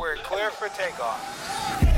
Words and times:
We're 0.00 0.16
clear 0.16 0.50
for 0.50 0.66
takeoff. 0.70 1.90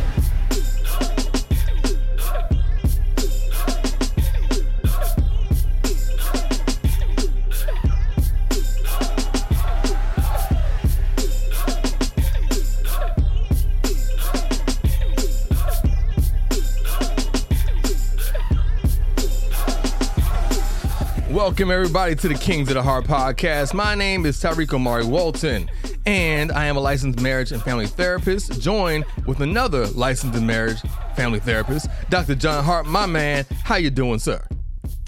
Welcome 21.31 21.71
everybody 21.71 22.17
to 22.17 22.29
the 22.29 22.35
Kings 22.35 22.69
of 22.69 22.75
the 22.75 22.83
Heart 22.83 23.05
podcast. 23.05 23.73
My 23.75 23.95
name 23.95 24.27
is 24.27 24.43
Tyreek 24.43 24.73
Omari 24.75 25.05
Walton, 25.05 25.71
and 26.07 26.53
I 26.53 26.67
am 26.67 26.77
a 26.77 26.81
licensed 26.81 27.21
marriage 27.21 27.53
and 27.53 27.63
family 27.63 27.87
therapist, 27.87 28.61
joined 28.61 29.05
with 29.27 29.41
another 29.41 29.87
licensed 29.89 30.41
marriage 30.43 30.81
family 31.17 31.41
therapist, 31.41 31.89
Dr. 32.11 32.35
John 32.35 32.65
Hart. 32.65 32.87
My 32.87 33.07
man, 33.07 33.47
how 33.65 33.77
you 33.77 33.91
doing, 33.91 34.19
sir? 34.19 34.43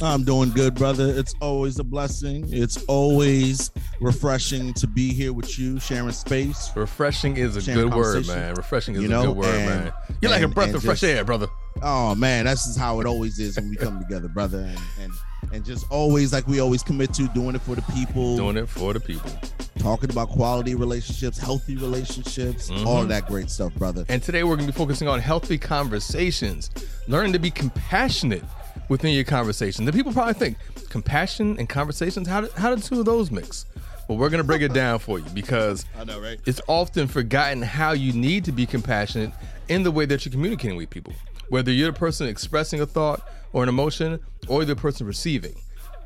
I'm 0.02 0.24
doing 0.24 0.50
good, 0.50 0.74
brother. 0.74 1.08
It's 1.16 1.34
always 1.40 1.78
a 1.78 1.84
blessing. 1.84 2.46
It's 2.48 2.82
always 2.84 3.70
refreshing 4.00 4.74
to 4.74 4.88
be 4.88 5.12
here 5.12 5.32
with 5.32 5.56
you, 5.58 5.78
sharing 5.78 6.10
space. 6.10 6.70
Refreshing 6.74 7.36
is 7.36 7.54
a 7.56 7.62
Sharing 7.62 7.88
good 7.90 7.94
word, 7.96 8.26
man. 8.26 8.54
Refreshing 8.54 8.96
is 8.96 9.02
You 9.02 9.16
a 9.16 9.26
good 9.26 9.36
word, 9.36 9.54
and- 9.54 9.84
man. 9.84 9.92
You're 10.20 10.32
like 10.32 10.42
a 10.42 10.48
breath 10.48 10.68
and 10.68 10.76
of 10.76 10.82
fresh 10.82 11.00
just- 11.00 11.12
air, 11.12 11.24
brother. 11.24 11.46
Oh 11.82 12.14
man, 12.14 12.44
that's 12.44 12.66
just 12.66 12.78
how 12.78 13.00
it 13.00 13.06
always 13.06 13.38
is 13.38 13.56
when 13.56 13.68
we 13.70 13.76
come 13.76 13.98
together, 14.00 14.28
brother. 14.28 14.58
And 14.58 14.78
and 15.00 15.12
and 15.52 15.64
just 15.64 15.86
always 15.90 16.32
like 16.32 16.46
we 16.48 16.60
always 16.60 16.82
commit 16.82 17.12
to 17.14 17.28
doing 17.28 17.54
it 17.54 17.60
for 17.62 17.74
the 17.76 17.82
people, 17.92 18.36
Doing 18.36 18.56
it 18.56 18.68
for 18.68 18.92
the 18.92 19.00
people. 19.00 19.30
talking 19.78 20.10
about 20.10 20.28
quality 20.30 20.74
relationships, 20.74 21.38
healthy 21.38 21.76
relationships, 21.76 22.70
Mhm. 22.70 22.86
all 22.86 23.02
of 23.02 23.08
that 23.08 23.26
great 23.28 23.50
stuff, 23.50 23.72
brother. 23.74 24.04
And 24.08 24.22
today 24.22 24.42
we're 24.42 24.56
going 24.56 24.66
to 24.66 24.72
be 24.72 24.76
focusing 24.78 25.06
on 25.08 25.20
healthy 25.20 25.58
conversations, 25.58 26.70
learning 27.06 27.32
to 27.34 27.38
be 27.38 27.50
compassionate 27.50 28.44
within 28.88 29.14
your 29.14 29.24
conversation. 29.24 29.84
The 29.84 29.92
people 29.92 30.12
probably 30.12 30.34
think 30.34 30.58
compassion 30.88 31.56
and 31.58 31.68
conversations, 31.68 32.28
how 32.28 32.42
do, 32.42 32.48
how 32.56 32.74
do 32.74 32.80
two 32.80 33.00
of 33.00 33.06
those 33.06 33.30
mix? 33.30 33.66
But 34.06 34.14
we're 34.14 34.28
to 34.28 34.44
break 34.44 34.62
it 34.62 34.74
down 34.74 34.98
for 34.98 35.18
you 35.18 35.24
because 35.32 35.86
I 35.98 36.04
know, 36.04 36.20
right? 36.20 36.38
it's 36.44 36.60
often 36.66 37.08
forgotten 37.08 37.62
how 37.62 37.92
you 37.92 38.12
need 38.12 38.44
to 38.44 38.52
be 38.52 38.66
compassionate 38.66 39.32
in 39.68 39.82
the 39.82 39.90
way 39.90 40.04
that 40.06 40.24
you're 40.24 40.32
communicating 40.32 40.76
with 40.76 40.90
people. 40.90 41.14
Whether 41.48 41.72
you're 41.72 41.90
the 41.90 41.98
person 41.98 42.26
expressing 42.28 42.80
a 42.80 42.86
thought 42.86 43.26
or 43.52 43.62
an 43.62 43.68
emotion 43.68 44.20
or 44.48 44.64
the 44.64 44.76
person 44.76 45.06
receiving, 45.06 45.54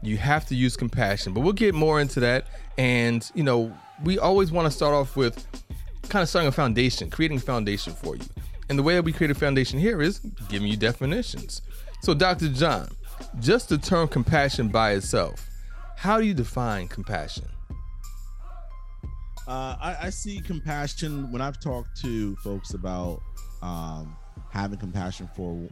you 0.02 0.16
have 0.16 0.46
to 0.46 0.54
use 0.54 0.76
compassion. 0.76 1.32
But 1.32 1.40
we'll 1.40 1.52
get 1.52 1.74
more 1.74 2.00
into 2.00 2.20
that. 2.20 2.46
And, 2.76 3.28
you 3.34 3.42
know, 3.42 3.76
we 4.04 4.18
always 4.18 4.52
want 4.52 4.66
to 4.66 4.70
start 4.70 4.94
off 4.94 5.16
with 5.16 5.44
kind 6.08 6.22
of 6.22 6.28
starting 6.28 6.48
a 6.48 6.52
foundation, 6.52 7.10
creating 7.10 7.38
a 7.38 7.40
foundation 7.40 7.92
for 7.94 8.16
you. 8.16 8.24
And 8.68 8.78
the 8.78 8.82
way 8.82 8.94
that 8.94 9.02
we 9.02 9.12
create 9.12 9.30
a 9.30 9.34
foundation 9.34 9.78
here 9.78 10.00
is 10.02 10.18
giving 10.48 10.68
you 10.68 10.76
definitions. 10.76 11.62
So, 12.00 12.14
Dr. 12.14 12.48
John, 12.48 12.88
just 13.40 13.68
the 13.68 13.78
term 13.78 14.08
compassion 14.08 14.68
by 14.68 14.92
itself, 14.92 15.48
how 15.96 16.18
do 16.20 16.26
you 16.26 16.34
define 16.34 16.88
compassion? 16.88 17.44
Uh, 19.46 19.76
I, 19.80 19.96
I 20.02 20.10
see 20.10 20.40
compassion 20.40 21.32
when 21.32 21.40
I've 21.40 21.58
talked 21.58 22.00
to 22.02 22.36
folks 22.36 22.74
about 22.74 23.20
um, 23.62 24.16
having 24.50 24.78
compassion 24.78 25.28
for 25.34 25.68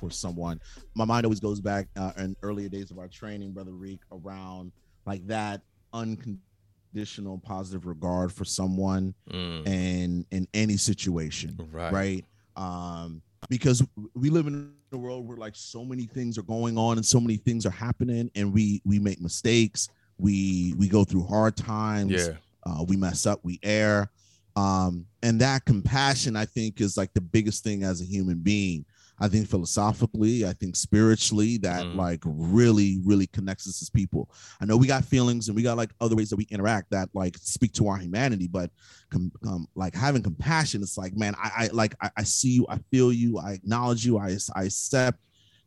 for 0.00 0.10
someone. 0.10 0.60
My 0.94 1.04
mind 1.04 1.26
always 1.26 1.40
goes 1.40 1.60
back 1.60 1.88
uh, 1.96 2.12
in 2.18 2.36
earlier 2.42 2.68
days 2.68 2.90
of 2.90 2.98
our 2.98 3.08
training, 3.08 3.52
brother 3.52 3.72
Reek, 3.72 4.00
around 4.12 4.70
like 5.06 5.26
that 5.26 5.60
unconditional 5.92 7.38
positive 7.38 7.84
regard 7.86 8.32
for 8.32 8.44
someone 8.44 9.14
Mm, 9.30 9.66
and 9.66 10.26
in 10.30 10.46
any 10.54 10.76
situation, 10.76 11.58
right. 11.72 11.92
right? 11.92 12.24
Um, 12.56 13.22
because 13.48 13.82
we 14.14 14.30
live 14.30 14.46
in 14.46 14.72
a 14.92 14.96
world 14.96 15.26
where 15.28 15.36
like 15.36 15.54
so 15.56 15.84
many 15.84 16.06
things 16.06 16.38
are 16.38 16.42
going 16.42 16.76
on 16.78 16.96
and 16.96 17.04
so 17.06 17.20
many 17.20 17.36
things 17.36 17.64
are 17.66 17.70
happening, 17.70 18.30
and 18.34 18.52
we 18.52 18.80
we 18.84 18.98
make 18.98 19.20
mistakes. 19.20 19.88
We 20.18 20.74
we 20.76 20.88
go 20.88 21.04
through 21.04 21.24
hard 21.24 21.56
times 21.56 22.12
Yeah. 22.12 22.36
uh, 22.66 22.82
we 22.82 22.96
mess 22.96 23.24
up 23.26 23.38
we 23.44 23.60
err 23.62 24.10
um, 24.56 25.06
and 25.22 25.40
that 25.40 25.64
compassion 25.64 26.34
i 26.34 26.44
think 26.44 26.80
is 26.80 26.96
like 26.96 27.12
the 27.14 27.20
biggest 27.20 27.62
thing 27.62 27.84
as 27.84 28.00
a 28.00 28.04
human 28.04 28.38
being 28.38 28.84
i 29.20 29.28
think 29.28 29.48
philosophically 29.48 30.44
i 30.46 30.52
think 30.52 30.76
spiritually 30.76 31.56
that 31.58 31.84
Mhm. 31.84 31.96
like 31.96 32.20
really 32.24 32.98
really 33.04 33.26
connects 33.26 33.68
us 33.68 33.80
as 33.82 33.90
people. 33.90 34.30
I 34.60 34.64
know 34.64 34.76
we 34.76 34.86
got 34.86 35.04
feelings 35.04 35.48
and 35.48 35.56
we 35.56 35.62
got 35.62 35.76
like 35.76 35.90
other 36.00 36.16
ways 36.16 36.30
that 36.30 36.36
we 36.36 36.46
interact 36.50 36.90
that 36.90 37.08
like 37.14 37.36
speak 37.38 37.72
to 37.74 37.88
our 37.88 37.96
humanity 37.96 38.46
but 38.48 38.70
com- 39.10 39.32
um, 39.46 39.66
like 39.74 39.94
having 39.94 40.22
compassion 40.22 40.82
it's 40.82 40.96
like 40.98 41.16
man 41.16 41.34
i, 41.42 41.50
I 41.64 41.66
like 41.72 41.94
I, 42.00 42.10
I 42.18 42.22
see 42.24 42.50
you 42.50 42.66
i 42.68 42.78
feel 42.90 43.12
you 43.12 43.38
i 43.38 43.52
acknowledge 43.52 44.04
you 44.06 44.18
i, 44.18 44.36
I 44.54 44.64
accept 44.64 45.18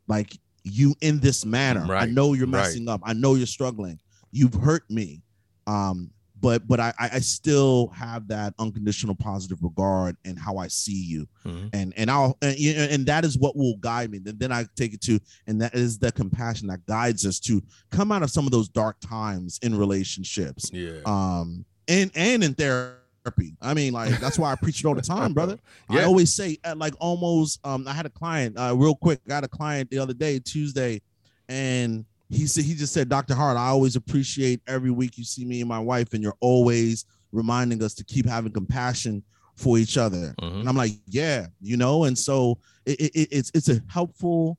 like 0.07 0.37
you 0.63 0.93
in 1.01 1.19
this 1.19 1.43
manner. 1.43 1.91
I 1.95 2.05
know 2.05 2.33
you're 2.33 2.45
right. 2.45 2.61
messing 2.61 2.87
up. 2.87 3.01
I 3.03 3.13
know 3.13 3.33
you're 3.33 3.47
struggling. 3.47 3.99
You've 4.31 4.53
hurt 4.53 4.83
me. 4.91 5.23
Um 5.65 6.11
but 6.41 6.67
but 6.67 6.79
I 6.79 6.93
I 6.97 7.19
still 7.19 7.87
have 7.89 8.27
that 8.29 8.53
unconditional 8.59 9.15
positive 9.15 9.59
regard 9.61 10.17
and 10.25 10.37
how 10.37 10.57
I 10.57 10.67
see 10.67 11.01
you 11.01 11.27
Mhm. 11.45 11.69
and 11.73 11.93
and 11.95 12.11
I'll 12.11 12.37
and, 12.41 12.57
and 12.59 13.05
that 13.05 13.23
is 13.23 13.37
what 13.37 13.55
will 13.55 13.77
guide 13.77 14.11
me 14.11 14.17
then 14.17 14.37
then 14.37 14.51
I 14.51 14.65
take 14.75 14.93
it 14.93 15.01
to 15.01 15.19
and 15.47 15.61
that 15.61 15.75
is 15.75 15.99
the 15.99 16.11
compassion 16.11 16.67
that 16.67 16.85
guides 16.87 17.25
us 17.25 17.39
to 17.41 17.61
come 17.91 18.11
out 18.11 18.23
of 18.23 18.31
some 18.31 18.45
of 18.45 18.51
those 18.51 18.67
dark 18.67 18.97
times 18.99 19.59
in 19.61 19.77
relationships 19.77 20.69
Yeah. 20.73 20.99
um 21.05 21.63
and 21.87 22.11
and 22.15 22.43
in 22.43 22.53
therapy 22.55 23.55
I 23.61 23.73
mean 23.75 23.93
like 23.93 24.19
that's 24.19 24.39
why 24.39 24.51
I 24.51 24.55
preach 24.55 24.79
it 24.79 24.85
all 24.85 24.95
the 24.95 25.01
time 25.01 25.33
brother 25.33 25.59
Yeah. 25.89 26.01
I 26.01 26.03
always 26.05 26.33
say 26.33 26.57
like 26.75 26.95
almost 26.99 27.59
um 27.63 27.87
I 27.87 27.93
had 27.93 28.05
a 28.07 28.09
client 28.09 28.57
uh 28.57 28.75
real 28.75 28.95
quick 28.95 29.19
I 29.25 29.29
got 29.29 29.43
a 29.43 29.47
client 29.47 29.89
the 29.91 29.99
other 29.99 30.13
day 30.13 30.39
Tuesday 30.39 31.01
and 31.47 32.05
he 32.31 32.47
said 32.47 32.63
he 32.63 32.73
just 32.73 32.93
said 32.93 33.09
Dr. 33.09 33.35
Hart 33.35 33.57
I 33.57 33.67
always 33.67 33.95
appreciate 33.95 34.61
every 34.67 34.91
week 34.91 35.17
you 35.17 35.23
see 35.23 35.45
me 35.45 35.59
and 35.61 35.69
my 35.69 35.79
wife 35.79 36.13
and 36.13 36.23
you're 36.23 36.37
always 36.39 37.05
reminding 37.31 37.83
us 37.83 37.93
to 37.95 38.03
keep 38.03 38.25
having 38.25 38.51
compassion 38.51 39.23
for 39.57 39.77
each 39.77 39.97
other 39.97 40.33
Mhm. 40.41 40.61
and 40.61 40.69
I'm 40.69 40.75
like 40.77 40.91
yeah 41.07 41.47
you 41.59 41.77
know 41.77 42.05
and 42.05 42.17
so 42.17 42.57
it, 42.85 42.99
it, 42.99 43.11
it- 43.15 43.29
it's 43.31 43.51
it's 43.53 43.69
a 43.69 43.81
helpful 43.87 44.57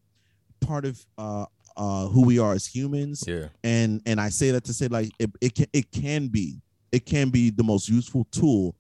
part 0.61 0.85
of 0.85 1.05
uh 1.19 1.47
uh 1.77 2.07
who 2.09 2.23
we 2.25 2.39
are 2.39 2.53
as 2.53 2.67
humans 2.67 3.25
Yeah. 3.27 3.49
and 3.65 4.01
and 4.07 4.21
I 4.21 4.29
say 4.29 4.51
that 4.53 4.65
to 4.65 4.73
say 4.75 4.89
like 4.89 5.11
it, 5.19 5.31
it 5.41 5.55
can 5.55 5.67
it 5.73 5.91
can 5.91 6.29
be 6.29 6.61
it 6.93 7.07
can 7.07 7.31
be 7.31 7.49
the 7.51 7.65
most 7.65 7.89
useful 7.89 8.25
tool 8.31 8.77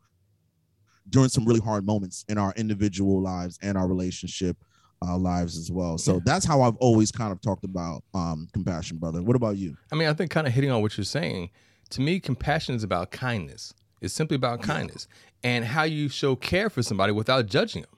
during 1.09 1.29
some 1.31 1.45
really 1.45 1.61
hard 1.61 1.85
moments 1.85 2.25
in 2.29 2.39
our 2.39 2.53
individual 2.57 3.21
lives 3.21 3.59
and 3.63 3.77
our 3.77 3.89
relationship 3.89 4.57
uh, 5.03 5.17
lives 5.19 5.57
as 5.59 5.71
well. 5.71 5.99
So 5.99 6.15
Yeah. 6.15 6.21
that's 6.25 6.45
how 6.45 6.63
I've 6.63 6.77
always 6.77 7.11
kind 7.11 7.33
of 7.33 7.41
talked 7.41 7.65
about 7.65 8.03
um, 8.15 8.49
compassion, 8.53 8.99
brother. 8.99 9.23
What 9.23 9.37
about 9.37 9.57
you? 9.57 9.77
I 9.91 9.97
mean, 9.97 10.09
I 10.09 10.15
think 10.15 10.31
kind 10.31 10.47
of 10.47 10.53
hitting 10.53 10.71
on 10.71 10.81
what 10.83 10.97
you're 10.97 11.05
saying, 11.05 11.51
to 11.91 12.01
me, 12.01 12.21
compassion 12.21 12.75
is 12.75 12.83
about 12.85 13.11
kindness. 13.11 13.75
It's 14.01 14.15
simply 14.15 14.35
about 14.37 14.62
kindness 14.62 15.07
and 15.45 15.65
how 15.65 15.85
you 15.85 16.09
show 16.09 16.35
care 16.37 16.69
for 16.71 16.83
somebody 16.83 17.12
without 17.12 17.47
judging 17.47 17.83
them. 17.83 17.91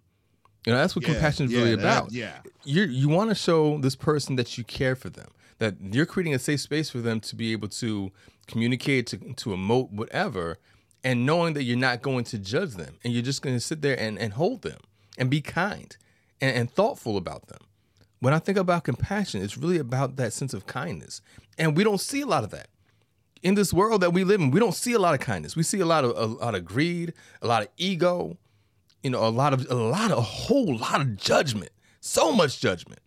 You 0.66 0.72
know, 0.72 0.78
that's 0.78 0.97
what 0.97 1.04
compassion 1.04 1.47
is 1.47 1.54
really 1.54 1.72
about. 1.75 2.10
yeah, 2.12 2.38
you 2.64 2.82
you 2.84 3.09
want 3.09 3.28
to 3.31 3.34
show 3.34 3.78
this 3.78 3.94
person 3.94 4.37
that 4.37 4.56
you 4.56 4.64
care 4.64 4.97
for 4.97 5.10
them, 5.10 5.28
that 5.59 5.75
you're 5.81 6.06
creating 6.06 6.34
a 6.34 6.38
safe 6.38 6.60
space 6.60 6.88
for 6.91 6.98
them 7.00 7.20
to 7.20 7.37
be 7.37 7.53
able 7.53 7.69
to 7.69 8.10
communicate, 8.47 9.06
to, 9.09 9.19
to 9.19 9.50
emote, 9.50 9.91
whatever, 9.93 10.56
and 11.03 11.26
knowing 11.26 11.53
that 11.54 11.64
you're 11.64 11.76
not 11.76 12.00
going 12.03 12.25
to 12.25 12.38
judge 12.38 12.75
them 12.75 12.98
and 13.04 13.12
you're 13.12 13.22
just 13.22 13.43
going 13.43 13.54
to 13.56 13.60
sit 13.60 13.82
there 13.82 13.98
and, 13.98 14.19
and 14.19 14.34
hold 14.34 14.62
them 14.62 14.78
and 15.19 15.28
be 15.31 15.41
kind 15.43 15.97
and, 16.44 16.56
and 16.56 16.71
thoughtful 16.71 17.16
about 17.16 17.49
them. 17.49 17.60
When 18.21 18.34
I 18.34 18.38
think 18.38 18.59
about 18.59 18.84
compassion, 18.84 19.43
it's 19.43 19.56
really 19.56 19.78
about 19.78 20.17
that 20.17 20.32
sense 20.32 20.55
of 20.55 20.67
kindness. 20.67 21.20
And 21.58 21.76
we 21.76 21.85
don't 21.85 22.00
see 22.00 22.20
a 22.20 22.26
lot 22.26 22.44
of 22.44 22.50
that. 22.50 22.69
In 23.43 23.55
this 23.55 23.73
world 23.73 24.00
that 24.02 24.12
we 24.12 24.25
live 24.25 24.41
in, 24.41 24.50
we 24.50 24.61
don't 24.61 24.75
see 24.75 24.93
a 24.93 24.99
lot 24.99 25.14
of 25.14 25.20
kindness. 25.20 25.56
We 25.56 25.62
see 25.62 25.81
a 25.81 25.87
lot 25.87 26.05
of 26.05 26.17
a 26.17 26.26
lot 26.26 26.55
of 26.55 26.64
greed, 26.64 27.12
a 27.43 27.46
lot 27.46 27.62
of 27.62 27.69
ego, 27.76 28.38
you 29.02 29.11
know, 29.11 29.26
a 29.26 29.29
lot 29.29 29.52
of 29.52 29.70
a 29.70 29.75
lot 29.75 30.11
of 30.11 30.19
a 30.19 30.23
whole 30.23 30.76
lot 30.76 31.00
of 31.00 31.17
judgment. 31.17 31.70
So 32.00 32.32
much 32.32 32.61
judgment. 32.61 33.00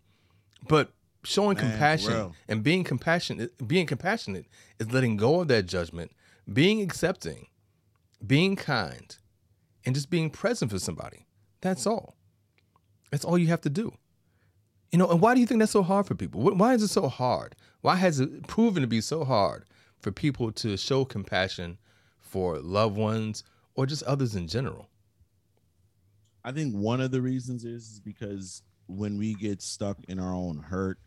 But 0.68 0.92
showing 1.24 1.58
Man, 1.58 1.72
compassion 1.72 2.34
and 2.48 2.64
being 2.64 2.84
compassionate 2.84 3.68
being 3.68 3.88
compassionate 3.88 4.46
is 4.80 4.92
letting 4.92 5.18
go 5.18 5.42
of 5.42 5.48
that 5.48 5.66
judgment, 5.66 6.12
being 6.52 6.82
accepting, 6.82 7.48
being 8.26 8.56
kind, 8.56 9.18
and 9.86 9.96
just 9.96 10.12
being 10.12 10.30
present 10.30 10.70
for 10.70 10.78
somebody. 10.78 11.26
That's 11.62 11.88
all. 11.88 12.17
That's 13.12 13.26
all 13.26 13.38
you 13.38 13.48
have 13.48 13.62
to 13.62 13.70
do. 13.70 13.94
You 14.92 15.00
know, 15.00 15.10
and 15.10 15.22
why 15.22 15.34
do 15.34 15.42
you 15.42 15.48
think 15.48 15.60
that's 15.60 15.72
so 15.72 15.84
hard 15.84 16.06
for 16.06 16.16
people? 16.16 16.42
Why 16.42 16.74
is 16.74 16.84
it 16.84 16.88
so 16.88 17.08
hard? 17.10 17.56
Why 17.82 17.96
has 17.96 18.20
it 18.20 18.48
proven 18.48 18.82
to 18.82 18.88
be 18.88 19.02
so 19.02 19.24
hard 19.26 19.66
for 20.00 20.12
people 20.12 20.52
to 20.54 20.78
show 20.78 21.06
compassion 21.06 21.78
for 22.20 22.60
loved 22.60 22.96
ones 22.98 23.44
or 23.76 23.86
just 23.86 24.04
others 24.04 24.36
in 24.36 24.48
general? 24.48 24.90
I 26.44 26.52
think 26.54 26.74
one 26.74 27.02
of 27.02 27.12
the 27.12 27.22
reasons 27.22 27.66
is, 27.66 28.00
because 28.00 28.62
when 28.88 29.18
we 29.18 29.34
get 29.34 29.62
stuck 29.62 29.98
in 30.08 30.20
our 30.20 30.34
own 30.34 30.60
hurt 30.60 31.00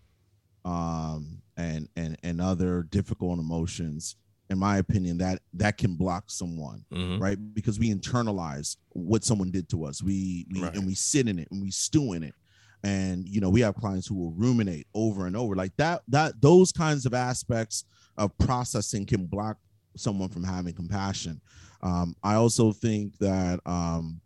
um 0.66 1.40
and 1.56 1.88
and 1.96 2.18
and 2.22 2.38
other 2.38 2.82
difficult 2.82 3.38
emotions 3.38 4.16
in 4.50 4.58
my 4.58 4.78
opinion, 4.78 5.16
that 5.18 5.40
that 5.54 5.78
can 5.78 5.94
block 5.94 6.24
someone, 6.26 6.84
Mhm. 6.92 7.20
right? 7.20 7.38
Because 7.54 7.78
we 7.78 7.94
internalize 7.94 8.76
what 8.90 9.24
someone 9.24 9.50
did 9.52 9.68
to 9.70 9.84
us. 9.84 10.02
We, 10.02 10.46
we 10.52 10.60
Right. 10.62 10.74
and 10.76 10.84
we 10.86 10.94
sit 10.94 11.28
in 11.28 11.38
it 11.38 11.48
and 11.52 11.62
we 11.62 11.70
stew 11.70 12.12
in 12.14 12.22
it. 12.24 12.34
And 12.82 13.28
you 13.28 13.40
know, 13.40 13.48
we 13.50 13.60
have 13.60 13.76
clients 13.76 14.06
who 14.08 14.16
will 14.16 14.32
ruminate 14.32 14.86
over 14.92 15.26
and 15.26 15.36
over 15.36 15.54
like 15.54 15.76
that. 15.76 16.02
That 16.08 16.40
those 16.42 16.72
kinds 16.72 17.06
of 17.06 17.14
aspects 17.14 17.84
of 18.18 18.36
processing 18.38 19.06
can 19.06 19.26
block 19.26 19.58
someone 19.96 20.28
from 20.30 20.42
having 20.44 20.74
compassion. 20.74 21.40
Um, 21.82 22.16
I 22.22 22.34
also 22.34 22.72
think 22.72 23.16
that 23.18 23.60
um, 23.66 24.20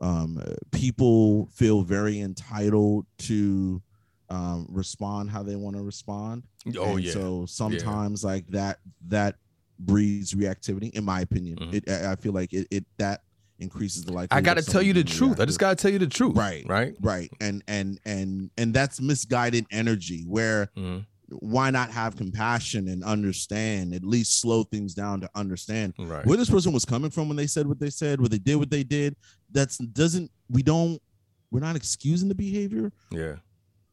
um, 0.00 0.42
people 0.72 1.46
feel 1.52 1.82
very 1.82 2.18
entitled 2.20 3.06
to 3.18 3.80
um, 4.28 4.66
respond 4.70 5.30
how 5.30 5.42
they 5.42 5.56
want 5.56 5.76
to 5.76 5.82
respond. 5.82 6.42
Oh 6.76 6.96
And 6.96 7.04
yeah. 7.04 7.12
So 7.12 7.46
sometimes 7.46 8.24
like 8.24 8.46
that 8.48 8.80
that 9.08 9.36
breeds 9.84 10.32
reactivity, 10.34 10.90
in 10.94 11.04
my 11.04 11.20
opinion. 11.20 11.58
Mhm. 11.58 11.74
It 11.74 11.88
I 11.88 12.16
feel 12.16 12.32
like 12.32 12.52
it, 12.52 12.66
it 12.70 12.84
that 12.98 13.22
increases 13.58 14.04
the 14.04 14.12
likelihood. 14.12 14.38
I 14.38 14.40
got 14.40 14.56
to 14.56 14.62
tell 14.64 14.82
you 14.82 14.92
the 14.92 15.04
truth. 15.04 15.38
I 15.38 15.44
just 15.44 15.58
got 15.60 15.76
to 15.76 15.80
tell 15.80 15.92
you 15.92 15.98
the 15.98 16.06
truth. 16.08 16.36
Right. 16.36 16.64
Right. 16.66 16.94
right 17.00 17.30
and 17.40 17.62
and 17.68 18.00
and 18.04 18.50
and 18.58 18.74
that's 18.74 19.00
misguided 19.00 19.66
energy 19.70 20.24
where 20.26 20.68
Mhm. 20.76 21.06
why 21.28 21.70
not 21.70 21.90
have 21.90 22.16
compassion 22.16 22.88
and 22.88 23.02
understand 23.04 23.94
at 23.94 24.04
least 24.04 24.40
slow 24.40 24.64
things 24.64 24.94
down 24.94 25.20
to 25.20 25.30
understand 25.34 25.94
Right. 25.98 26.26
where 26.26 26.36
this 26.36 26.50
person 26.50 26.72
was 26.72 26.84
coming 26.84 27.10
from 27.10 27.28
when 27.28 27.36
they 27.36 27.46
said 27.46 27.66
what 27.66 27.78
they 27.78 27.90
said 27.90 28.20
where 28.20 28.28
they 28.28 28.38
did 28.38 28.56
what 28.56 28.70
they 28.70 28.82
did 28.84 29.16
that's 29.50 29.78
doesn't 29.78 30.30
we 30.50 30.62
don't 30.62 31.00
we're 31.50 31.60
not 31.60 31.76
excusing 31.76 32.28
the 32.28 32.34
behavior 32.34 32.92
Yeah. 33.10 33.36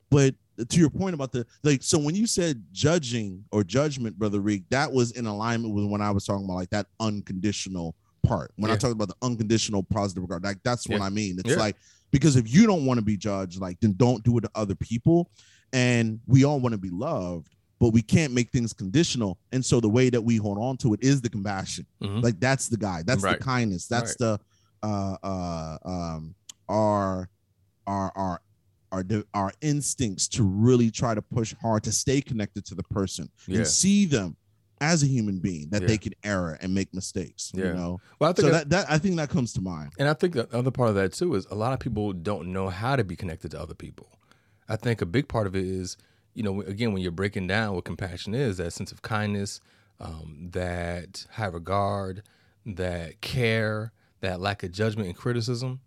But 0.09 0.33
to 0.69 0.79
your 0.79 0.89
point 0.89 1.13
about 1.13 1.31
the 1.31 1.45
like 1.63 1.81
so 1.81 1.97
when 1.97 2.15
you 2.15 2.27
said 2.27 2.61
judging 2.71 3.43
or 3.51 3.63
judgment 3.63 4.17
brother 4.19 4.41
reek 4.41 4.63
that 4.69 4.91
was 4.91 5.11
in 5.11 5.25
alignment 5.25 5.73
with 5.73 5.85
when 5.85 6.01
i 6.01 6.11
was 6.11 6.25
talking 6.25 6.43
about 6.45 6.55
like 6.55 6.69
that 6.69 6.87
unconditional 6.99 7.95
part 8.23 8.51
when 8.57 8.69
i 8.69 8.73
Yeah. 8.73 8.79
talk 8.79 8.91
about 8.91 9.07
the 9.07 9.15
unconditional 9.21 9.83
positive 9.83 10.21
regard 10.23 10.43
like 10.43 10.57
that's 10.63 10.87
what 10.89 10.99
Yeah. 10.99 11.05
i 11.05 11.09
mean 11.09 11.39
it's 11.39 11.51
Yeah. 11.51 11.55
like 11.55 11.75
because 12.11 12.35
if 12.35 12.51
you 12.53 12.65
don't 12.67 12.85
want 12.85 12.97
to 12.97 13.05
be 13.05 13.15
judged 13.15 13.61
like 13.61 13.79
then 13.79 13.93
don't 13.95 14.23
do 14.23 14.37
it 14.37 14.41
to 14.41 14.51
other 14.55 14.75
people 14.75 15.29
and 15.71 16.19
we 16.27 16.43
all 16.43 16.59
want 16.59 16.73
to 16.73 16.77
be 16.79 16.89
loved 16.89 17.47
but 17.79 17.93
we 17.93 18.01
can't 18.01 18.33
make 18.33 18.51
things 18.51 18.73
conditional 18.73 19.37
and 19.53 19.63
so 19.63 19.79
the 19.79 19.87
way 19.87 20.09
that 20.09 20.21
we 20.21 20.35
hold 20.35 20.57
on 20.57 20.75
to 20.77 20.93
it 20.93 21.01
is 21.01 21.21
the 21.21 21.29
compassion 21.29 21.85
Mhm. 22.03 22.21
like 22.21 22.37
that's 22.41 22.67
the 22.67 22.75
guy 22.77 23.03
that's 23.05 23.23
Right. 23.23 23.37
the 23.39 23.43
kindness 23.45 23.87
that's 23.87 24.15
the 24.17 24.37
uh 24.83 25.15
uh 25.23 25.77
um 25.85 26.35
our 26.67 27.29
our 27.87 28.11
our 28.15 28.41
our 28.91 29.03
our 29.33 29.51
instincts 29.61 30.27
to 30.29 30.43
really 30.43 30.89
try 30.91 31.13
to 31.15 31.21
push 31.21 31.53
hard 31.61 31.83
to 31.83 31.91
stay 31.91 32.21
connected 32.21 32.65
to 32.65 32.75
the 32.75 32.83
person 32.83 33.29
Yeah. 33.47 33.57
and 33.59 33.67
see 33.67 34.05
them 34.05 34.35
as 34.81 35.03
a 35.03 35.07
human 35.07 35.39
being 35.39 35.69
that 35.71 35.81
Yeah. 35.81 35.87
they 35.89 35.97
can 35.97 36.13
error 36.23 36.57
and 36.61 36.73
make 36.73 36.93
mistakes 36.93 37.51
Yeah. 37.53 37.65
you 37.65 37.73
know 37.73 37.99
Well, 38.19 38.29
I 38.29 38.33
think 38.33 38.45
so 38.47 38.51
that- 38.51 38.69
that, 38.69 38.87
that 38.87 38.91
i 38.91 38.97
think 38.97 39.17
that 39.17 39.29
comes 39.29 39.53
to 39.53 39.61
mind 39.61 39.91
And 39.99 40.07
I 40.07 40.13
think 40.13 40.33
the 40.33 40.47
other 40.55 40.71
part 40.71 40.89
of 40.89 40.95
that 40.95 41.13
too 41.13 41.35
is 41.35 41.45
a 41.51 41.55
lot 41.55 41.73
of 41.73 41.79
people 41.79 42.13
don't 42.13 42.51
know 42.53 42.69
how 42.69 42.95
to 42.95 43.03
be 43.03 43.15
connected 43.15 43.51
to 43.51 43.59
other 43.61 43.73
people. 43.75 44.07
I 44.69 44.75
think 44.75 45.01
a 45.01 45.05
big 45.05 45.27
part 45.27 45.47
of 45.47 45.55
it 45.55 45.65
is, 45.65 45.97
you 46.35 46.43
know, 46.43 46.61
again, 46.61 46.93
when 46.93 47.01
you're 47.01 47.11
breaking 47.11 47.47
down 47.47 47.73
what 47.75 47.85
compassion 47.85 48.33
is, 48.35 48.57
that 48.57 48.71
sense 48.71 48.91
of 48.91 49.01
kindness, 49.01 49.59
um, 49.99 50.49
that 50.51 51.25
high 51.31 51.47
regard, 51.47 52.21
that 52.65 53.19
care, 53.19 53.91
that 54.21 54.39
lack 54.39 54.61
of 54.63 54.71
judgment 54.71 55.07
and 55.09 55.17
criticism. 55.17 55.79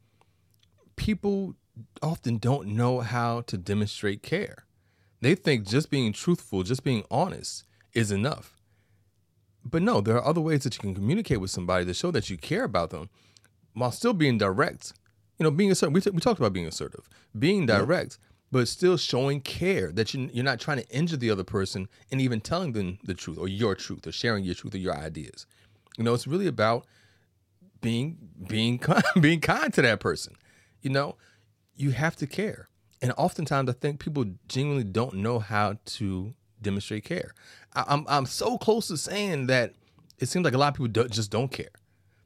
People 0.97 1.55
often 2.03 2.39
don't 2.39 2.69
know 2.69 3.01
how 3.01 3.43
to 3.43 3.57
demonstrate 3.57 4.23
care. 4.23 4.67
They 5.21 5.35
think 5.35 5.67
just 5.67 5.91
being 5.91 6.13
truthful, 6.13 6.63
just 6.63 6.85
being 6.85 7.05
honest 7.11 7.65
is 7.93 8.11
enough. 8.11 8.61
But 9.65 9.83
no, 9.83 10.01
there 10.01 10.17
are 10.17 10.27
other 10.27 10.41
ways 10.41 10.65
that 10.65 10.75
you 10.75 10.81
can 10.81 10.95
communicate 10.95 11.41
with 11.41 11.51
somebody 11.51 11.85
to 11.85 11.95
show 11.95 12.11
that 12.11 12.29
you 12.29 12.37
care 12.37 12.65
about 12.65 12.91
them 12.91 13.09
while 13.75 13.93
still 13.93 14.13
being 14.13 14.39
direct. 14.39 14.93
You 15.39 15.45
know, 15.45 15.51
being 15.51 15.71
assertive. 15.71 15.95
We, 15.95 16.01
t- 16.01 16.11
we 16.11 16.21
talked 16.21 16.41
about 16.41 16.53
being 16.53 16.67
assertive, 16.67 17.09
being 17.39 17.67
direct, 17.67 18.19
but 18.51 18.69
still 18.69 18.97
showing 18.97 19.41
care 19.41 19.91
that 19.93 20.13
you, 20.13 20.29
you're 20.33 20.45
not 20.45 20.61
trying 20.61 20.79
to 20.79 20.89
injure 20.91 21.17
the 21.17 21.31
other 21.31 21.45
person 21.45 21.89
and 22.11 22.21
even 22.21 22.41
telling 22.41 22.73
them 22.73 22.99
the 23.05 23.15
truth 23.15 23.39
or 23.39 23.49
your 23.49 23.75
truth 23.75 24.07
or 24.07 24.13
sharing 24.13 24.45
your 24.45 24.55
truth 24.55 24.75
or 24.75 24.79
your 24.79 24.97
ideas. 24.97 25.47
You 25.97 26.05
know, 26.05 26.15
it's 26.15 26.27
really 26.27 26.47
about 26.47 26.87
being 27.81 28.19
being 28.47 28.79
kind, 28.81 29.03
being 29.21 29.41
kind 29.41 29.73
to 29.75 29.83
that 29.83 30.01
person. 30.01 30.35
You 30.83 30.91
know, 30.91 31.17
you 31.77 31.91
have 31.91 32.17
to 32.17 32.27
care, 32.27 32.69
and 33.01 33.13
oftentimes 33.17 33.69
I 33.69 33.73
think 33.73 33.99
people 34.01 34.25
genuinely 34.49 34.85
don't 34.85 35.15
know 35.15 35.39
how 35.39 35.79
to 35.85 36.35
demonstrate 36.61 37.05
care. 37.05 37.33
I, 37.75 37.85
I'm 37.89 38.05
I'm 38.09 38.27
so 38.27 38.59
close 38.59 38.89
to 38.89 38.97
saying 38.97 39.47
that 39.49 39.75
it 40.19 40.27
seems 40.29 40.45
like 40.45 40.55
a 40.55 40.59
lot 40.59 40.69
of 40.69 40.75
people 40.75 40.89
do, 40.89 41.09
just 41.09 41.31
don't 41.31 41.51
care. 41.51 41.71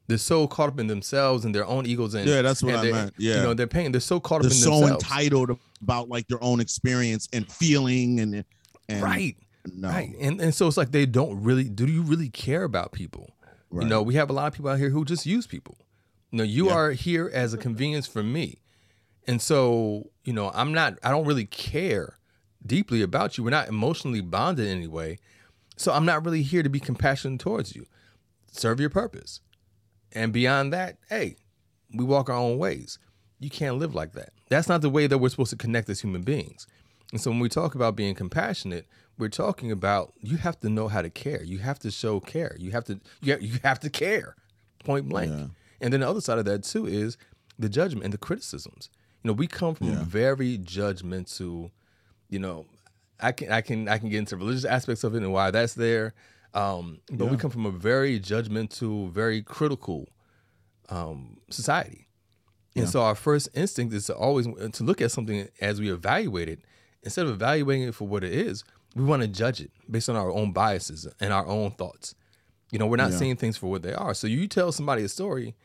They're 0.07 0.17
so 0.17 0.47
caught 0.47 0.69
up 0.69 0.79
in 0.79 0.87
themselves 0.87 1.43
and 1.43 1.53
their 1.53 1.65
own 1.65 1.85
egos 1.85 2.13
and 2.13 2.25
Yeah, 2.27 2.41
that's 2.41 2.63
what 2.63 2.75
I 2.75 2.81
they're- 2.81 2.93
meant. 2.93 3.13
Yeah. 3.17 3.35
you 3.37 3.41
know 3.41 3.53
they're 3.53 3.67
paying. 3.67 3.91
They're 3.91 3.99
so 3.99 4.19
caught 4.19 4.37
up. 4.37 4.41
they're 4.43 4.51
up 4.51 4.55
in 4.55 4.57
so 4.63 4.79
themselves. 4.79 5.03
entitled 5.03 5.59
about 5.81 6.07
like 6.09 6.27
their 6.27 6.41
own 6.43 6.59
experience 6.61 7.27
and 7.33 7.49
feeling 7.51 8.19
and 8.21 8.45
and 8.89 9.01
right, 9.03 9.35
no 9.73 9.89
right, 9.89 10.15
and 10.19 10.39
and 10.39 10.53
so 10.55 10.67
it's 10.67 10.77
like 10.77 10.91
they 10.91 11.05
don't 11.05 11.41
really. 11.43 11.65
Do 11.65 11.85
you 11.87 12.01
really 12.03 12.29
care 12.29 12.63
about 12.63 12.91
people? 12.93 13.31
Right. 13.69 13.83
You 13.83 13.89
know, 13.89 14.01
we 14.01 14.13
have 14.15 14.29
a 14.29 14.33
lot 14.33 14.47
of 14.47 14.53
people 14.53 14.69
out 14.69 14.79
here 14.79 14.89
who 14.91 15.03
just 15.03 15.25
use 15.25 15.45
people. 15.45 15.77
You 16.31 16.37
know, 16.37 16.43
you 16.45 16.67
Yeah. 16.67 16.73
are 16.75 16.91
here 16.91 17.29
as 17.33 17.53
a 17.53 17.57
convenience 17.57 18.07
for 18.07 18.23
me. 18.23 18.59
And 19.27 19.41
so, 19.41 20.09
you 20.23 20.33
know, 20.33 20.51
I'm 20.53 20.73
not, 20.73 20.97
I 21.03 21.11
don't 21.11 21.25
really 21.25 21.45
care 21.45 22.17
deeply 22.65 23.01
about 23.01 23.37
you. 23.37 23.43
We're 23.43 23.49
not 23.49 23.67
emotionally 23.67 24.21
bonded 24.21 24.67
in 24.67 24.77
any 24.77 24.87
way. 24.87 25.19
So 25.75 25.93
I'm 25.93 26.05
not 26.05 26.25
really 26.25 26.41
here 26.41 26.63
to 26.63 26.69
be 26.69 26.79
compassionate 26.79 27.39
towards 27.39 27.75
you. 27.75 27.85
Serve 28.51 28.79
your 28.79 28.89
purpose. 28.89 29.41
And 30.13 30.33
beyond 30.33 30.73
that, 30.73 30.97
hey, 31.09 31.35
we 31.93 32.03
walk 32.03 32.29
our 32.29 32.35
own 32.35 32.57
ways. 32.57 32.97
You 33.39 33.49
can't 33.49 33.77
live 33.77 33.93
like 33.93 34.13
that. 34.13 34.29
That's 34.49 34.69
not 34.69 34.81
the 34.81 34.89
way 34.89 35.07
that 35.07 35.17
we're 35.17 35.29
supposed 35.29 35.51
to 35.51 35.57
connect 35.57 35.89
as 35.89 36.01
human 36.01 36.23
beings. 36.23 36.65
And 37.11 37.21
so 37.21 37.29
when 37.29 37.39
we 37.39 37.49
talk 37.49 37.75
about 37.75 37.95
being 37.95 38.15
compassionate, 38.15 38.87
we're 39.17 39.29
talking 39.29 39.71
about 39.71 40.13
you 40.21 40.37
have 40.37 40.59
to 40.61 40.69
know 40.69 40.87
how 40.87 41.01
to 41.01 41.09
care. 41.09 41.43
You 41.43 41.59
have 41.59 41.79
to 41.79 41.91
show 41.91 42.19
care. 42.19 42.55
You 42.59 42.71
have 42.71 42.85
to 42.85 42.99
you 43.21 43.33
have, 43.33 43.41
you 43.41 43.59
have 43.63 43.79
to 43.81 43.89
care. 43.89 44.35
Point 44.83 45.09
blank. 45.09 45.31
Yeah. 45.31 45.47
And 45.81 45.93
then 45.93 46.01
the 46.01 46.09
other 46.09 46.21
side 46.21 46.39
of 46.39 46.45
that 46.45 46.63
too 46.63 46.85
is 46.85 47.17
the 47.57 47.69
judgment 47.69 48.03
and 48.03 48.13
the 48.13 48.17
criticisms. 48.17 48.89
You 49.23 49.29
know, 49.29 49.33
we 49.33 49.47
come 49.47 49.75
from 49.75 49.87
Yeah. 49.87 50.03
very 50.03 50.57
judgmental, 50.57 51.71
you 52.29 52.39
know, 52.39 52.65
I 53.19 53.31
can 53.31 53.51
I 53.51 53.61
can 53.61 53.87
I 53.89 53.97
can 53.97 54.09
get 54.09 54.19
into 54.19 54.37
religious 54.37 54.65
aspects 54.65 55.03
of 55.03 55.15
it 55.15 55.23
and 55.23 55.33
why 55.33 55.51
that's 55.51 55.73
there. 55.73 56.13
Um, 56.53 56.99
but 57.11 57.25
we 57.27 57.37
come 57.37 57.51
from 57.51 57.65
a 57.65 57.71
very 57.71 58.19
judgmental, 58.19 59.11
very 59.11 59.41
critical 59.41 60.07
um, 60.89 61.37
society. 61.49 62.07
And 62.75 62.85
Yeah. 62.85 62.89
so 62.91 63.01
our 63.01 63.15
first 63.15 63.49
instinct 63.53 63.93
is 63.93 64.05
to 64.05 64.15
always 64.15 64.45
to 64.47 64.83
look 64.83 65.01
at 65.01 65.11
something 65.11 65.47
as 65.61 65.79
we 65.81 65.91
evaluate 65.91 66.47
it, 66.47 66.59
instead 67.03 67.25
of 67.25 67.31
evaluating 67.33 67.87
it 67.87 67.95
for 67.95 68.07
what 68.07 68.23
it 68.23 68.31
is, 68.33 68.63
we 68.95 69.03
want 69.03 69.23
to 69.23 69.27
judge 69.27 69.59
it 69.61 69.71
based 69.89 70.09
on 70.09 70.15
our 70.15 70.31
own 70.31 70.51
biases 70.53 71.07
and 71.19 71.33
our 71.33 71.45
own 71.45 71.71
thoughts. 71.71 72.13
You 72.71 72.79
know, 72.79 72.85
we're 72.87 72.97
not 72.97 73.11
Yeah. 73.11 73.17
seeing 73.17 73.35
things 73.35 73.57
for 73.57 73.67
what 73.69 73.81
they 73.81 73.93
are. 73.93 74.13
So 74.13 74.27
you 74.27 74.47
tell 74.47 74.71
somebody 74.71 75.03
a 75.03 75.09
story, 75.09 75.55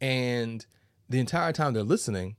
and 0.00 0.64
the 1.08 1.18
entire 1.18 1.52
time 1.52 1.72
they're 1.74 1.82
listening, 1.82 2.36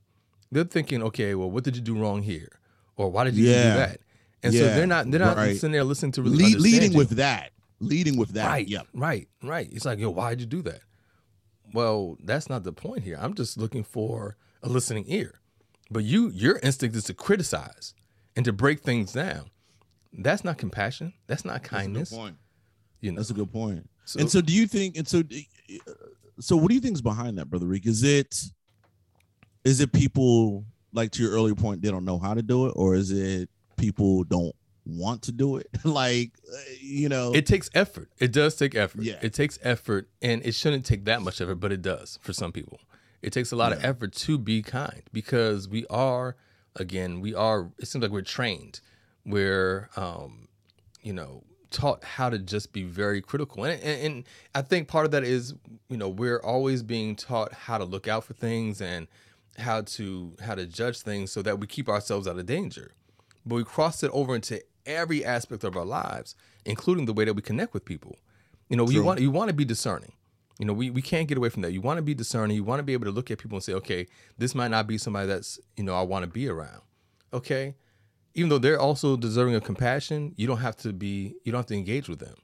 they're 0.52 0.64
thinking, 0.64 1.02
okay, 1.02 1.34
well, 1.34 1.50
what 1.50 1.64
did 1.64 1.74
you 1.74 1.82
do 1.82 1.98
wrong 1.98 2.22
here, 2.22 2.60
or 2.96 3.10
why 3.10 3.24
did 3.24 3.34
you 3.34 3.46
do 3.46 3.52
that? 3.52 3.98
And 4.44 4.52
so 4.54 4.60
they're 4.60 4.86
not 4.86 5.10
they're 5.10 5.18
not 5.20 5.36
Right. 5.36 5.54
sitting 5.56 5.72
there 5.72 5.82
listening 5.84 6.12
to 6.12 6.22
really 6.22 6.44
understand 6.44 6.62
leading 6.62 6.92
you. 6.92 6.98
with 6.98 7.10
that 7.10 7.50
leading 7.80 8.16
with 8.16 8.30
that 8.30 8.46
Right. 8.46 8.68
yep 8.68 8.86
Right. 8.94 9.28
Right. 9.42 9.68
It's 9.72 9.84
like, 9.84 9.98
yo, 9.98 10.10
why'd 10.10 10.38
you 10.40 10.46
do 10.46 10.62
that? 10.62 10.82
Well, 11.72 12.16
that's 12.22 12.48
not 12.48 12.64
the 12.64 12.72
point 12.72 13.02
here. 13.02 13.18
I'm 13.20 13.34
just 13.34 13.56
looking 13.56 13.82
for 13.84 14.36
a 14.62 14.68
listening 14.68 15.04
ear. 15.08 15.40
But 15.90 16.04
you, 16.04 16.30
your 16.30 16.58
instinct 16.62 16.96
is 16.96 17.04
to 17.04 17.14
criticize 17.14 17.94
and 18.36 18.44
to 18.44 18.52
break 18.52 18.80
things 18.80 19.12
down. 19.12 19.50
That's 20.12 20.44
not 20.44 20.58
compassion. 20.58 21.12
That's 21.26 21.44
not 21.44 21.62
kindness. 21.62 22.10
That's 22.10 22.12
a 22.12 22.14
good 22.16 22.22
point. 22.22 22.36
You 23.00 23.12
know. 23.12 23.16
That's 23.16 23.30
a 23.30 23.34
good 23.34 23.52
point. 23.52 23.88
So- 24.04 24.20
and 24.20 24.30
so, 24.30 24.40
do 24.40 24.52
you 24.52 24.66
think? 24.66 24.96
And 24.96 25.06
so, 25.08 25.20
uh, 25.20 25.92
so 26.40 26.56
what 26.56 26.68
do 26.68 26.74
you 26.74 26.80
think 26.80 26.94
is 26.94 27.02
behind 27.02 27.38
that, 27.38 27.48
brother 27.50 27.66
Reek? 27.66 27.86
Is 27.86 28.02
it, 28.02 28.42
is 29.64 29.80
it 29.80 29.92
people 29.92 30.64
like 30.92 31.10
to 31.12 31.22
your 31.22 31.32
earlier 31.32 31.54
point 31.54 31.82
they 31.82 31.90
don't 31.90 32.04
know 32.04 32.18
how 32.18 32.34
to 32.34 32.42
do 32.42 32.66
it, 32.66 32.72
or 32.76 32.94
is 32.94 33.10
it 33.10 33.48
people 33.76 34.24
don't 34.24 34.54
want 34.84 35.22
to 35.22 35.32
do 35.32 35.56
it? 35.56 35.68
like, 35.84 36.32
uh, 36.52 36.56
you 36.80 37.08
know, 37.08 37.32
It 37.32 37.46
takes 37.46 37.70
effort. 37.74 38.10
It 38.18 38.32
does 38.32 38.56
take 38.56 38.74
effort. 38.74 39.02
Yeah. 39.02 39.18
It 39.22 39.32
takes 39.32 39.58
effort, 39.62 40.08
and 40.20 40.44
it 40.44 40.54
shouldn't 40.54 40.84
take 40.84 41.04
that 41.04 41.22
much 41.22 41.40
effort, 41.40 41.56
but 41.56 41.72
it 41.72 41.82
does 41.82 42.18
for 42.22 42.32
some 42.32 42.52
people. 42.52 42.80
It 43.22 43.32
takes 43.32 43.52
a 43.52 43.56
lot 43.56 43.72
of 43.72 43.84
effort 43.84 44.12
to 44.14 44.36
be 44.36 44.62
kind 44.62 45.02
because 45.12 45.68
we 45.68 45.86
are, 45.86 46.34
again, 46.74 47.20
we 47.20 47.34
are. 47.34 47.70
It 47.78 47.86
seems 47.86 48.02
like 48.02 48.10
we're 48.10 48.22
trained. 48.22 48.80
We're, 49.24 49.90
um, 49.94 50.48
you 51.02 51.12
know, 51.12 51.44
taught 51.70 52.02
how 52.02 52.30
to 52.30 52.38
just 52.38 52.72
be 52.72 52.82
very 52.82 53.22
critical, 53.22 53.62
and, 53.62 53.80
and 53.80 54.00
and 54.04 54.24
I 54.56 54.62
think 54.62 54.88
part 54.88 55.04
of 55.04 55.12
that 55.12 55.22
is, 55.22 55.54
you 55.88 55.96
know, 55.96 56.08
we're 56.08 56.40
always 56.40 56.82
being 56.82 57.14
taught 57.14 57.52
how 57.52 57.78
to 57.78 57.84
look 57.84 58.08
out 58.08 58.24
for 58.24 58.34
things 58.34 58.80
and 58.80 59.06
how 59.58 59.82
to 59.82 60.34
how 60.42 60.54
to 60.54 60.66
judge 60.66 61.00
things 61.00 61.30
so 61.30 61.42
that 61.42 61.58
we 61.58 61.66
keep 61.66 61.88
ourselves 61.88 62.26
out 62.26 62.38
of 62.38 62.46
danger 62.46 62.92
but 63.44 63.56
we 63.56 63.64
cross 63.64 64.02
it 64.02 64.10
over 64.12 64.34
into 64.34 64.62
every 64.86 65.24
aspect 65.24 65.64
of 65.64 65.76
our 65.76 65.84
lives, 65.84 66.34
including 66.64 67.06
the 67.06 67.12
way 67.12 67.24
that 67.24 67.34
we 67.34 67.42
connect 67.42 67.74
with 67.74 67.84
people. 67.84 68.16
You 68.68 68.76
know, 68.76 68.88
you 68.88 69.02
want 69.02 69.20
you 69.20 69.30
want 69.30 69.48
to 69.48 69.54
be 69.54 69.64
discerning. 69.64 70.12
You 70.58 70.66
know, 70.66 70.72
we, 70.72 70.90
we 70.90 71.02
can't 71.02 71.26
get 71.26 71.38
away 71.38 71.48
from 71.48 71.62
that. 71.62 71.72
You 71.72 71.80
want 71.80 71.98
to 71.98 72.02
be 72.02 72.14
discerning. 72.14 72.54
You 72.56 72.62
want 72.62 72.78
to 72.78 72.84
be 72.84 72.92
able 72.92 73.06
to 73.06 73.10
look 73.10 73.30
at 73.30 73.38
people 73.38 73.56
and 73.56 73.64
say, 73.64 73.72
okay, 73.74 74.06
this 74.38 74.54
might 74.54 74.70
not 74.70 74.86
be 74.86 74.96
somebody 74.96 75.26
that's, 75.26 75.58
you 75.76 75.82
know, 75.82 75.94
I 75.94 76.02
want 76.02 76.24
to 76.24 76.30
be 76.30 76.48
around. 76.48 76.82
Okay. 77.32 77.74
Even 78.34 78.48
though 78.48 78.58
they're 78.58 78.78
also 78.78 79.16
deserving 79.16 79.54
of 79.54 79.64
compassion, 79.64 80.34
you 80.36 80.46
don't 80.46 80.58
have 80.58 80.76
to 80.76 80.92
be, 80.92 81.34
you 81.44 81.52
don't 81.52 81.60
have 81.60 81.66
to 81.66 81.74
engage 81.74 82.08
with 82.08 82.20
them. 82.20 82.34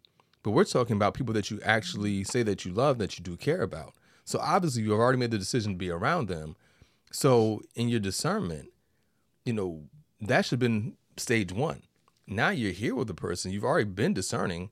But 0.42 0.50
we're 0.50 0.64
talking 0.64 0.96
about 0.96 1.14
people 1.14 1.34
that 1.34 1.50
you 1.50 1.60
actually 1.62 2.24
say 2.24 2.42
that 2.42 2.64
you 2.64 2.72
love, 2.72 2.98
that 2.98 3.18
you 3.18 3.24
do 3.24 3.36
care 3.36 3.62
about. 3.62 3.92
So 4.24 4.38
obviously 4.40 4.82
you've 4.82 4.98
already 4.98 5.18
made 5.18 5.30
the 5.30 5.38
decision 5.38 5.72
to 5.72 5.78
be 5.78 5.90
around 5.90 6.28
them. 6.28 6.56
So 7.10 7.62
in 7.74 7.88
your 7.88 8.00
discernment, 8.00 8.70
you 9.44 9.52
know, 9.52 9.84
that 10.20 10.44
should 10.44 10.52
have 10.52 10.60
been 10.60 10.94
stage 11.16 11.52
one. 11.52 11.82
Now 12.26 12.50
you're 12.50 12.72
here 12.72 12.94
with 12.94 13.08
the 13.08 13.14
person. 13.14 13.50
You've 13.50 13.64
already 13.64 13.88
been 13.88 14.12
discerning. 14.12 14.70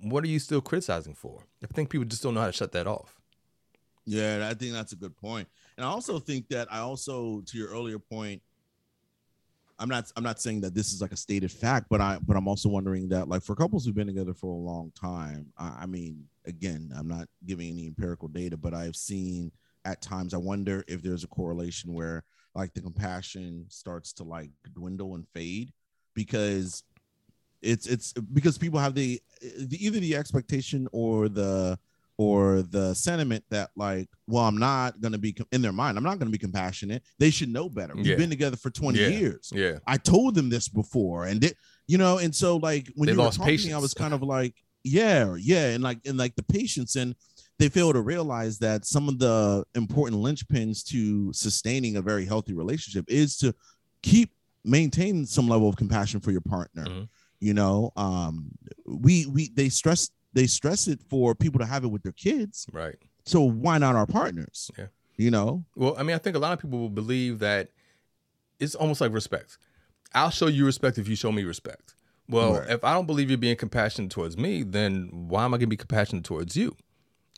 What 0.00 0.24
are 0.24 0.28
you 0.28 0.38
still 0.38 0.60
criticizing 0.60 1.14
for? 1.14 1.44
I 1.62 1.66
think 1.66 1.90
people 1.90 2.06
just 2.06 2.22
don't 2.22 2.34
know 2.34 2.40
how 2.40 2.46
to 2.46 2.52
shut 2.52 2.72
that 2.72 2.86
off. 2.86 3.20
Yeah, 4.04 4.48
I 4.48 4.54
think 4.54 4.72
that's 4.72 4.92
a 4.92 4.96
good 4.96 5.16
point. 5.16 5.48
And 5.76 5.84
I 5.84 5.88
also 5.88 6.18
think 6.18 6.48
that 6.48 6.68
I 6.72 6.78
also, 6.78 7.42
to 7.46 7.58
your 7.58 7.68
earlier 7.68 7.98
point, 7.98 8.40
I'm 9.78 9.88
not 9.90 10.10
I'm 10.16 10.22
not 10.22 10.40
saying 10.40 10.62
that 10.62 10.74
this 10.74 10.92
is 10.92 11.02
like 11.02 11.12
a 11.12 11.16
stated 11.16 11.52
fact, 11.52 11.88
but 11.90 12.00
I 12.00 12.18
but 12.24 12.36
I'm 12.36 12.48
also 12.48 12.68
wondering 12.68 13.08
that 13.10 13.28
like 13.28 13.42
for 13.42 13.54
couples 13.54 13.84
who've 13.84 13.94
been 13.94 14.06
together 14.06 14.32
for 14.32 14.46
a 14.46 14.58
long 14.58 14.90
time, 14.98 15.52
I, 15.58 15.80
I 15.82 15.86
mean, 15.86 16.24
again, 16.46 16.90
I'm 16.96 17.08
not 17.08 17.28
giving 17.44 17.68
any 17.68 17.86
empirical 17.86 18.28
data, 18.28 18.56
but 18.56 18.72
I've 18.72 18.96
seen 18.96 19.52
at 19.86 20.02
times 20.02 20.34
I 20.34 20.38
wonder 20.38 20.84
if 20.88 21.00
there's 21.02 21.24
a 21.24 21.28
correlation 21.28 21.94
where 21.94 22.24
like 22.54 22.74
the 22.74 22.80
compassion 22.80 23.64
starts 23.68 24.12
to 24.14 24.24
like 24.24 24.50
dwindle 24.74 25.14
and 25.14 25.26
fade 25.32 25.72
because 26.14 26.82
it's 27.62 27.86
it's 27.86 28.12
because 28.12 28.58
people 28.58 28.78
have 28.80 28.94
the, 28.94 29.20
the 29.58 29.78
either 29.84 30.00
the 30.00 30.16
expectation 30.16 30.88
or 30.92 31.28
the 31.28 31.78
or 32.18 32.62
the 32.62 32.94
sentiment 32.94 33.44
that 33.50 33.70
like 33.76 34.08
well 34.26 34.44
i'm 34.44 34.58
not 34.58 35.00
going 35.00 35.12
to 35.12 35.18
be 35.18 35.34
in 35.52 35.62
their 35.62 35.72
mind 35.72 35.96
i'm 35.96 36.04
not 36.04 36.18
going 36.18 36.26
to 36.30 36.32
be 36.32 36.38
compassionate 36.38 37.02
they 37.18 37.30
should 37.30 37.48
know 37.50 37.68
better 37.68 37.94
we've 37.94 38.06
Yeah. 38.06 38.16
been 38.16 38.30
together 38.30 38.56
for 38.56 38.70
20 38.70 38.98
Yeah. 38.98 39.08
years 39.08 39.50
Yeah. 39.54 39.78
i 39.86 39.96
told 39.96 40.34
them 40.34 40.48
this 40.48 40.68
before 40.68 41.24
and 41.26 41.44
it, 41.44 41.56
you 41.86 41.98
know 41.98 42.18
and 42.18 42.34
so 42.34 42.56
like 42.56 42.88
when 42.94 43.06
They 43.06 43.12
you 43.12 43.18
were 43.18 43.24
lost 43.24 43.38
talking 43.38 43.58
to 43.58 43.66
me, 43.66 43.72
i 43.72 43.78
was 43.78 43.94
kind 43.94 44.14
of 44.14 44.22
like 44.22 44.54
yeah 44.84 45.34
yeah 45.38 45.68
and 45.70 45.82
like 45.82 45.98
and 46.06 46.16
like 46.16 46.34
the 46.36 46.42
patience 46.44 46.96
and 46.96 47.14
they 47.58 47.68
fail 47.68 47.92
to 47.92 48.00
realize 48.00 48.58
that 48.58 48.84
some 48.84 49.08
of 49.08 49.18
the 49.18 49.64
important 49.74 50.20
linchpins 50.22 50.84
to 50.84 51.32
sustaining 51.32 51.96
a 51.96 52.02
very 52.02 52.24
healthy 52.26 52.54
relationship 52.54 53.04
is 53.08 53.36
to 53.38 53.54
keep 54.02 54.32
maintain 54.64 55.24
some 55.26 55.48
level 55.48 55.68
of 55.68 55.76
compassion 55.76 56.20
for 56.20 56.32
your 56.32 56.40
partner 56.40 56.84
Mhm. 56.84 57.08
you 57.40 57.54
know 57.54 57.92
um 57.96 58.50
we 58.84 59.26
we 59.26 59.48
they 59.54 59.68
stress 59.68 60.10
they 60.32 60.46
stress 60.46 60.88
it 60.88 61.00
for 61.08 61.34
people 61.34 61.58
to 61.60 61.66
have 61.66 61.84
it 61.84 61.88
with 61.88 62.02
their 62.02 62.12
kids 62.12 62.66
Right. 62.72 62.96
so 63.24 63.40
why 63.42 63.78
not 63.78 63.94
our 63.94 64.06
partners 64.06 64.70
Yeah. 64.76 64.86
you 65.16 65.30
know 65.30 65.64
Well, 65.76 65.94
I 65.96 66.02
mean, 66.02 66.14
I 66.14 66.18
think 66.18 66.34
a 66.36 66.38
lot 66.40 66.52
of 66.52 66.58
people 66.60 66.78
will 66.80 66.90
believe 66.90 67.38
that 67.38 67.70
it's 68.58 68.74
almost 68.74 69.00
like 69.00 69.12
respect. 69.12 69.58
I'll 70.14 70.30
show 70.30 70.46
you 70.46 70.64
respect 70.66 70.98
if 70.98 71.08
you 71.08 71.14
show 71.16 71.30
me 71.30 71.44
respect. 71.44 71.94
Well, 72.28 72.54
Right. 72.60 72.70
if 72.70 72.82
I 72.84 72.92
don't 72.94 73.06
believe 73.06 73.28
you're 73.30 73.38
being 73.38 73.56
compassionate 73.56 74.10
towards 74.10 74.36
me, 74.36 74.62
then 74.62 75.10
why 75.28 75.44
am 75.44 75.52
I 75.54 75.58
going 75.58 75.66
to 75.66 75.66
be 75.68 75.76
compassionate 75.76 76.24
towards 76.24 76.56
you? 76.56 76.76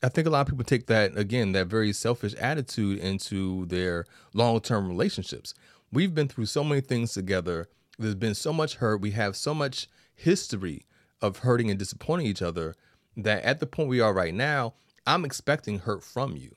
I 0.02 0.09
think 0.09 0.26
a 0.26 0.31
lot 0.31 0.43
of 0.43 0.47
people 0.47 0.64
take 0.64 0.87
that 0.87 1.17
again, 1.17 1.52
that 1.52 1.67
very 1.67 1.93
selfish 1.93 2.35
attitude 2.35 3.00
into 3.00 3.67
their 3.67 4.07
long-term 4.33 4.88
relationships. 4.88 5.55
We've 5.93 6.14
been 6.14 6.28
through 6.28 6.47
so 6.47 6.62
many 6.62 6.81
things 6.81 7.12
together. 7.12 7.69
There's 7.99 8.14
been 8.14 8.35
so 8.35 8.52
much 8.52 8.76
hurt. 8.76 9.00
We 9.00 9.12
have 9.12 9.35
so 9.35 9.55
much 9.55 9.88
history 10.14 10.87
of 11.21 11.38
hurting 11.38 11.69
and 11.71 11.78
disappointing 11.78 12.26
each 12.26 12.43
other 12.43 12.76
that 13.17 13.43
at 13.43 13.59
the 13.59 13.67
point 13.67 13.88
we 13.88 14.00
are 14.00 14.12
right 14.12 14.35
now, 14.35 14.75
I'm 15.07 15.25
expecting 15.25 15.81
hurt 15.81 16.05
from 16.05 16.37
you. 16.37 16.55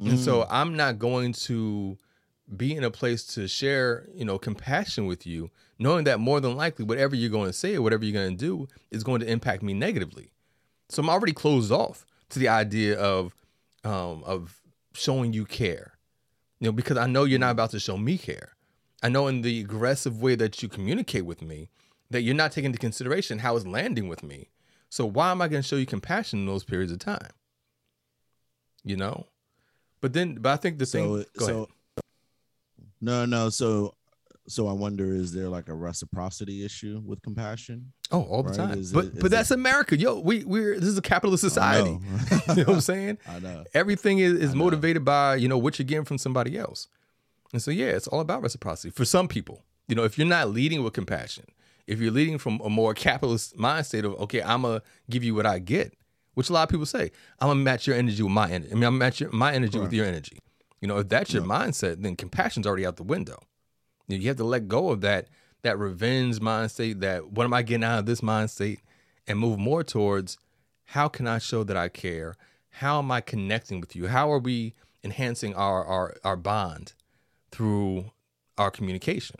And 0.00 0.18
so 0.18 0.42
mm. 0.42 0.46
I'm 0.48 0.76
not 0.76 0.98
going 0.98 1.32
to 1.32 1.98
be 2.56 2.74
in 2.74 2.84
a 2.84 2.90
place 2.90 3.24
to 3.34 3.48
share, 3.48 4.08
you 4.14 4.24
know, 4.24 4.38
compassion 4.38 5.06
with 5.06 5.26
you, 5.26 5.50
knowing 5.78 6.04
that 6.04 6.20
more 6.20 6.40
than 6.40 6.56
likely 6.56 6.84
whatever 6.84 7.14
you're 7.14 7.30
going 7.30 7.48
to 7.48 7.52
say 7.52 7.74
or 7.74 7.82
whatever 7.82 8.04
you're 8.04 8.20
going 8.20 8.36
to 8.36 8.44
do 8.44 8.68
is 8.90 9.04
going 9.04 9.20
to 9.20 9.30
impact 9.30 9.62
me 9.62 9.74
negatively. 9.74 10.30
So 10.88 11.02
I'm 11.02 11.10
already 11.10 11.32
closed 11.32 11.70
off 11.72 12.06
to 12.30 12.38
the 12.38 12.48
idea 12.48 12.98
of 12.98 13.34
um, 13.84 14.22
of 14.24 14.60
showing 14.92 15.32
you 15.32 15.44
care, 15.44 15.94
you 16.60 16.66
know, 16.66 16.72
because 16.72 16.96
I 16.96 17.06
know 17.06 17.24
you're 17.24 17.38
not 17.38 17.52
about 17.52 17.70
to 17.70 17.80
show 17.80 17.96
me 17.96 18.18
care. 18.18 18.56
I 19.02 19.08
know 19.08 19.28
in 19.28 19.42
the 19.42 19.60
aggressive 19.60 20.20
way 20.20 20.34
that 20.34 20.62
you 20.62 20.68
communicate 20.68 21.24
with 21.24 21.40
me 21.40 21.70
that 22.10 22.22
you're 22.22 22.34
not 22.34 22.52
taking 22.52 22.66
into 22.66 22.78
consideration 22.78 23.38
how 23.38 23.56
it's 23.56 23.66
landing 23.66 24.08
with 24.08 24.22
me. 24.22 24.48
So 24.90 25.06
why 25.06 25.30
am 25.30 25.42
I 25.42 25.48
going 25.48 25.62
to 25.62 25.68
show 25.68 25.76
you 25.76 25.86
compassion 25.86 26.40
in 26.40 26.46
those 26.46 26.64
periods 26.64 26.90
of 26.90 26.98
time? 26.98 27.30
You 28.82 28.96
know, 28.96 29.26
but 30.00 30.12
then, 30.12 30.36
but 30.36 30.52
I 30.52 30.56
think 30.56 30.78
the 30.78 30.86
so 30.86 30.98
thing. 30.98 31.26
Go 31.36 31.46
so 31.46 31.54
ahead. 31.54 31.68
no 33.00 33.24
no 33.26 33.50
so 33.50 33.94
so 34.48 34.66
i 34.68 34.72
wonder 34.72 35.12
is 35.14 35.32
there 35.32 35.48
like 35.48 35.68
a 35.68 35.74
reciprocity 35.74 36.64
issue 36.64 37.00
with 37.04 37.20
compassion 37.22 37.92
Oh, 38.10 38.22
all 38.22 38.42
the 38.42 38.48
right? 38.50 38.56
time. 38.56 38.78
Is 38.78 38.90
but 38.92 39.04
it- 39.04 39.20
but 39.20 39.30
that's 39.30 39.50
America, 39.50 39.94
yo. 39.94 40.18
We 40.20 40.42
we're 40.44 40.80
this 40.80 40.88
is 40.88 40.96
a 40.96 41.02
capitalist 41.02 41.42
society. 41.42 41.90
know. 41.90 42.00
you 42.48 42.54
know 42.56 42.62
what 42.64 42.68
I'm 42.76 42.80
saying? 42.80 43.18
i 43.28 43.38
know 43.38 43.64
Everything 43.74 44.18
is, 44.18 44.32
is 44.32 44.54
motivated 44.54 45.04
by 45.04 45.36
you 45.36 45.46
know 45.46 45.58
what 45.58 45.78
you're 45.78 45.84
getting 45.86 46.06
from 46.06 46.16
somebody 46.16 46.56
else, 46.58 46.88
and 47.52 47.60
so 47.60 47.70
yeah, 47.70 47.88
it's 47.88 48.06
all 48.08 48.20
about 48.20 48.40
reciprocity 48.42 48.90
for 48.90 49.04
some 49.04 49.28
people. 49.28 49.62
You 49.88 49.94
know, 49.94 50.04
if 50.04 50.16
you're 50.16 50.26
not 50.26 50.48
leading 50.50 50.82
with 50.82 50.94
compassion, 50.94 51.44
if 51.86 52.00
you're 52.00 52.10
leading 52.10 52.38
from 52.38 52.60
a 52.64 52.70
more 52.70 52.94
capitalist 52.94 53.58
mindset 53.58 54.04
of 54.04 54.14
okay, 54.22 54.42
I'm 54.42 54.62
gonna 54.62 54.80
give 55.10 55.22
you 55.22 55.34
what 55.34 55.44
I 55.44 55.58
get, 55.58 55.92
which 56.32 56.48
a 56.48 56.54
lot 56.54 56.62
of 56.62 56.70
people 56.70 56.86
say, 56.86 57.10
I'm 57.40 57.48
gonna 57.48 57.60
match 57.60 57.86
your 57.86 57.94
energy 57.96 58.22
with 58.22 58.32
my 58.32 58.50
energy. 58.50 58.72
I 58.72 58.74
mean, 58.74 58.84
I'm 58.84 58.96
match 58.96 59.20
your, 59.20 59.30
my 59.32 59.52
energy 59.52 59.78
with 59.78 59.92
your 59.92 60.06
energy. 60.06 60.38
You 60.80 60.88
know, 60.88 60.96
if 60.96 61.10
that's 61.10 61.34
your 61.34 61.42
mindset, 61.42 62.00
then 62.02 62.16
compassion's 62.16 62.66
already 62.66 62.86
out 62.86 62.96
the 62.96 63.02
window. 63.02 63.38
You, 64.08 64.18
you 64.18 64.28
have 64.28 64.36
to 64.38 64.44
let 64.44 64.66
go 64.68 64.90
of 64.90 65.00
that 65.02 65.28
that 65.62 65.78
revenge 65.78 66.40
mind 66.40 66.70
state. 66.70 67.00
That 67.00 67.30
what 67.32 67.44
am 67.44 67.52
I 67.54 67.62
getting 67.62 67.84
out 67.84 68.00
of 68.00 68.06
this 68.06 68.22
mind 68.22 68.50
state, 68.50 68.80
and 69.26 69.38
move 69.38 69.58
more 69.58 69.84
towards 69.84 70.38
how 70.86 71.08
can 71.08 71.26
I 71.26 71.38
show 71.38 71.62
that 71.64 71.76
I 71.76 71.88
care? 71.88 72.34
How 72.70 72.98
am 72.98 73.10
I 73.10 73.20
connecting 73.20 73.80
with 73.80 73.94
you? 73.96 74.06
How 74.08 74.30
are 74.32 74.38
we 74.38 74.74
enhancing 75.04 75.54
our 75.54 75.84
our, 75.84 76.16
our 76.24 76.36
bond 76.36 76.94
through 77.50 78.10
our 78.56 78.70
communication? 78.70 79.36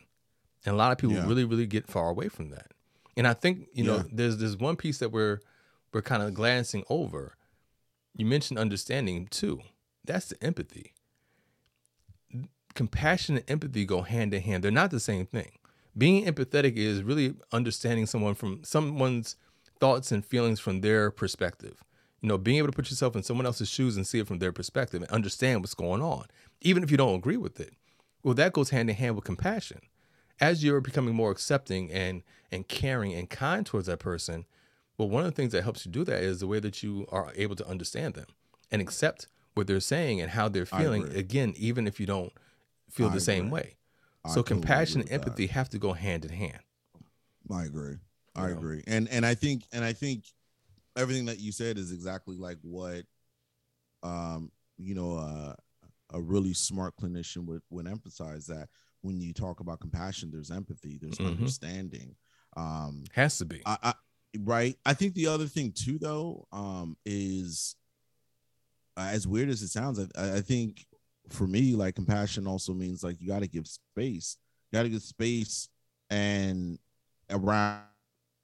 And 0.64 0.74
a 0.74 0.76
lot 0.78 0.92
of 0.92 0.98
people 0.98 1.16
Yeah. 1.16 1.26
really, 1.26 1.44
really 1.44 1.66
get 1.66 1.86
far 1.86 2.08
away 2.10 2.28
from 2.28 2.50
that. 2.50 2.72
And 3.16 3.26
I 3.26 3.32
think, 3.32 3.68
you 3.72 3.84
know, 3.84 3.96
Yeah. 3.96 4.02
there's 4.12 4.38
there's 4.38 4.56
one 4.56 4.76
piece 4.76 4.98
that 4.98 5.10
we're 5.12 5.40
we're 5.92 6.02
kind 6.02 6.22
of 6.22 6.34
glancing 6.34 6.84
over. 6.90 7.34
You 8.16 8.26
mentioned 8.26 8.58
understanding 8.58 9.26
too. 9.30 9.60
That's 10.04 10.26
the 10.26 10.42
empathy. 10.44 10.92
Compassion 12.78 13.38
and 13.38 13.50
empathy 13.50 13.84
go 13.84 14.02
hand 14.02 14.32
in 14.32 14.40
hand. 14.40 14.62
They're 14.62 14.70
not 14.70 14.92
the 14.92 15.00
same 15.00 15.26
thing. 15.26 15.50
Being 15.96 16.26
empathetic 16.26 16.76
is 16.76 17.02
really 17.02 17.34
understanding 17.50 18.06
someone 18.06 18.36
from 18.36 18.62
someone's 18.62 19.34
thoughts 19.80 20.12
and 20.12 20.24
feelings 20.24 20.60
from 20.60 20.80
their 20.80 21.10
perspective. 21.10 21.82
You 22.20 22.28
know, 22.28 22.38
being 22.38 22.58
able 22.58 22.68
to 22.68 22.76
put 22.76 22.88
yourself 22.88 23.16
in 23.16 23.24
someone 23.24 23.46
else's 23.46 23.68
shoes 23.68 23.96
and 23.96 24.06
see 24.06 24.20
it 24.20 24.28
from 24.28 24.38
their 24.38 24.52
perspective 24.52 25.02
and 25.02 25.10
understand 25.10 25.60
what's 25.60 25.74
going 25.74 26.00
on, 26.02 26.26
even 26.60 26.84
if 26.84 26.90
you 26.92 26.96
don't 26.96 27.16
agree 27.16 27.36
with 27.36 27.58
it. 27.58 27.72
Well, 28.22 28.34
that 28.34 28.52
goes 28.52 28.70
hand 28.70 28.88
in 28.88 28.94
hand 28.94 29.16
with 29.16 29.24
compassion. 29.24 29.80
As 30.40 30.62
you're 30.62 30.80
becoming 30.80 31.16
more 31.16 31.32
accepting 31.32 31.90
and 31.90 32.22
and 32.52 32.68
caring 32.68 33.12
and 33.12 33.28
kind 33.28 33.66
towards 33.66 33.88
that 33.88 33.98
person, 33.98 34.46
well, 34.96 35.08
one 35.08 35.24
of 35.24 35.32
the 35.32 35.34
things 35.34 35.50
that 35.50 35.64
helps 35.64 35.84
you 35.84 35.90
do 35.90 36.04
that 36.04 36.22
is 36.22 36.38
the 36.38 36.46
way 36.46 36.60
that 36.60 36.80
you 36.84 37.08
are 37.10 37.32
able 37.34 37.56
to 37.56 37.66
understand 37.66 38.14
them 38.14 38.26
and 38.70 38.80
accept 38.80 39.26
what 39.54 39.66
they're 39.66 39.80
saying 39.80 40.20
and 40.20 40.30
how 40.30 40.48
they're 40.48 40.64
feeling. 40.64 41.08
Again, 41.16 41.54
even 41.56 41.88
if 41.88 41.98
you 41.98 42.06
don't 42.06 42.32
feel 42.90 43.08
I 43.08 43.14
the 43.14 43.20
same 43.20 43.50
way. 43.50 43.76
I 44.24 44.28
So 44.30 44.42
totally 44.42 44.60
compassion 44.60 45.00
and 45.00 45.04
with 45.04 45.08
that. 45.10 45.14
empathy 45.28 45.46
have 45.48 45.68
to 45.70 45.78
go 45.78 45.92
hand 45.92 46.24
in 46.24 46.30
hand. 46.32 46.60
I 47.50 47.64
agree. 47.64 47.96
I 48.34 48.48
You 48.48 48.54
know? 48.54 48.58
agree. 48.58 48.84
And 48.86 49.08
and 49.08 49.24
I 49.24 49.34
think 49.34 49.64
and 49.72 49.84
I 49.84 49.92
think 49.92 50.24
everything 50.96 51.26
that 51.26 51.38
you 51.40 51.52
said 51.52 51.78
is 51.78 51.92
exactly 51.92 52.36
like 52.36 52.58
what 52.62 53.04
um 54.02 54.50
you 54.76 54.94
know 54.94 55.16
uh, 55.16 55.54
a 56.12 56.20
really 56.20 56.54
smart 56.54 56.94
clinician 57.00 57.46
would 57.46 57.62
would 57.70 57.86
emphasize 57.86 58.46
that 58.46 58.68
when 59.02 59.20
you 59.20 59.32
talk 59.32 59.60
about 59.60 59.80
compassion 59.80 60.30
there's 60.30 60.50
empathy, 60.50 60.98
there's 61.00 61.18
Mhm. 61.18 61.26
understanding. 61.26 62.16
Um 62.56 63.04
Has 63.12 63.38
to 63.38 63.44
be. 63.44 63.62
I, 63.64 63.76
I 63.82 63.94
right. 64.40 64.76
I 64.84 64.94
think 64.94 65.14
the 65.14 65.26
other 65.28 65.46
thing 65.46 65.72
too 65.72 65.98
though 65.98 66.46
um 66.52 66.96
is 67.04 67.76
as 68.96 69.28
weird 69.28 69.48
as 69.48 69.62
it 69.62 69.68
sounds, 69.68 69.98
I, 70.16 70.36
I 70.36 70.40
think 70.40 70.84
for 71.30 71.46
me, 71.46 71.74
like 71.74 71.94
compassion 71.94 72.46
also 72.46 72.72
means 72.72 73.02
like 73.02 73.20
you 73.20 73.28
got 73.28 73.40
to 73.42 73.48
give 73.48 73.66
space. 73.66 74.36
You 74.70 74.78
got 74.78 74.82
to 74.84 74.88
give 74.88 75.02
space 75.02 75.68
and 76.10 76.78
around, 77.30 77.82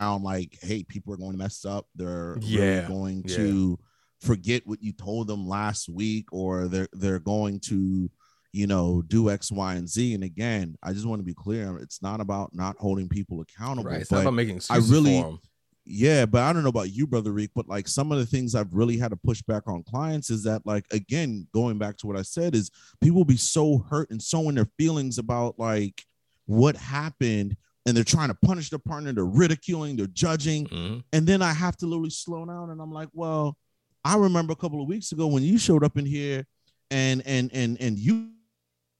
around 0.00 0.22
like, 0.22 0.58
hey, 0.62 0.82
people 0.82 1.12
are 1.12 1.16
going 1.16 1.32
to 1.32 1.38
mess 1.38 1.64
up. 1.64 1.86
They're 1.94 2.36
really 2.40 2.86
going 2.86 3.24
yeah. 3.26 3.36
to 3.36 3.78
forget 4.20 4.66
what 4.66 4.82
you 4.82 4.92
told 4.92 5.26
them 5.26 5.46
last 5.46 5.88
week, 5.88 6.26
or 6.32 6.68
they're 6.68 6.88
they're 6.92 7.18
going 7.18 7.60
to, 7.60 8.10
you 8.52 8.66
know, 8.66 9.02
do 9.06 9.30
X, 9.30 9.52
Y, 9.52 9.74
and 9.74 9.88
Z. 9.88 10.14
And 10.14 10.24
again, 10.24 10.76
I 10.82 10.92
just 10.92 11.06
want 11.06 11.20
to 11.20 11.24
be 11.24 11.34
clear: 11.34 11.78
it's 11.78 12.02
not 12.02 12.20
about 12.20 12.54
not 12.54 12.76
holding 12.78 13.08
people 13.08 13.40
accountable. 13.40 13.90
right. 13.90 14.00
It's 14.00 14.10
but 14.10 14.16
not 14.16 14.22
about 14.22 14.34
making 14.34 14.56
excuses 14.56 14.90
really- 14.90 15.20
for 15.20 15.28
'em. 15.28 15.38
Yeah, 15.86 16.24
but 16.24 16.42
I 16.42 16.52
don't 16.52 16.62
know 16.62 16.70
about 16.70 16.92
you, 16.92 17.06
brother 17.06 17.30
Reek, 17.30 17.50
but 17.54 17.68
like 17.68 17.86
some 17.88 18.10
of 18.10 18.18
the 18.18 18.24
things 18.24 18.54
I've 18.54 18.72
really 18.72 18.96
had 18.96 19.10
to 19.10 19.16
push 19.16 19.42
back 19.42 19.64
on 19.66 19.82
clients 19.82 20.30
is 20.30 20.42
that, 20.44 20.64
like, 20.64 20.86
again, 20.92 21.46
going 21.52 21.76
back 21.76 21.98
to 21.98 22.06
what 22.06 22.16
I 22.16 22.22
said, 22.22 22.54
is 22.54 22.70
people 23.02 23.24
be 23.24 23.36
so 23.36 23.78
hurt 23.90 24.10
and 24.10 24.22
so 24.22 24.48
in 24.48 24.54
their 24.54 24.68
feelings 24.78 25.18
about 25.18 25.58
like 25.58 26.02
what 26.46 26.76
happened, 26.76 27.56
and 27.86 27.94
they're 27.94 28.02
trying 28.04 28.28
to 28.28 28.34
punish 28.34 28.70
their 28.70 28.78
partner, 28.78 29.12
they're 29.12 29.26
ridiculing, 29.26 29.96
they're 29.96 30.06
judging, 30.06 30.66
hmm 30.66 30.98
and 31.12 31.26
then 31.26 31.42
I 31.42 31.52
have 31.52 31.76
to 31.76 31.86
literally 31.86 32.10
slow 32.10 32.44
down, 32.44 32.70
and 32.70 32.80
I'm 32.80 32.90
like, 32.90 33.08
well, 33.12 33.56
I 34.04 34.16
remember 34.16 34.52
a 34.52 34.56
couple 34.56 34.82
of 34.82 34.88
weeks 34.88 35.12
ago 35.12 35.26
when 35.26 35.42
you 35.42 35.58
showed 35.58 35.84
up 35.84 35.96
in 35.98 36.06
here, 36.06 36.46
and 36.90 37.22
and 37.26 37.50
and 37.52 37.80
and 37.80 37.98
you 37.98 38.30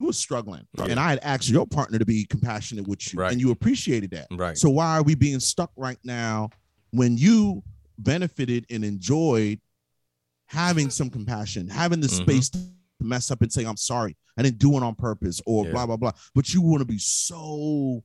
you 0.01 0.07
was 0.09 0.19
struggling, 0.19 0.67
Right. 0.77 0.91
and 0.91 1.01
I 1.01 1.11
had 1.11 1.21
asked 1.23 1.49
your 1.49 1.67
partner 1.67 1.99
to 1.99 2.05
be 2.05 2.25
compassionate 2.27 2.87
with 2.87 3.13
you, 3.13 3.21
Right. 3.21 3.33
and 3.33 3.41
you 3.41 3.53
appreciated 3.53 4.11
that. 4.11 4.27
Right. 4.31 4.59
So 4.59 4.69
why 4.69 4.99
are 4.99 5.03
we 5.03 5.15
being 5.15 5.41
stuck 5.41 5.71
right 5.77 5.99
now 6.05 6.51
when 6.95 7.17
you 7.17 7.63
benefited 7.99 8.67
and 8.71 8.85
enjoyed 8.85 9.61
having 10.47 10.91
some 10.91 11.11
compassion, 11.11 11.69
having 11.69 12.01
the 12.01 12.07
Mhm. 12.07 12.23
space 12.23 12.49
to 12.51 12.59
mess 13.01 13.31
up 13.31 13.43
and 13.43 13.53
say, 13.53 13.65
I'm 13.65 13.77
sorry, 13.77 14.17
I 14.37 14.43
didn't 14.43 14.59
do 14.59 14.77
it 14.77 14.83
on 14.83 14.95
purpose, 14.95 15.41
or 15.47 15.65
Yeah. 15.67 15.73
blah, 15.73 15.87
blah, 15.87 15.97
blah. 15.97 16.13
But 16.35 16.53
you 16.55 16.61
want 16.63 16.81
to 16.81 16.85
be 16.85 16.99
so 16.99 18.05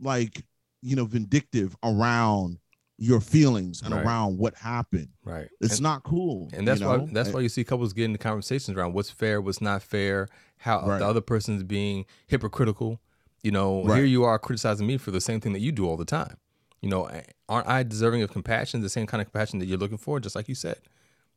like, 0.00 0.44
you 0.80 0.96
know, 0.96 1.04
vindictive 1.04 1.76
around 1.82 2.58
your 2.96 3.20
feelings 3.20 3.82
and 3.82 3.94
Right. 3.94 4.04
around 4.04 4.38
what 4.38 4.54
happened. 4.56 5.08
right. 5.24 5.48
It's 5.60 5.74
and, 5.74 5.82
not 5.82 6.02
cool. 6.04 6.48
and 6.52 6.66
that's 6.66 6.80
you 6.80 6.86
why 6.86 6.98
that's 7.12 7.28
And- 7.28 7.34
why 7.34 7.40
you 7.40 7.48
see 7.48 7.64
couples 7.64 7.92
getting 7.92 8.12
into 8.12 8.18
conversations 8.22 8.76
around 8.76 8.92
what's 8.94 9.10
fair, 9.10 9.40
what's 9.40 9.60
not 9.60 9.82
fair, 9.82 10.28
how 10.58 10.86
Right. 10.86 10.98
the 10.98 11.06
other 11.06 11.20
person's 11.20 11.62
being 11.62 12.04
hypocritical. 12.26 13.00
You 13.42 13.50
know, 13.52 13.84
Right. 13.84 13.96
here 13.96 14.04
you 14.06 14.24
are 14.24 14.38
criticizing 14.38 14.86
me 14.86 14.96
for 14.98 15.10
the 15.10 15.20
same 15.20 15.40
thing 15.40 15.52
that 15.54 15.60
you 15.60 15.72
do 15.72 15.86
all 15.86 15.96
the 15.96 16.04
time. 16.04 16.36
You 16.82 16.88
know, 16.88 17.10
aren't 17.48 17.68
I 17.68 17.82
deserving 17.82 18.22
of 18.22 18.32
compassion, 18.32 18.80
the 18.80 18.88
same 18.88 19.06
kind 19.06 19.20
of 19.20 19.30
compassion 19.30 19.58
that 19.58 19.66
you're 19.66 19.78
looking 19.78 19.98
for, 19.98 20.18
just 20.20 20.34
like 20.34 20.48
you 20.48 20.54
said? 20.54 20.78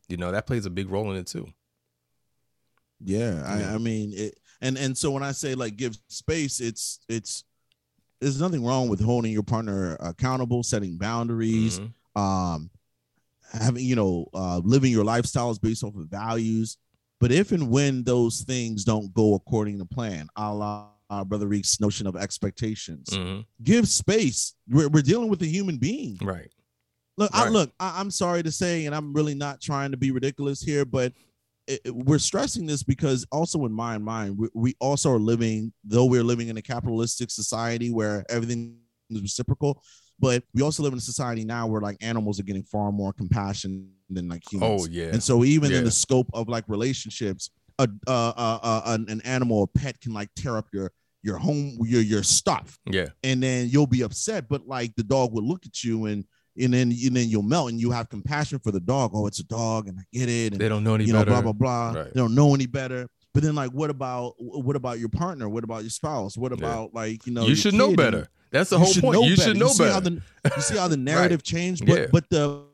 You 0.08 0.18
know, 0.18 0.32
that 0.32 0.48
plays 0.48 0.66
a 0.66 0.70
big 0.70 0.90
role 0.90 1.12
in 1.12 1.18
it 1.18 1.28
too. 1.28 1.48
Yeah, 3.00 3.34
Yeah. 3.36 3.72
I, 3.72 3.76
I 3.76 3.78
mean 3.78 4.14
it, 4.14 4.40
and 4.62 4.78
and 4.78 4.98
so 4.98 5.12
when 5.12 5.24
I 5.24 5.32
say 5.34 5.56
like 5.56 5.76
give 5.76 5.98
space, 6.08 6.60
it's 6.62 7.00
it's 7.10 7.44
there's 8.22 8.40
nothing 8.40 8.64
wrong 8.64 8.88
with 8.88 9.02
holding 9.02 9.34
your 9.34 9.44
partner 9.44 9.98
accountable, 10.00 10.64
setting 10.64 10.98
boundaries, 10.98 11.80
Mhm. 11.80 12.22
um, 12.22 12.70
having 13.52 13.84
you 13.84 13.96
know 13.96 14.28
uh, 14.34 14.60
living 14.64 14.92
your 14.92 15.04
lifestyles 15.04 15.60
based 15.60 15.84
off 15.84 15.96
of 15.96 16.08
values. 16.08 16.78
But 17.20 17.32
if 17.32 17.52
and 17.52 17.70
when 17.70 18.04
those 18.04 18.42
things 18.42 18.84
don't 18.86 19.14
go 19.14 19.34
according 19.36 19.80
to 19.80 19.86
plan, 19.86 20.28
a 20.38 20.54
la 20.54 20.90
uh, 21.14 21.24
Brother 21.24 21.48
Reek's 21.48 21.80
notion 21.80 22.08
of 22.08 22.16
expectations, 22.16 23.10
Mhm. 23.12 23.46
give 23.62 23.88
space. 23.88 24.56
We're, 24.68 24.90
we're 24.90 25.02
dealing 25.04 25.30
with 25.30 25.42
a 25.42 25.46
human 25.48 25.78
being. 25.78 26.18
Right. 26.22 26.52
Look, 27.18 27.30
I, 27.34 27.50
look. 27.50 27.72
I, 27.80 28.00
I'm 28.00 28.10
sorry 28.10 28.42
to 28.44 28.52
say, 28.52 28.86
and 28.88 28.96
I'm 28.96 29.14
really 29.14 29.36
not 29.36 29.62
trying 29.62 29.92
to 29.92 29.98
be 29.98 30.12
ridiculous 30.12 30.62
here, 30.62 30.84
but 30.86 31.14
it, 31.68 31.82
it- 31.86 31.96
we're 31.96 32.18
stressing 32.20 32.66
this 32.66 32.82
because 32.84 33.26
also 33.32 33.66
in 33.66 33.72
my 33.72 33.98
mind, 33.98 34.38
we, 34.38 34.48
we 34.56 34.76
also 34.80 35.12
are 35.12 35.20
living, 35.20 35.72
though 35.84 36.06
we're 36.06 36.24
living 36.24 36.48
in 36.48 36.58
a 36.58 36.62
capitalistic 36.62 37.30
society 37.32 37.92
where 37.92 38.26
everything 38.30 38.78
is 39.12 39.22
reciprocal, 39.22 39.82
but 40.20 40.44
we 40.56 40.62
also 40.64 40.82
live 40.84 40.94
in 40.94 40.98
a 40.98 41.02
society 41.02 41.44
now 41.46 41.68
where 41.68 41.82
like 41.82 41.98
animals 42.02 42.40
are 42.40 42.44
getting 42.44 42.64
far 42.64 42.92
more 42.92 43.14
compassion 43.14 43.92
than 44.10 44.28
like 44.28 44.42
humans. 44.52 44.84
Oh 44.84 44.88
yeah. 44.92 45.10
And 45.14 45.22
so 45.22 45.44
even 45.44 45.72
Yeah. 45.72 45.80
in 45.80 45.84
the 45.84 45.92
scope 45.92 46.30
of 46.34 46.48
like 46.50 46.66
relationships, 46.68 47.52
a 47.80 47.88
uh, 48.08 48.34
uh, 48.36 48.60
uh, 48.64 48.82
an, 48.86 49.06
an 49.10 49.22
animal, 49.22 49.64
a 49.64 49.68
pet 49.68 50.00
can 50.02 50.14
like 50.14 50.30
tear 50.36 50.58
up 50.58 50.68
your 50.74 50.92
your 51.24 51.38
home, 51.38 51.78
your 51.86 52.02
your 52.02 52.22
stuff 52.24 52.78
yeah. 52.86 53.08
and 53.24 53.42
then 53.42 53.70
you'll 53.70 53.88
be 53.88 54.02
upset 54.02 54.48
but 54.50 54.68
like 54.68 54.94
the 54.96 55.04
dog 55.04 55.34
will 55.34 55.44
look 55.48 55.66
at 55.66 55.84
you 55.84 56.06
and 56.06 56.26
and 56.62 56.74
then 56.74 56.92
and 56.92 57.16
then 57.16 57.30
you'll 57.30 57.42
melt 57.42 57.72
and 57.72 57.80
you 57.80 57.90
have 57.92 58.10
compassion 58.10 58.60
for 58.60 58.72
the 58.72 58.80
dog 58.80 59.12
oh 59.14 59.26
it's 59.26 59.40
a 59.40 59.46
dog 59.46 59.88
and 59.88 59.98
i 60.00 60.04
get 60.12 60.30
it 60.30 60.52
and 60.54 60.62
They 60.62 60.70
don't 60.70 60.84
know 60.84 60.96
any 60.96 61.06
you 61.06 61.14
know 61.14 61.20
better. 61.20 61.32
blah 61.32 61.42
blah 61.42 61.54
blah 61.54 62.02
Right. 62.02 62.14
they 62.14 62.20
don't 62.20 62.36
know 62.36 62.54
any 62.54 62.66
better 62.68 63.08
but 63.34 63.42
then 63.42 63.56
like 63.56 63.72
what 63.72 63.90
about 63.90 64.34
what 64.38 64.76
about 64.76 65.00
your 65.00 65.10
partner 65.10 65.48
what 65.50 65.64
about 65.64 65.82
your 65.84 65.90
spouse 65.90 66.38
what 66.38 66.52
Yeah. 66.52 66.58
about 66.60 66.94
like 66.94 67.26
you 67.26 67.34
know 67.34 67.46
you 67.48 67.56
should 67.56 67.74
know 67.74 67.96
better. 67.96 68.18
And 68.20 68.28
That's 68.52 68.70
the 68.70 68.78
you 68.78 68.84
whole 68.86 69.14
point. 69.14 69.30
You 69.30 69.36
should 69.36 69.58
know 69.58 69.70
see 69.70 69.86
how 69.86 70.00
better. 70.00 70.22
the 70.44 70.52
you 70.56 70.62
see 70.62 70.78
how 70.78 70.88
the 70.90 70.98
narrative 71.12 71.42
changed 71.42 71.86
but 71.88 72.00
Yeah. 72.00 72.06
but 72.12 72.30
the 72.30 72.66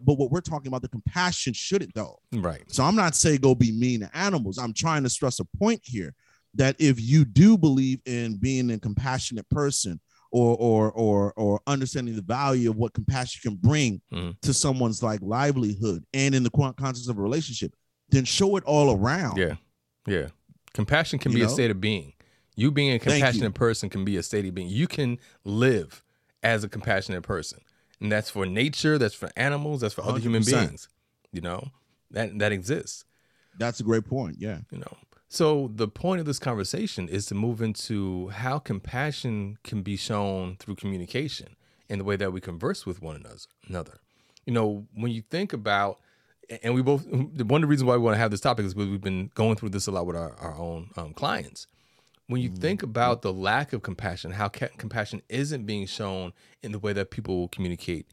but 0.00 0.14
what 0.14 0.30
we're 0.30 0.40
talking 0.40 0.68
about 0.68 0.82
the 0.82 0.88
compassion 0.88 1.52
shouldn't 1.52 1.92
though 1.94 2.18
right. 2.32 2.62
so 2.68 2.82
I'm 2.84 2.96
not 2.96 3.14
saying 3.14 3.38
go 3.40 3.54
be 3.54 3.70
mean 3.72 4.00
to 4.00 4.16
animals. 4.16 4.56
I'm 4.58 4.72
trying 4.72 5.02
to 5.02 5.08
stress 5.10 5.38
a 5.40 5.44
point 5.58 5.80
here 5.84 6.14
that 6.58 6.76
if 6.78 7.00
you 7.00 7.24
do 7.24 7.56
believe 7.56 8.00
in 8.04 8.36
being 8.36 8.70
a 8.70 8.78
compassionate 8.78 9.48
person 9.48 9.98
or 10.30 10.54
or 10.56 10.92
or 10.92 11.32
or 11.34 11.60
understanding 11.66 12.14
the 12.14 12.20
value 12.22 12.68
of 12.68 12.76
what 12.76 12.92
compassion 12.92 13.40
can 13.42 13.56
bring 13.56 14.00
Mhm. 14.12 14.38
to 14.42 14.52
someone's 14.52 15.02
like 15.02 15.20
livelihood 15.22 16.04
and 16.12 16.34
in 16.34 16.42
the 16.42 16.50
con- 16.50 16.74
context 16.74 17.08
of 17.08 17.16
a 17.16 17.22
relationship, 17.22 17.74
then 18.10 18.24
show 18.26 18.56
it 18.56 18.64
all 18.64 18.94
around. 18.94 19.38
Yeah. 19.38 19.54
Yeah. 20.06 20.28
Compassion 20.74 21.18
can 21.18 21.32
You 21.32 21.38
be 21.38 21.44
a 21.44 21.48
state 21.48 21.70
of 21.70 21.80
being. 21.80 22.12
You 22.56 22.70
being 22.70 22.92
a 22.92 22.98
compassionate 22.98 23.54
person 23.54 23.88
can 23.88 24.04
be 24.04 24.16
a 24.16 24.22
state 24.22 24.44
of 24.44 24.54
being. 24.54 24.68
You 24.68 24.86
can 24.86 25.18
live 25.44 26.02
as 26.42 26.62
a 26.64 26.68
compassionate 26.68 27.22
person. 27.22 27.60
And 28.00 28.12
that's 28.12 28.30
for 28.30 28.44
nature, 28.46 28.98
that's 28.98 29.14
for 29.14 29.30
animals, 29.36 29.80
that's 29.80 29.94
for 29.94 30.02
other 30.02 30.18
human 30.20 30.42
100%. 30.42 30.68
beings. 30.68 30.88
You 31.32 31.40
know, 31.40 31.68
that 32.10 32.38
that 32.40 32.52
exists. 32.52 33.04
That's 33.58 33.80
a 33.80 33.82
great 33.82 34.04
point. 34.06 34.36
Yeah. 34.38 34.58
you 34.70 34.78
know 34.78 34.96
so 35.28 35.70
the 35.74 35.88
point 35.88 36.20
of 36.20 36.26
this 36.26 36.38
conversation 36.38 37.08
is 37.08 37.26
to 37.26 37.34
move 37.34 37.60
into 37.60 38.28
how 38.28 38.58
compassion 38.58 39.58
can 39.62 39.82
be 39.82 39.96
shown 39.96 40.56
through 40.56 40.76
communication 40.76 41.56
and 41.90 42.00
the 42.00 42.04
way 42.04 42.16
that 42.16 42.32
we 42.32 42.40
converse 42.40 42.86
with 42.86 43.02
one 43.02 43.22
another. 43.68 44.00
You 44.46 44.54
know 44.54 44.86
when 44.94 45.12
you 45.12 45.22
think 45.22 45.52
about 45.52 46.00
and 46.62 46.74
we 46.74 46.80
both 46.80 47.06
one 47.10 47.22
of 47.22 47.36
the 47.36 47.66
reasons 47.66 47.84
why 47.84 47.96
we 47.96 48.02
want 48.02 48.14
to 48.14 48.18
have 48.18 48.30
this 48.30 48.40
topic 48.40 48.64
is 48.64 48.74
because 48.74 48.88
we've 48.88 49.00
been 49.00 49.30
going 49.34 49.56
through 49.56 49.68
this 49.70 49.86
a 49.86 49.90
lot 49.90 50.06
with 50.06 50.16
our, 50.16 50.34
our 50.36 50.56
own 50.56 50.90
um, 50.96 51.12
clients. 51.12 51.66
When 52.26 52.42
you 52.42 52.50
think 52.50 52.82
about 52.82 53.22
the 53.22 53.32
lack 53.32 53.72
of 53.72 53.82
compassion 53.82 54.32
how 54.32 54.48
ca- 54.48 54.68
compassion 54.78 55.22
isn't 55.28 55.64
being 55.64 55.86
shown 55.86 56.32
in 56.62 56.72
the 56.72 56.78
way 56.78 56.92
that 56.94 57.10
people 57.10 57.48
communicate 57.48 58.06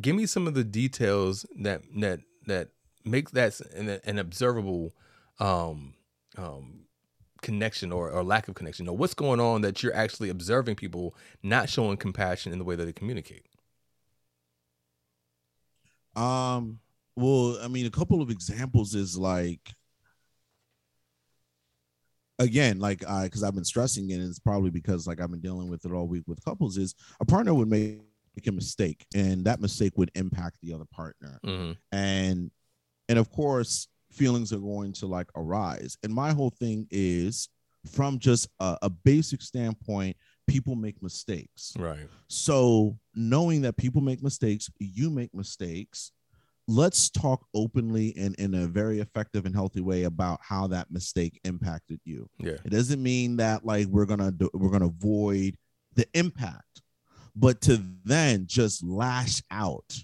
give 0.00 0.14
me 0.14 0.26
some 0.26 0.46
of 0.46 0.54
the 0.54 0.64
details 0.64 1.46
that 1.56 1.82
that 1.96 2.20
that 2.46 2.68
make 3.04 3.30
that 3.30 3.60
an, 3.74 4.00
an 4.04 4.18
observable 4.18 4.92
um, 5.38 5.94
um, 6.36 6.80
connection 7.42 7.92
or, 7.92 8.10
or 8.10 8.22
lack 8.22 8.48
of 8.48 8.54
connection. 8.54 8.88
Or 8.88 8.96
what's 8.96 9.14
going 9.14 9.40
on 9.40 9.62
that 9.62 9.82
you're 9.82 9.94
actually 9.94 10.28
observing 10.28 10.76
people 10.76 11.14
not 11.42 11.68
showing 11.68 11.96
compassion 11.96 12.52
in 12.52 12.58
the 12.58 12.64
way 12.64 12.76
that 12.76 12.84
they 12.84 12.92
communicate. 12.92 13.46
Um. 16.16 16.80
Well, 17.16 17.58
I 17.62 17.68
mean, 17.68 17.86
a 17.86 17.90
couple 17.90 18.22
of 18.22 18.30
examples 18.30 18.94
is 18.94 19.18
like, 19.18 19.74
again, 22.38 22.78
like 22.78 23.06
I, 23.06 23.24
because 23.24 23.42
I've 23.42 23.54
been 23.54 23.64
stressing 23.64 24.08
it, 24.10 24.14
and 24.14 24.28
it's 24.28 24.38
probably 24.38 24.70
because 24.70 25.06
like 25.06 25.20
I've 25.20 25.30
been 25.30 25.40
dealing 25.40 25.68
with 25.68 25.84
it 25.84 25.92
all 25.92 26.06
week 26.06 26.22
with 26.26 26.42
couples. 26.44 26.78
Is 26.78 26.94
a 27.20 27.26
partner 27.26 27.52
would 27.52 27.68
make 27.68 28.00
a 28.46 28.52
mistake, 28.52 29.04
and 29.14 29.44
that 29.44 29.60
mistake 29.60 29.92
would 29.96 30.10
impact 30.14 30.58
the 30.62 30.72
other 30.72 30.86
partner, 30.86 31.38
hmm 31.44 31.72
and 31.92 32.50
and 33.08 33.18
of 33.18 33.30
course, 33.30 33.88
feelings 34.10 34.52
are 34.52 34.58
going 34.58 34.92
to 34.94 35.06
like 35.06 35.28
arise. 35.36 35.96
And 36.02 36.12
my 36.12 36.32
whole 36.32 36.50
thing 36.50 36.86
is 36.90 37.48
from 37.86 38.18
just 38.18 38.48
a, 38.60 38.76
a 38.82 38.90
basic 38.90 39.42
standpoint, 39.42 40.16
people 40.46 40.76
make 40.76 41.02
mistakes. 41.02 41.72
Right. 41.78 42.08
So, 42.28 42.98
knowing 43.14 43.62
that 43.62 43.76
people 43.76 44.00
make 44.00 44.22
mistakes, 44.22 44.68
you 44.78 45.10
make 45.10 45.34
mistakes, 45.34 46.12
let's 46.68 47.10
talk 47.10 47.46
openly 47.54 48.14
and 48.16 48.34
in 48.36 48.54
a 48.54 48.66
very 48.66 49.00
effective 49.00 49.46
and 49.46 49.54
healthy 49.54 49.80
way 49.80 50.04
about 50.04 50.40
how 50.42 50.66
that 50.68 50.90
mistake 50.90 51.40
impacted 51.44 52.00
you. 52.04 52.28
Yeah. 52.38 52.56
It 52.64 52.70
doesn't 52.70 53.02
mean 53.02 53.36
that 53.38 53.64
like 53.64 53.86
we're 53.86 54.06
going 54.06 54.20
to 54.20 54.30
do, 54.30 54.50
we're 54.54 54.70
going 54.70 54.82
to 54.82 54.86
avoid 54.86 55.56
the 55.94 56.06
impact, 56.14 56.82
but 57.34 57.60
to 57.62 57.82
then 58.04 58.46
just 58.46 58.84
lash 58.84 59.42
out 59.50 59.96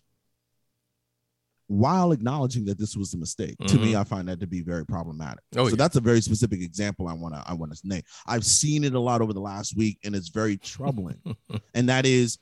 while 1.68 2.12
acknowledging 2.12 2.64
that 2.66 2.79
this 2.79 2.96
was 2.96 3.14
a 3.14 3.18
mistake. 3.18 3.57
To 3.66 3.76
me, 3.76 3.88
mm-hmm. 3.88 4.00
I 4.00 4.05
find 4.05 4.29
that 4.29 4.40
to 4.40 4.46
be 4.46 4.62
very 4.62 4.87
problematic. 4.87 5.40
Oh, 5.57 5.64
so 5.64 5.70
yeah. 5.70 5.76
that's 5.76 5.96
a 5.96 6.00
very 6.00 6.20
specific 6.20 6.61
example 6.61 7.09
I 7.09 7.12
want 7.12 7.35
to 7.35 7.42
I 7.46 7.55
want 7.55 7.74
to 7.74 7.81
name. 7.85 8.02
I've 8.26 8.44
seen 8.44 8.85
it 8.85 8.94
a 8.94 9.00
lot 9.00 9.20
over 9.20 9.33
the 9.33 9.40
last 9.40 9.76
week 9.76 9.98
and 10.05 10.14
it's 10.14 10.29
very 10.29 10.57
troubling. 10.59 11.20
and 11.74 11.88
that 11.88 12.07
is 12.07 12.38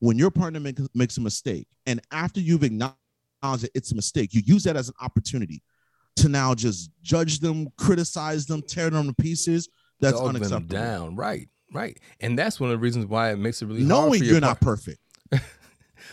when 0.00 0.18
your 0.18 0.30
partner 0.30 0.60
make, 0.60 0.78
makes 0.94 1.16
a 1.16 1.20
mistake 1.20 1.66
and 1.86 2.00
after 2.12 2.40
you've 2.40 2.64
acknowledged 2.64 2.96
that 3.42 3.70
it's 3.74 3.92
a 3.92 3.94
mistake, 3.94 4.34
you 4.34 4.42
use 4.44 4.64
that 4.64 4.76
as 4.76 4.88
an 4.88 4.94
opportunity 5.00 5.62
to 6.16 6.28
now 6.28 6.54
just 6.54 6.90
judge 7.02 7.40
them, 7.40 7.68
criticize 7.76 8.46
them, 8.46 8.62
tear 8.62 8.90
them 8.90 9.08
to 9.08 9.14
pieces. 9.14 9.68
That's 10.00 10.18
Dog 10.18 10.30
unacceptable. 10.30 10.66
down. 10.66 11.16
Right. 11.16 11.48
Right. 11.72 11.98
And 12.20 12.38
that's 12.38 12.60
one 12.60 12.70
of 12.70 12.78
the 12.78 12.82
reasons 12.82 13.06
why 13.06 13.32
it 13.32 13.38
makes 13.38 13.62
it 13.62 13.66
really 13.66 13.80
hard 13.80 13.88
Knowing 13.88 14.22
you're 14.22 14.32
your 14.32 14.40
not 14.40 14.60
perfect. 14.60 14.98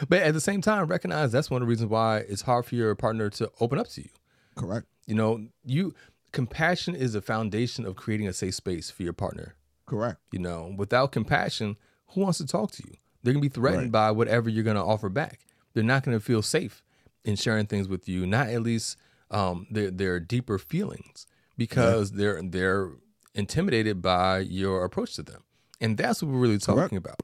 but 0.09 0.21
at 0.21 0.33
the 0.33 0.41
same 0.41 0.61
time, 0.61 0.85
recognize 0.87 1.31
that's 1.31 1.49
one 1.49 1.61
of 1.61 1.67
the 1.67 1.69
reasons 1.69 1.89
why 1.89 2.19
it's 2.19 2.41
hard 2.43 2.65
for 2.65 2.75
your 2.75 2.93
partner 2.95 3.29
to 3.31 3.49
open 3.59 3.79
up 3.79 3.87
to 3.89 4.01
you. 4.01 4.09
Correct. 4.55 4.87
You 5.07 5.15
know, 5.15 5.47
you 5.65 5.93
compassion 6.31 6.95
is 6.95 7.13
the 7.13 7.21
foundation 7.21 7.85
of 7.85 7.95
creating 7.95 8.27
a 8.27 8.33
safe 8.33 8.55
space 8.55 8.89
for 8.89 9.03
your 9.03 9.13
partner. 9.13 9.55
Correct. 9.85 10.19
You 10.31 10.39
know, 10.39 10.73
without 10.77 11.11
compassion, 11.11 11.77
who 12.09 12.21
wants 12.21 12.37
to 12.39 12.45
talk 12.47 12.71
to 12.71 12.83
you? 12.87 12.95
They're 13.21 13.33
gonna 13.33 13.41
be 13.41 13.49
threatened 13.49 13.83
Right. 13.83 13.91
by 13.91 14.11
whatever 14.11 14.49
you're 14.49 14.63
gonna 14.63 14.85
offer 14.85 15.09
back. 15.09 15.39
they're 15.73 15.83
not 15.83 16.03
going 16.03 16.15
to 16.15 16.23
feel 16.23 16.43
safe 16.43 16.83
in 17.25 17.35
sharing 17.35 17.65
things 17.65 17.87
with 17.87 18.07
you. 18.07 18.27
Not 18.27 18.47
at 18.49 18.61
least 18.61 18.95
um, 19.31 19.65
their 19.71 19.89
their 19.89 20.19
deeper 20.19 20.59
feelings 20.59 21.25
because 21.57 22.11
yeah. 22.11 22.17
they're 22.17 22.41
they're 22.43 22.89
intimidated 23.33 23.99
by 24.01 24.39
your 24.39 24.83
approach 24.85 25.15
to 25.15 25.23
them, 25.23 25.41
and 25.81 25.97
that's 25.97 26.21
what 26.21 26.31
we're 26.31 26.37
really 26.39 26.59
talking 26.59 26.75
Correct. 26.89 26.93
about. 26.93 27.23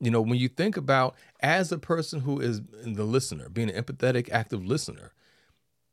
You 0.00 0.10
know, 0.10 0.20
when 0.20 0.38
you 0.38 0.48
think 0.48 0.76
about 0.76 1.14
as 1.40 1.70
a 1.70 1.78
person 1.78 2.20
who 2.20 2.40
is 2.40 2.62
the 2.84 3.04
listener, 3.04 3.48
being 3.48 3.70
an 3.70 3.82
empathetic, 3.82 4.30
active 4.30 4.64
listener, 4.64 5.12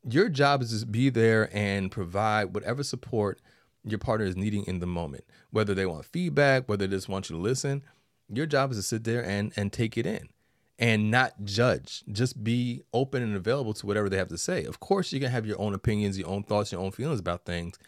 your 0.08 0.28
job 0.28 0.62
is 0.62 0.80
to 0.80 0.86
be 0.86 1.10
there 1.10 1.50
and 1.52 1.90
provide 1.90 2.54
whatever 2.54 2.82
support 2.82 3.40
your 3.84 3.98
partner 3.98 4.26
is 4.26 4.36
needing 4.36 4.64
in 4.64 4.80
the 4.80 4.86
moment. 4.86 5.24
Whether 5.50 5.74
they 5.74 5.86
want 5.86 6.04
feedback, 6.04 6.68
whether 6.68 6.86
they 6.86 6.96
just 6.96 7.08
want 7.08 7.28
you 7.28 7.36
to 7.36 7.42
listen, 7.42 7.82
your 8.32 8.46
job 8.46 8.70
is 8.70 8.78
to 8.78 8.82
sit 8.82 9.04
there 9.04 9.24
and 9.24 9.52
and 9.56 9.72
take 9.72 9.98
it 9.98 10.06
in 10.06 10.28
and 10.78 11.10
not 11.10 11.32
judge. 11.44 12.04
Just 12.10 12.42
be 12.44 12.82
open 12.92 13.22
and 13.22 13.36
available 13.36 13.74
to 13.74 13.86
whatever 13.86 14.08
they 14.08 14.16
have 14.16 14.28
to 14.28 14.38
say. 14.38 14.64
Of 14.64 14.80
course, 14.80 15.12
you 15.12 15.20
can 15.20 15.30
have 15.30 15.46
your 15.46 15.60
own 15.60 15.74
opinions, 15.74 16.18
your 16.18 16.28
own 16.28 16.44
thoughts, 16.44 16.72
your 16.72 16.80
own 16.80 16.92
feelings 16.92 17.20
about 17.20 17.44
things. 17.44 17.78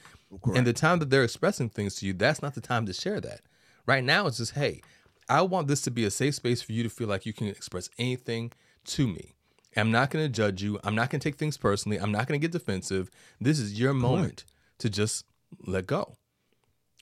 Correct. 0.43 0.59
And 0.59 0.67
the 0.67 0.73
time 0.73 0.99
that 0.99 1.11
they're 1.11 1.25
expressing 1.25 1.69
things 1.69 1.95
to 1.97 2.07
you, 2.07 2.13
that's 2.13 2.43
not 2.43 2.55
the 2.55 2.61
time 2.61 2.87
to 2.87 2.93
share 2.93 3.21
that. 3.21 3.43
Right 3.87 4.05
now, 4.05 4.27
it's 4.27 4.39
just, 4.39 4.55
hey, 4.55 4.83
I 5.31 5.43
want 5.43 5.69
this 5.69 5.81
to 5.83 5.91
be 5.93 6.05
a 6.05 6.11
safe 6.11 6.35
space 6.35 6.61
for 6.61 6.73
you 6.73 6.83
to 6.83 6.91
feel 6.91 7.07
like 7.07 7.25
you 7.25 7.33
can 7.33 7.47
express 7.47 7.89
anything 7.99 8.51
to 8.87 9.07
me. 9.07 9.37
I'm 9.77 9.93
not 9.93 10.11
going 10.11 10.25
to 10.25 10.29
judge 10.29 10.61
you. 10.61 10.81
I'm 10.83 10.97
not 10.97 11.09
going 11.09 11.21
to 11.21 11.25
take 11.29 11.39
things 11.39 11.57
personally. 11.57 11.99
I'm 11.99 12.11
not 12.11 12.27
going 12.27 12.39
to 12.39 12.45
get 12.45 12.51
defensive. 12.51 13.09
This 13.41 13.61
is 13.61 13.79
your 13.79 13.95
moment 13.95 14.45
to 14.79 14.91
just 14.91 15.25
let 15.67 15.87
go. 15.87 16.17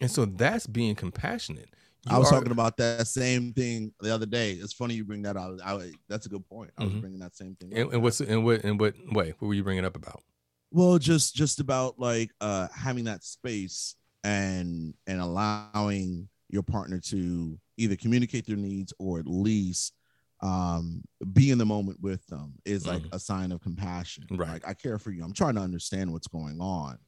And 0.03 0.11
so 0.11 0.27
that's 0.27 0.67
being 0.67 0.95
compassionate. 0.95 1.71
You 2.05 2.15
I 2.15 2.19
was 2.19 2.29
are, 2.29 2.37
talking 2.37 2.53
about 2.53 2.77
that 2.77 3.07
same 3.07 3.55
thing 3.55 3.93
the 4.01 4.15
other 4.15 4.27
day. 4.27 4.53
It's 4.53 4.75
funny 4.75 4.95
you 4.95 5.05
bring 5.05 5.23
that 5.23 5.39
out. 5.39 5.59
I, 5.65 5.93
that's 6.09 6.27
a 6.27 6.29
good 6.29 6.47
point. 6.47 6.71
I 6.77 6.85
was 6.85 6.93
mm-hmm. 6.93 7.01
bringing 7.01 7.19
that 7.21 7.35
same 7.35 7.57
thing. 7.57 7.73
And, 7.75 7.95
and 7.95 8.03
what's 8.03 8.21
and 8.21 8.45
what 8.45 8.63
and 8.63 8.79
what 8.79 8.95
way? 9.11 9.35
What 9.39 9.49
were 9.49 9.55
you 9.55 9.65
bringing 9.65 9.87
up 9.87 9.97
about? 9.97 10.23
Well, 10.71 10.99
just 10.99 11.35
just 11.35 11.61
about 11.61 11.99
like 11.99 12.31
uh 12.41 12.69
having 12.75 13.05
that 13.05 13.25
space 13.25 13.97
and 14.23 14.95
and 15.07 15.21
allowing 15.21 16.29
your 16.49 16.63
partner 16.63 16.99
to 16.99 17.59
either 17.77 17.97
communicate 17.97 18.47
their 18.47 18.57
needs 18.57 18.93
or 18.99 19.19
at 19.19 19.27
least 19.27 19.95
um 20.41 21.03
be 21.33 21.51
in 21.51 21.59
the 21.59 21.67
moment 21.67 21.99
with 22.01 22.25
them 22.29 22.55
is 22.65 22.87
like 22.87 23.03
mm. 23.03 23.13
a 23.13 23.19
sign 23.19 23.51
of 23.51 23.61
compassion. 23.61 24.25
Right. 24.31 24.49
Like 24.49 24.69
i 24.69 24.75
care 24.75 24.99
for 24.99 25.11
you. 25.11 25.25
I'm 25.25 25.33
trying 25.33 25.57
to 25.57 25.61
understand 25.61 26.13
what's 26.13 26.29
going 26.29 26.61
on 26.61 26.99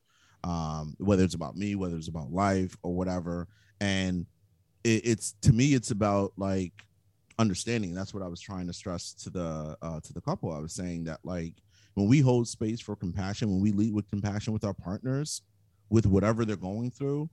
um 0.43 0.95
whether 0.99 1.23
it's 1.23 1.35
about 1.35 1.55
me 1.55 1.75
whether 1.75 1.97
it's 1.97 2.09
about 2.09 2.33
life 2.33 2.77
or 2.83 2.95
whatever. 2.95 3.47
And 3.81 4.27
it, 4.85 5.03
it's 5.05 5.35
to 5.43 5.53
me 5.53 5.75
it's 5.75 5.93
about 5.93 6.33
like 6.37 6.73
understanding. 7.39 7.95
That's 7.95 8.13
what 8.13 8.23
i 8.23 8.29
was 8.29 8.41
trying 8.41 8.67
to 8.67 8.73
stress 8.73 9.15
to 9.15 9.31
the 9.31 9.77
uh 9.81 10.01
to 10.01 10.13
the 10.13 10.21
couple. 10.21 10.53
I 10.53 10.59
was 10.59 10.75
saying 10.75 11.05
that 11.05 11.21
like 11.23 11.55
when 11.95 12.09
we 12.09 12.21
hold 12.21 12.49
space 12.49 12.81
for 12.81 12.97
compassion 12.97 13.51
when 13.51 13.61
we 13.61 13.73
lead 13.73 13.95
with 13.95 14.09
compassion 14.09 14.53
with 14.53 14.65
our 14.65 14.75
partners 14.75 15.43
with 15.89 16.07
whatever 16.07 16.45
they're 16.45 16.57
going 16.57 16.91
through 16.91 17.29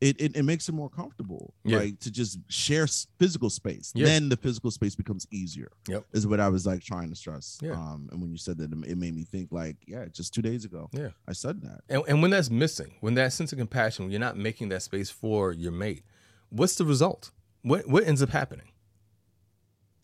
it, 0.00 0.20
it, 0.20 0.36
it 0.36 0.44
makes 0.44 0.68
it 0.68 0.72
more 0.72 0.88
comfortable 0.88 1.54
yeah. 1.64 1.78
like 1.78 1.98
to 1.98 2.10
just 2.10 2.38
share 2.48 2.86
physical 3.18 3.50
space 3.50 3.92
yeah. 3.94 4.06
then 4.06 4.28
the 4.28 4.36
physical 4.36 4.70
space 4.70 4.94
becomes 4.94 5.26
easier 5.30 5.70
yep 5.88 6.04
is 6.12 6.26
what 6.26 6.40
i 6.40 6.48
was 6.48 6.66
like 6.66 6.82
trying 6.82 7.08
to 7.08 7.16
stress 7.16 7.58
yeah. 7.60 7.72
um 7.72 8.08
and 8.12 8.20
when 8.20 8.30
you 8.30 8.38
said 8.38 8.56
that 8.58 8.72
it 8.72 8.96
made 8.96 9.14
me 9.14 9.24
think 9.24 9.50
like 9.50 9.76
yeah 9.86 10.04
just 10.12 10.32
two 10.32 10.42
days 10.42 10.64
ago 10.64 10.88
yeah 10.92 11.08
i 11.26 11.32
said 11.32 11.60
that 11.62 11.80
and, 11.88 12.02
and 12.06 12.22
when 12.22 12.30
that's 12.30 12.50
missing 12.50 12.94
when 13.00 13.14
that 13.14 13.32
sense 13.32 13.52
of 13.52 13.58
compassion 13.58 14.04
when 14.04 14.12
you're 14.12 14.20
not 14.20 14.36
making 14.36 14.68
that 14.68 14.82
space 14.82 15.10
for 15.10 15.52
your 15.52 15.72
mate 15.72 16.04
what's 16.50 16.76
the 16.76 16.84
result? 16.84 17.30
What 17.62 17.88
what 17.88 18.04
ends 18.04 18.22
up 18.22 18.30
happening? 18.30 18.70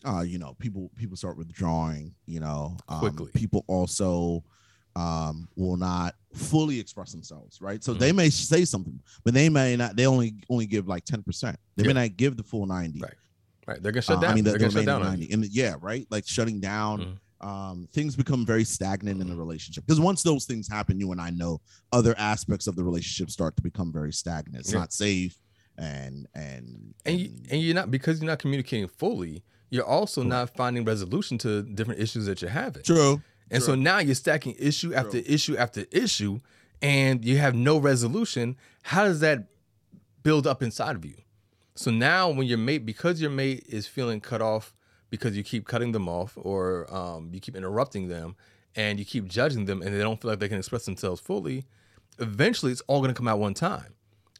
Uh, 0.03 0.21
you 0.21 0.37
know, 0.37 0.55
people 0.59 0.91
people 0.95 1.17
start 1.17 1.37
withdrawing. 1.37 2.13
You 2.25 2.39
know, 2.39 2.77
um, 2.87 2.99
quickly. 2.99 3.31
People 3.33 3.63
also 3.67 4.43
um, 4.95 5.47
will 5.55 5.77
not 5.77 6.15
fully 6.35 6.79
express 6.79 7.11
themselves, 7.11 7.61
right? 7.61 7.83
So 7.83 7.91
mm-hmm. 7.91 7.99
they 7.99 8.11
may 8.11 8.29
say 8.29 8.65
something, 8.65 8.99
but 9.23 9.33
they 9.33 9.49
may 9.49 9.75
not. 9.75 9.95
They 9.95 10.05
only 10.05 10.35
only 10.49 10.65
give 10.65 10.87
like 10.87 11.05
ten 11.05 11.23
percent. 11.23 11.57
They 11.75 11.85
may 11.87 11.93
not 11.93 12.17
give 12.17 12.37
the 12.37 12.43
full 12.43 12.65
ninety. 12.65 12.99
Right. 13.01 13.13
Right. 13.67 13.81
They're 13.81 13.91
gonna 13.91 14.01
shut 14.01 14.21
down. 14.21 14.29
Uh, 14.29 14.31
I 14.31 14.35
mean, 14.35 14.43
they're, 14.43 14.53
they're 14.53 14.69
gonna 14.69 14.71
shut 14.71 14.85
down 14.85 15.01
ninety. 15.01 15.31
And 15.31 15.45
yeah, 15.45 15.75
right. 15.81 16.05
Like 16.09 16.27
shutting 16.27 16.59
down. 16.59 16.99
Mm-hmm. 16.99 17.11
Um, 17.41 17.87
things 17.93 18.15
become 18.15 18.45
very 18.45 18.63
stagnant 18.63 19.21
in 19.21 19.29
the 19.29 19.35
relationship 19.35 19.85
because 19.85 19.99
once 19.99 20.23
those 20.23 20.45
things 20.45 20.69
happen, 20.69 20.99
you 20.99 21.11
and 21.11 21.19
I 21.19 21.29
know 21.31 21.59
other 21.91 22.15
aspects 22.17 22.65
of 22.65 22.75
the 22.75 22.83
relationship 22.83 23.29
start 23.29 23.55
to 23.57 23.61
become 23.61 23.91
very 23.91 24.13
stagnant. 24.13 24.61
It's 24.61 24.73
yeah. 24.73 24.79
not 24.79 24.93
safe 24.93 25.37
and 25.77 26.27
and 26.33 26.93
and 27.05 27.19
you, 27.19 27.29
and 27.51 27.61
you're 27.61 27.75
not 27.75 27.91
because 27.91 28.19
you're 28.21 28.29
not 28.29 28.39
communicating 28.39 28.87
fully. 28.87 29.43
You're 29.69 29.85
also 29.85 30.23
not 30.23 30.55
finding 30.55 30.85
resolution 30.85 31.37
to 31.39 31.63
different 31.63 31.99
issues 31.99 32.27
that 32.27 32.41
you're 32.41 32.51
having. 32.51 32.83
True. 32.83 33.21
And 33.51 33.61
True. 33.61 33.73
so 33.73 33.75
now 33.75 33.99
you're 33.99 34.15
stacking 34.15 34.55
issue 34.57 34.93
after 34.93 35.21
True. 35.21 35.23
issue 35.25 35.57
after 35.57 35.85
issue, 35.91 36.39
and 36.81 37.23
you 37.23 37.37
have 37.37 37.55
no 37.55 37.77
resolution. 37.77 38.57
How 38.83 39.05
does 39.05 39.19
that 39.19 39.47
build 40.23 40.47
up 40.47 40.63
inside 40.63 40.95
of 40.95 41.05
you? 41.05 41.15
So 41.75 41.91
now, 41.91 42.29
when 42.29 42.47
your 42.47 42.57
mate, 42.57 42.85
because 42.85 43.21
your 43.21 43.29
mate 43.29 43.65
is 43.67 43.85
feeling 43.85 44.21
cut 44.21 44.41
off 44.41 44.73
because 45.09 45.35
you 45.37 45.43
keep 45.43 45.67
cutting 45.67 45.91
them 45.91 46.07
off 46.07 46.37
or 46.41 46.93
um, 46.93 47.29
you 47.33 47.39
keep 47.39 47.55
interrupting 47.55 48.07
them 48.07 48.35
and 48.75 48.97
you 48.97 49.05
keep 49.05 49.27
judging 49.27 49.65
them 49.65 49.81
and 49.81 49.93
they 49.93 49.99
don't 49.99 50.21
feel 50.21 50.31
like 50.31 50.39
they 50.39 50.47
can 50.47 50.57
express 50.57 50.85
themselves 50.85 51.21
fully, 51.21 51.65
eventually 52.19 52.71
it's 52.71 52.81
all 52.87 52.99
going 52.99 53.13
to 53.13 53.17
come 53.17 53.27
out 53.27 53.39
one 53.39 53.53
time 53.53 53.93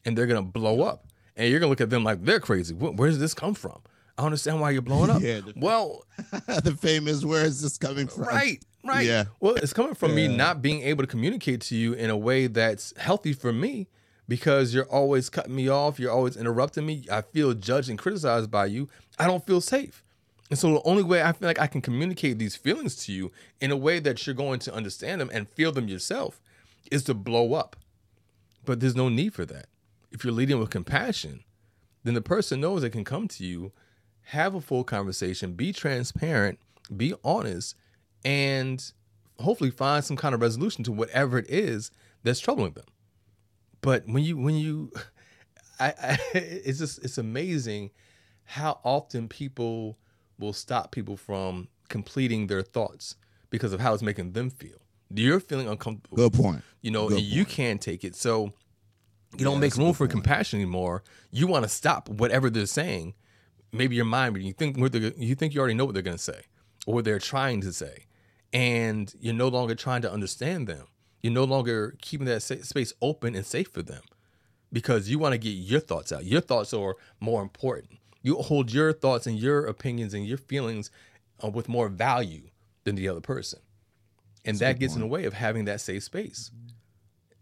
and 0.04 0.16
they're 0.16 0.26
going 0.26 0.42
to 0.42 0.50
blow 0.50 0.82
up 0.82 1.06
and 1.36 1.50
you're 1.50 1.60
gonna 1.60 1.70
look 1.70 1.80
at 1.80 1.90
them 1.90 2.02
like 2.02 2.24
they're 2.24 2.40
crazy. 2.40 2.74
Where 2.74 3.08
does 3.08 3.18
this 3.18 3.34
come 3.34 3.54
from? 3.54 3.80
I 4.18 4.24
understand 4.24 4.60
why 4.60 4.70
you're 4.70 4.82
blowing 4.82 5.10
up. 5.10 5.20
yeah, 5.22 5.40
the, 5.40 5.52
well, 5.56 6.04
the 6.46 6.76
famous 6.80 7.24
where 7.24 7.44
is 7.44 7.60
this 7.60 7.76
coming 7.76 8.08
from? 8.08 8.24
Right, 8.24 8.64
right. 8.86 9.06
Yeah. 9.06 9.24
Well, 9.40 9.56
it's 9.56 9.72
coming 9.72 9.94
from 9.94 10.10
yeah. 10.10 10.28
me 10.28 10.36
not 10.36 10.62
being 10.62 10.82
able 10.82 11.02
to 11.02 11.06
communicate 11.06 11.60
to 11.62 11.76
you 11.76 11.92
in 11.92 12.10
a 12.10 12.16
way 12.16 12.46
that's 12.46 12.94
healthy 12.98 13.32
for 13.32 13.52
me 13.52 13.88
because 14.28 14.74
you're 14.74 14.86
always 14.86 15.28
cutting 15.28 15.54
me 15.54 15.68
off. 15.68 15.98
You're 15.98 16.12
always 16.12 16.36
interrupting 16.36 16.86
me. 16.86 17.04
I 17.10 17.22
feel 17.22 17.52
judged 17.54 17.88
and 17.88 17.98
criticized 17.98 18.50
by 18.50 18.66
you. 18.66 18.88
I 19.18 19.26
don't 19.26 19.44
feel 19.46 19.60
safe. 19.60 20.02
And 20.48 20.58
so 20.58 20.74
the 20.74 20.82
only 20.84 21.02
way 21.02 21.22
I 21.22 21.32
feel 21.32 21.48
like 21.48 21.60
I 21.60 21.66
can 21.66 21.80
communicate 21.80 22.38
these 22.38 22.54
feelings 22.54 22.96
to 23.06 23.12
you 23.12 23.32
in 23.60 23.70
a 23.70 23.76
way 23.76 23.98
that 23.98 24.26
you're 24.26 24.34
going 24.34 24.60
to 24.60 24.74
understand 24.74 25.20
them 25.20 25.30
and 25.32 25.48
feel 25.48 25.72
them 25.72 25.88
yourself 25.88 26.40
is 26.90 27.02
to 27.04 27.14
blow 27.14 27.54
up. 27.54 27.76
But 28.64 28.80
there's 28.80 28.96
no 28.96 29.08
need 29.08 29.34
for 29.34 29.44
that 29.46 29.66
if 30.16 30.24
you're 30.24 30.32
leading 30.32 30.58
with 30.58 30.70
compassion, 30.70 31.44
then 32.04 32.14
the 32.14 32.22
person 32.22 32.60
knows 32.60 32.82
they 32.82 32.90
can 32.90 33.04
come 33.04 33.28
to 33.28 33.44
you, 33.44 33.72
have 34.22 34.54
a 34.54 34.60
full 34.60 34.84
conversation, 34.84 35.52
be 35.52 35.72
transparent, 35.72 36.58
be 36.96 37.12
honest, 37.22 37.74
and 38.26 38.92
hopefully 39.38 39.70
find 39.70 40.04
some 40.04 40.16
kind 40.16 40.34
of 40.34 40.42
resolution 40.42 40.82
to 40.82 40.90
whatever 40.90 41.38
it 41.38 41.48
is 41.48 41.92
that's 42.24 42.40
troubling 42.40 42.72
them. 42.72 42.84
But 43.80 44.06
when 44.06 44.24
you 44.24 44.36
when 44.36 44.56
you 44.56 44.90
I, 45.80 45.94
I 46.02 46.18
it's 46.34 46.80
just 46.80 47.02
it's 47.04 47.18
amazing 47.18 47.92
how 48.44 48.80
often 48.84 49.28
people 49.28 49.96
will 50.38 50.52
stop 50.52 50.90
people 50.90 51.16
from 51.16 51.68
completing 51.88 52.48
their 52.48 52.62
thoughts 52.62 53.14
because 53.48 53.72
of 53.72 53.80
how 53.80 53.94
it's 53.94 54.02
making 54.02 54.32
them 54.32 54.50
feel. 54.50 54.78
You're 55.08 55.40
feeling 55.40 55.68
uncomfortable. 55.68 56.16
Good 56.16 56.32
point. 56.32 56.62
You 56.82 56.90
know, 56.90 57.08
point. 57.08 57.22
you 57.22 57.44
can't 57.44 57.80
take 57.80 58.02
it. 58.04 58.16
So 58.16 58.52
you 59.36 59.44
don't 59.44 59.60
make 59.60 59.76
room 59.76 59.92
for 59.92 60.06
point. 60.06 60.10
compassion 60.10 60.60
anymore. 60.60 61.04
You 61.30 61.46
want 61.46 61.62
to 61.62 61.68
stop 61.68 62.08
whatever 62.08 62.50
they're 62.50 62.66
saying. 62.66 63.14
Maybe 63.72 63.94
your 63.94 64.04
mind, 64.04 64.36
you 64.42 64.52
think 64.52 64.76
you 64.76 65.34
think 65.34 65.54
you 65.54 65.60
already 65.60 65.74
know 65.74 65.84
what 65.84 65.94
they're 65.94 66.02
going 66.02 66.16
to 66.16 66.22
say, 66.22 66.42
or 66.86 67.02
they're 67.02 67.18
trying 67.18 67.60
to 67.62 67.72
say, 67.72 68.05
and 68.56 69.14
you're 69.20 69.34
no 69.34 69.48
longer 69.48 69.74
trying 69.74 70.00
to 70.00 70.10
understand 70.10 70.66
them. 70.66 70.86
You're 71.22 71.32
no 71.32 71.44
longer 71.44 71.94
keeping 72.00 72.26
that 72.26 72.42
space 72.42 72.92
open 73.02 73.34
and 73.34 73.44
safe 73.44 73.68
for 73.68 73.82
them, 73.82 74.02
because 74.72 75.10
you 75.10 75.18
want 75.18 75.32
to 75.34 75.38
get 75.38 75.50
your 75.50 75.80
thoughts 75.80 76.10
out. 76.10 76.24
Your 76.24 76.40
thoughts 76.40 76.72
are 76.72 76.96
more 77.20 77.42
important. 77.42 77.98
You 78.22 78.36
hold 78.36 78.72
your 78.72 78.92
thoughts 78.92 79.26
and 79.26 79.38
your 79.38 79.66
opinions 79.66 80.14
and 80.14 80.26
your 80.26 80.38
feelings 80.38 80.90
uh, 81.44 81.48
with 81.48 81.68
more 81.68 81.88
value 81.88 82.48
than 82.84 82.94
the 82.94 83.08
other 83.08 83.20
person, 83.20 83.60
and 84.44 84.54
That's 84.58 84.60
that 84.60 84.78
gets 84.80 84.94
point. 84.94 85.02
in 85.02 85.08
the 85.08 85.12
way 85.12 85.24
of 85.24 85.34
having 85.34 85.66
that 85.66 85.80
safe 85.80 86.04
space. 86.04 86.50
Mm-hmm. 86.54 86.72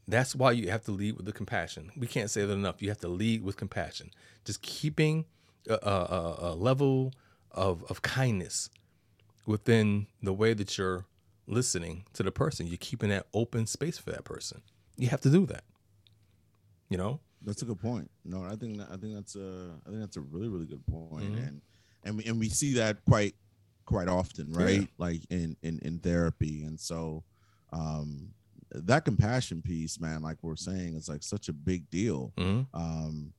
That's 0.09 0.35
why 0.35 0.53
you 0.53 0.71
have 0.71 0.85
to 0.85 0.93
lead 0.93 1.17
with 1.17 1.27
the 1.27 1.33
compassion. 1.33 1.91
We 1.97 2.07
can't 2.07 2.31
say 2.31 2.45
that 2.45 2.53
enough. 2.53 2.83
You 2.83 2.89
have 2.89 3.01
to 3.01 3.09
lead 3.09 3.43
with 3.43 3.57
compassion. 3.57 4.11
Just 4.45 4.61
keeping 4.63 5.25
a, 5.69 5.75
a, 5.75 6.37
a 6.51 6.55
level 6.55 7.13
of, 7.53 7.85
of 7.89 8.03
kindness 8.03 8.69
within 9.47 10.07
the 10.23 10.33
way 10.33 10.55
that 10.55 10.77
you're 10.79 11.07
listening 11.47 12.05
to 12.15 12.23
the 12.23 12.33
person. 12.33 12.67
You're 12.67 12.77
keeping 12.79 13.11
that 13.11 13.27
open 13.35 13.67
space 13.67 13.99
for 13.99 14.11
that 14.11 14.25
person. 14.25 14.63
You 14.97 15.09
have 15.09 15.21
to 15.23 15.31
do 15.31 15.47
that. 15.47 15.65
You 16.89 16.99
know. 16.99 17.21
That's 17.43 17.61
a 17.61 17.67
good 17.67 17.81
point. 17.81 18.11
No, 18.25 18.43
I 18.43 18.57
think 18.57 18.79
that, 18.79 18.89
I 18.91 18.97
think 18.97 19.15
that's 19.15 19.37
a 19.37 19.71
I 19.87 19.91
think 19.91 20.01
that's 20.01 20.17
a 20.17 20.23
really 20.23 20.49
really 20.49 20.65
good 20.65 20.87
point. 20.87 21.33
Mm-hmm. 21.33 21.45
and 21.45 21.61
and 22.05 22.17
we, 22.17 22.25
and 22.25 22.39
we 22.41 22.49
see 22.49 22.75
that 22.75 23.05
quite 23.05 23.35
quite 23.85 24.09
often, 24.09 24.51
right? 24.53 24.81
Yeah. 24.81 24.87
Like 24.97 25.21
in 25.29 25.57
in 25.63 25.79
in 25.81 25.99
therapy, 25.99 26.65
and 26.65 26.81
so 26.81 27.23
um 27.71 28.31
that 28.75 29.05
compassion 29.05 29.63
piece, 29.63 30.01
man, 30.01 30.23
like 30.23 30.39
we're 30.43 30.57
saying, 30.57 30.95
is 30.95 31.09
like 31.09 31.23
such 31.23 31.49
a 31.49 31.53
big 31.53 31.89
deal. 31.91 32.33
Mm-hmm. 32.37 32.77
Um, 32.77 33.33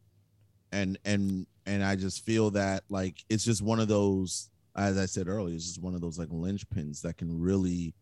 and 0.72 0.98
and 1.06 1.46
and 1.66 1.84
I 1.84 1.96
just 1.96 2.24
feel 2.24 2.52
that 2.52 2.84
like 2.90 3.24
it's 3.30 3.44
just 3.44 3.62
one 3.62 3.80
of 3.80 3.88
those 3.88 4.50
as 4.76 4.98
I 4.98 5.06
said 5.06 5.28
earlier, 5.28 5.56
it's 5.56 5.66
just 5.66 5.82
one 5.82 5.96
of 5.96 6.02
those 6.02 6.20
like 6.20 6.30
linchpins 6.30 7.02
that 7.02 7.18
can 7.18 7.40
really, 7.40 7.94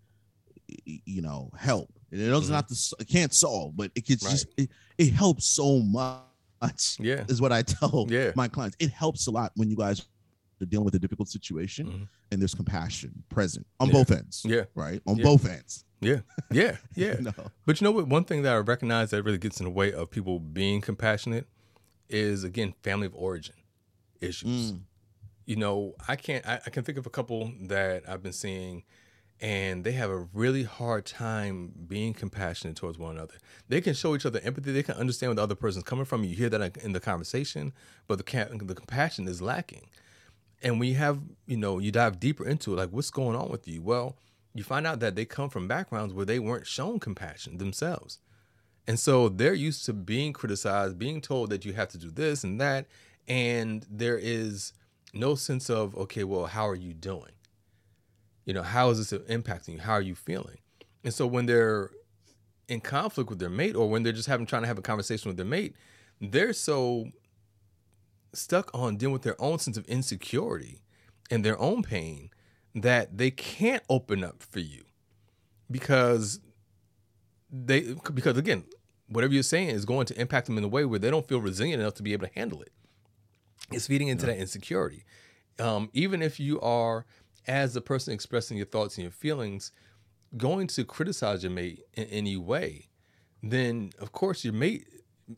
you 0.86 1.22
know, 1.22 1.52
help. 1.58 1.90
And 2.12 2.22
it 2.22 2.28
doesn't 2.28 2.46
mm-hmm. 2.46 2.56
have 2.56 2.68
to, 2.68 2.96
it 3.00 3.08
can't 3.08 3.34
solve, 3.34 3.76
but 3.76 3.92
it 3.96 4.06
gets 4.06 4.24
right. 4.24 4.32
just, 4.32 4.48
it, 4.58 4.70
it 4.98 5.14
helps 5.14 5.46
so 5.46 5.80
much. 5.80 6.22
Yeah. 7.00 7.26
Is 7.28 7.42
what 7.42 7.52
I 7.52 7.62
tell 7.62 8.08
yeah. 8.10 8.32
my 8.36 8.48
clients. 8.48 8.78
It 8.80 8.90
helps 8.90 9.28
a 9.28 9.32
lot 9.32 9.52
when 9.56 9.70
you 9.70 9.76
guys 9.76 10.06
are 10.62 10.66
dealing 10.66 10.86
with 10.86 10.96
a 10.96 11.00
difficult 11.00 11.28
situation 11.28 11.88
mm-hmm. 11.88 12.04
and 12.32 12.42
there's 12.42 12.56
compassion 12.56 13.12
present 13.30 13.68
on 13.80 13.88
yeah. 13.88 13.94
both 13.94 14.12
ends. 14.12 14.44
Yeah. 14.46 14.64
Right. 14.74 15.02
On 15.06 15.18
yeah. 15.18 15.24
both 15.24 15.48
ends. 15.48 15.84
Yeah. 16.00 16.20
Yeah. 16.52 16.78
Yeah. 16.96 17.16
no. 17.20 17.34
But 17.66 17.82
you 17.82 17.86
know 17.86 17.92
what? 17.92 18.08
One 18.08 18.24
thing 18.24 18.44
that 18.44 18.54
I 18.54 18.58
recognize 18.58 19.12
that 19.12 19.24
really 19.24 19.38
gets 19.38 19.60
in 19.60 19.66
the 19.66 19.72
way 19.72 19.92
of 19.92 20.10
people 20.10 20.40
being 20.40 20.82
compassionate 20.82 21.48
is, 22.10 22.44
again, 22.44 22.74
family 22.84 23.08
of 23.08 23.16
origin 23.16 23.56
issues. 24.22 24.74
Mm 24.74 24.80
you 25.45 25.56
know, 25.56 25.95
I 26.08 26.15
can't. 26.15 26.45
I, 26.47 26.60
I, 26.65 26.69
can 26.69 26.84
think 26.84 26.97
of 26.97 27.06
a 27.06 27.10
couple 27.10 27.51
that 27.63 28.03
I've 28.08 28.23
been 28.23 28.34
seeing, 28.34 28.84
and 29.41 29.84
they 29.84 29.91
have 29.93 30.10
a 30.10 30.27
really 30.34 30.63
hard 30.63 31.06
time 31.06 31.73
being 31.88 32.13
compassionate 32.13 32.75
towards 32.75 32.97
one 32.97 33.15
another. 33.15 33.36
They 33.67 33.82
can 33.82 33.93
show 33.93 34.15
each 34.15 34.25
other 34.25 34.39
empathy. 34.43 34.71
They 34.71 34.84
can 34.84 34.95
understand 34.95 35.29
where 35.29 35.36
the 35.36 35.43
other 35.43 35.56
person's 35.56 35.84
coming 35.84 36.06
from. 36.06 36.23
You 36.23 36.36
hear 36.36 36.49
that 36.49 36.77
in 36.77 36.93
the 36.93 36.99
conversation, 36.99 37.73
but 38.08 38.17
the 38.17 38.58
the 38.62 38.75
compassion 38.75 39.27
is 39.27 39.41
lacking. 39.41 39.89
And 40.62 40.84
you 40.86 40.95
have, 40.95 41.19
you 41.45 41.58
know, 41.58 41.79
you 41.79 41.91
dive 41.91 42.21
deeper 42.21 42.47
into 42.47 42.73
it, 42.73 42.77
like 42.77 42.89
what's 42.89 43.10
going 43.10 43.36
on 43.36 43.49
with 43.49 43.67
you? 43.67 43.82
Well, 43.82 44.15
you 44.56 44.63
find 44.63 44.88
out 44.88 45.01
that 45.01 45.15
they 45.15 45.25
come 45.25 45.49
from 45.49 45.67
backgrounds 45.67 46.13
where 46.13 46.25
they 46.25 46.39
weren't 46.39 46.67
shown 46.67 46.99
compassion 46.99 47.58
themselves. 47.58 48.19
And 48.88 48.97
so 48.99 49.27
they're 49.27 49.53
used 49.53 49.86
to 49.86 49.93
being 49.93 50.32
criticized, 50.32 50.97
being 50.97 51.19
told 51.19 51.49
that 51.49 51.65
you 51.65 51.73
have 51.73 51.89
to 51.89 51.97
do 51.97 52.12
this 52.12 52.45
and 52.45 52.62
that. 52.62 52.88
And 53.27 53.86
there 53.89 54.17
is 54.17 54.71
no 55.13 55.36
sense 55.36 55.69
of 55.69 55.95
okay 55.95 56.23
well 56.23 56.45
how 56.45 56.67
are 56.67 56.76
you 56.76 56.93
doing? 56.93 57.32
You 58.45 58.54
know 58.54 58.63
how 58.63 58.89
is 58.89 59.10
this 59.10 59.19
impacting 59.28 59.73
you? 59.73 59.80
How 59.80 59.93
are 59.93 60.02
you 60.02 60.15
feeling? 60.15 60.58
And 61.04 61.13
so 61.13 61.28
when 61.28 61.45
they're 61.45 61.91
in 62.67 62.82
conflict 62.82 63.30
with 63.30 63.39
their 63.39 63.49
mate 63.49 63.76
or 63.76 63.89
when 63.89 64.04
they're 64.04 64.13
just 64.13 64.28
having 64.28 64.45
trying 64.45 64.63
to 64.63 64.67
have 64.67 64.78
a 64.78 64.82
conversation 64.82 65.30
with 65.30 65.38
their 65.38 65.45
mate 65.45 65.76
they're 66.21 66.54
so 66.54 67.08
stuck 68.34 68.71
on 68.73 68.95
dealing 68.95 69.13
with 69.13 69.23
their 69.23 69.39
own 69.41 69.60
sense 69.60 69.78
of 69.78 69.86
insecurity 69.86 70.82
and 71.30 71.43
their 71.43 71.60
own 71.60 71.84
pain 71.84 72.30
that 72.73 73.17
they 73.17 73.30
can't 73.30 73.84
open 73.89 74.23
up 74.23 74.41
for 74.41 74.60
you 74.60 74.84
because 75.69 76.39
they 77.52 77.95
because 78.13 78.38
again 78.38 78.63
whatever 79.08 79.34
you're 79.34 79.43
saying 79.43 79.69
is 79.69 79.86
going 79.86 80.06
to 80.06 80.19
impact 80.19 80.47
them 80.47 80.58
in 80.58 80.63
a 80.63 80.67
way 80.67 80.86
where 80.86 80.99
they 80.99 81.12
don't 81.12 81.28
feel 81.28 81.39
resilient 81.39 81.82
enough 81.82 81.93
to 81.93 82.04
be 82.04 82.13
able 82.13 82.28
to 82.28 82.34
handle 82.34 82.62
it 82.62 82.71
it's 83.71 83.88
feeding 83.88 84.08
into 84.08 84.26
yeah. 84.26 84.34
that 84.34 84.39
insecurity. 84.39 85.06
Um, 85.60 85.89
even 85.93 86.21
if 86.21 86.39
you 86.39 86.60
are, 86.62 87.06
as 87.47 87.73
the 87.73 87.82
person 87.82 88.13
expressing 88.13 88.58
your 88.58 88.65
thoughts 88.65 88.97
and 88.97 89.04
your 89.04 89.12
feelings, 89.12 89.71
going 90.38 90.67
to 90.67 90.84
criticize 90.84 91.43
your 91.43 91.52
mate 91.52 91.82
in 91.93 92.06
any 92.06 92.38
way, 92.38 92.88
then 93.41 93.91
of 93.99 94.12
course 94.12 94.43
your 94.43 94.54
mate, 94.54 94.88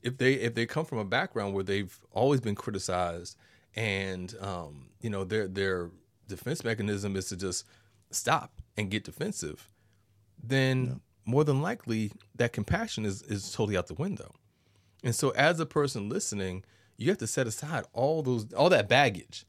if 0.02 0.18
they 0.18 0.34
if 0.34 0.56
they 0.56 0.66
come 0.66 0.86
from 0.86 1.00
a 1.00 1.06
background 1.06 1.54
where 1.54 1.64
they've 1.64 2.00
always 2.12 2.40
been 2.40 2.56
criticized, 2.56 3.38
and 3.76 4.36
um, 4.40 4.90
you 5.02 5.10
know 5.10 5.24
their 5.24 5.48
their 5.48 5.92
defense 6.28 6.64
mechanism 6.64 7.16
is 7.16 7.28
to 7.30 7.38
just 7.38 7.66
stop 8.12 8.54
and 8.78 8.90
get 8.90 9.04
defensive, 9.04 9.70
then 10.42 10.86
yeah. 10.86 10.94
more 11.26 11.44
than 11.44 11.62
likely 11.62 12.12
that 12.36 12.54
compassion 12.54 13.06
is 13.06 13.22
is 13.24 13.52
totally 13.52 13.78
out 13.78 13.88
the 13.88 13.94
window. 13.94 14.34
And 15.04 15.14
so, 15.14 15.30
as 15.32 15.60
a 15.60 15.66
person 15.66 16.10
listening, 16.10 16.64
you 16.98 17.10
have 17.10 17.18
to 17.18 17.28
set 17.28 17.48
aside 17.48 17.86
all 17.94 18.22
those 18.22 18.52
all 18.54 18.70
that 18.70 18.88
baggage 18.88 19.46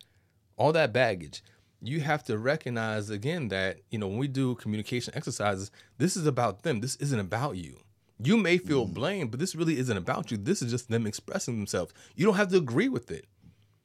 all 0.56 0.72
that 0.72 0.92
baggage 0.92 1.42
you 1.82 2.00
have 2.00 2.24
to 2.24 2.38
recognize 2.38 3.10
again 3.10 3.48
that 3.48 3.78
you 3.90 3.98
know 3.98 4.08
when 4.08 4.18
we 4.18 4.28
do 4.28 4.54
communication 4.56 5.14
exercises 5.16 5.70
this 5.98 6.16
is 6.16 6.26
about 6.26 6.62
them 6.62 6.80
this 6.80 6.96
isn't 6.96 7.20
about 7.20 7.56
you 7.56 7.76
you 8.18 8.36
may 8.36 8.56
feel 8.58 8.86
mm. 8.86 8.94
blamed 8.94 9.30
but 9.30 9.40
this 9.40 9.54
really 9.54 9.78
isn't 9.78 9.96
about 9.96 10.30
you 10.30 10.36
this 10.36 10.62
is 10.62 10.70
just 10.70 10.88
them 10.88 11.06
expressing 11.06 11.56
themselves 11.56 11.92
you 12.14 12.24
don't 12.24 12.36
have 12.36 12.48
to 12.48 12.56
agree 12.56 12.88
with 12.88 13.10
it 13.10 13.26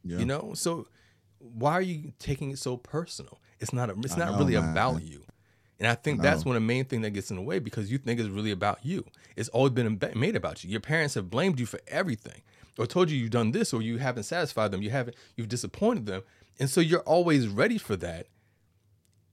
yeah. 0.04 0.17
you 0.17 0.26
know 0.26 0.54
so 0.54 0.88
why 1.39 1.74
are 1.74 1.82
you 1.82 2.13
taking 2.19 2.52
it 2.52 2.60
so 2.60 2.78
personal 2.78 3.39
it's 3.60 3.74
not 3.74 3.89
a, 3.89 3.95
it's 4.00 4.17
not 4.17 4.32
know, 4.32 4.39
really 4.39 4.56
man. 4.56 4.71
about 4.71 5.04
you 5.04 5.24
and 5.82 5.88
I 5.88 5.95
think 5.95 6.21
that's 6.21 6.45
one 6.45 6.56
of 6.56 6.62
the 6.62 6.67
main 6.67 6.86
thing 6.86 7.02
that 7.02 7.10
gets 7.10 7.32
in 7.32 7.38
the 7.38 7.41
way 7.41 7.58
because 7.58 7.91
you 7.91 7.97
think 7.97 8.19
it's 8.19 8.30
really 8.30 8.52
about 8.52 8.86
you. 8.86 9.04
It's 9.36 9.50
always 9.50 9.71
been 9.71 10.00
made 10.13 10.36
about 10.36 10.63
you. 10.63 10.69
Your 10.69 10.80
parents 10.80 11.15
have 11.15 11.32
blamed 11.32 11.60
you 11.60 11.65
for 11.65 11.80
everything 11.88 12.43
or 12.82 12.88
told 12.88 13.12
you 13.12 13.17
you've 13.17 13.30
done 13.30 13.52
this 13.52 13.74
or 13.74 13.82
you 13.82 14.00
haven't 14.00 14.24
satisfied 14.24 14.72
them 14.72 14.82
you 14.82 14.89
haven't 14.89 15.15
you've 15.36 15.48
disappointed 15.48 16.08
them 16.08 16.24
and 16.60 16.67
so 16.67 16.82
you're 16.82 17.02
always 17.02 17.48
ready 17.48 17.78
for 17.78 17.96
that 17.96 18.26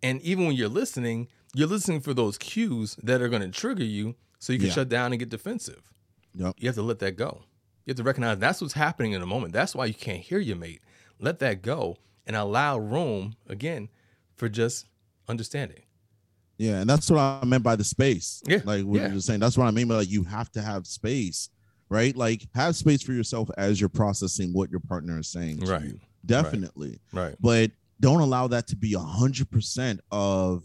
and 0.03 0.21
even 0.21 0.47
when 0.47 0.55
you're 0.55 0.69
listening 0.69 1.29
you're 1.55 1.67
listening 1.67 1.99
for 1.99 2.13
those 2.13 2.37
cues 2.37 2.95
that 3.03 3.23
are 3.23 3.29
going 3.29 3.41
to 3.41 3.49
trigger 3.49 3.85
you 3.85 4.15
so 4.39 4.53
you 4.53 4.59
can 4.59 4.69
yeah. 4.69 4.75
shut 4.75 4.89
down 4.91 5.13
and 5.13 5.19
get 5.19 5.31
defensive 5.31 5.95
yep. 6.35 6.55
you 6.59 6.69
have 6.69 6.75
to 6.75 6.83
let 6.83 6.99
that 6.99 7.17
go 7.17 7.41
you 7.87 7.93
have 7.93 7.97
to 7.97 8.03
recognize 8.03 8.39
that's 8.39 8.61
what's 8.61 8.75
happening 8.75 9.13
in 9.13 9.21
the 9.21 9.27
moment 9.27 9.55
that's 9.55 9.75
why 9.75 9.87
you 9.87 9.95
can't 9.95 10.21
hear 10.21 10.39
your 10.39 10.57
mate 10.57 10.83
let 11.19 11.39
that 11.39 11.63
go 11.63 11.97
and 12.27 12.37
allow 12.37 12.77
room 12.77 13.35
again 13.49 13.89
for 14.37 14.49
just 14.49 14.87
understanding 15.27 15.83
yeah, 16.61 16.81
and 16.81 16.91
that's 16.91 17.09
what 17.09 17.21
I 17.21 17.45
meant 17.45 17.63
by 17.63 17.77
the 17.77 17.85
space. 17.85 18.43
Yeah, 18.45 18.63
like 18.65 18.83
what 18.83 19.01
yeah. 19.01 19.13
you're 19.13 19.21
saying. 19.21 19.39
That's 19.39 19.57
what 19.57 19.69
I 19.69 19.71
mean 19.71 19.87
by 19.87 19.95
like 19.95 20.11
you 20.11 20.25
have 20.25 20.51
to 20.55 20.61
have 20.61 20.89
space 20.89 21.51
right? 21.89 22.17
Like 22.17 22.47
have 22.55 22.77
space 22.77 23.03
for 23.03 23.13
yourself 23.13 23.51
as 23.57 23.81
you're 23.81 23.89
processing 23.89 24.53
what 24.53 24.71
your 24.71 24.81
partner 24.81 25.19
is 25.19 25.29
saying. 25.29 25.61
right. 25.61 25.83
You. 25.83 26.01
Definitely. 26.27 27.01
Right. 27.13 27.35
But 27.41 27.71
don't 28.01 28.21
allow 28.21 28.49
that 28.49 28.67
to 28.69 28.77
be 28.77 28.95
a 28.95 28.99
hundred 28.99 29.51
percent 29.51 30.01
of 30.11 30.65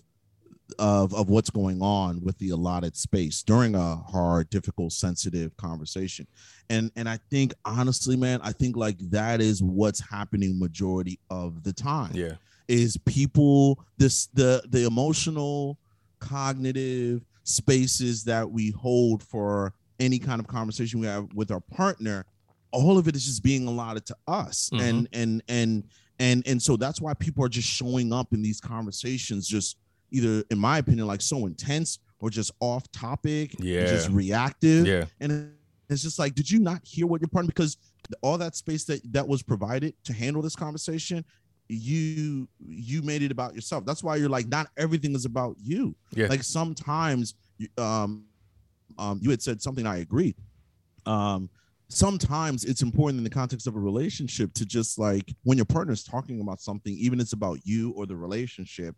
of 0.79 1.13
of 1.13 1.29
what's 1.29 1.49
going 1.49 1.81
on 1.81 2.21
with 2.23 2.37
the 2.39 2.49
allotted 2.49 2.95
space 2.95 3.43
during 3.43 3.75
a 3.75 3.95
hard, 3.95 4.49
difficult, 4.49 4.93
sensitive 4.93 5.55
conversation. 5.57 6.27
And 6.69 6.91
and 6.95 7.07
I 7.07 7.19
think 7.29 7.53
honestly, 7.65 8.15
man, 8.15 8.39
I 8.43 8.51
think 8.51 8.75
like 8.75 8.97
that 9.11 9.41
is 9.41 9.61
what's 9.61 9.99
happening 9.99 10.59
majority 10.59 11.19
of 11.29 11.63
the 11.63 11.73
time. 11.73 12.11
Yeah. 12.13 12.33
Is 12.67 12.97
people 13.05 13.83
this 13.97 14.27
the 14.27 14.63
the 14.69 14.85
emotional 14.85 15.77
cognitive 16.19 17.25
spaces 17.43 18.23
that 18.23 18.49
we 18.49 18.71
hold 18.71 19.21
for 19.21 19.73
any 19.99 20.19
kind 20.19 20.39
of 20.39 20.47
conversation 20.47 20.99
we 20.99 21.07
have 21.07 21.27
with 21.33 21.51
our 21.51 21.59
partner 21.59 22.25
all 22.73 22.97
of 22.97 23.07
it 23.07 23.15
is 23.15 23.25
just 23.25 23.43
being 23.43 23.67
allotted 23.67 24.05
to 24.07 24.15
us. 24.27 24.69
Mm-hmm. 24.73 24.83
and 24.83 25.09
and 25.13 25.43
and 25.47 25.83
and 26.19 26.47
and 26.47 26.61
so 26.61 26.75
that's 26.75 26.99
why 26.99 27.13
people 27.13 27.45
are 27.45 27.49
just 27.49 27.67
showing 27.67 28.11
up 28.11 28.33
in 28.33 28.41
these 28.41 28.59
conversations 28.59 29.47
just 29.47 29.77
either 30.11 30.43
in 30.51 30.57
my 30.59 30.79
opinion 30.79 31.07
like 31.07 31.21
so 31.21 31.45
intense 31.45 31.99
or 32.19 32.29
just 32.29 32.51
off 32.59 32.91
topic 32.91 33.55
yeah 33.59 33.85
just 33.85 34.09
reactive. 34.09 34.85
Yeah. 34.85 35.05
And 35.19 35.53
it's 35.89 36.01
just 36.01 36.19
like 36.19 36.35
did 36.35 36.49
you 36.49 36.59
not 36.59 36.81
hear 36.83 37.07
what 37.07 37.21
your 37.21 37.29
partner 37.29 37.47
because 37.47 37.77
all 38.21 38.37
that 38.37 38.55
space 38.55 38.83
that 38.85 39.01
that 39.13 39.27
was 39.27 39.41
provided 39.41 39.93
to 40.03 40.13
handle 40.13 40.41
this 40.41 40.55
conversation 40.55 41.23
you 41.69 42.47
you 42.59 43.01
made 43.01 43.23
it 43.23 43.31
about 43.31 43.55
yourself. 43.55 43.85
That's 43.85 44.03
why 44.03 44.17
you're 44.17 44.29
like 44.29 44.47
not 44.47 44.67
everything 44.77 45.15
is 45.15 45.25
about 45.25 45.55
you. 45.61 45.95
Yeah. 46.13 46.27
Like 46.27 46.43
sometimes 46.43 47.35
um 47.77 48.25
um, 48.97 49.19
you 49.21 49.29
had 49.29 49.41
said 49.41 49.61
something 49.61 49.85
I 49.85 49.97
agree. 49.97 50.35
Um, 51.05 51.49
sometimes 51.89 52.63
it's 52.63 52.81
important 52.81 53.19
in 53.19 53.23
the 53.23 53.29
context 53.29 53.67
of 53.67 53.75
a 53.75 53.79
relationship 53.79 54.53
to 54.53 54.65
just 54.65 54.97
like 54.97 55.33
when 55.43 55.57
your 55.57 55.65
partner 55.65 55.93
is 55.93 56.03
talking 56.03 56.41
about 56.41 56.59
something, 56.59 56.93
even 56.93 57.19
it's 57.19 57.33
about 57.33 57.59
you 57.63 57.91
or 57.91 58.05
the 58.05 58.15
relationship, 58.15 58.95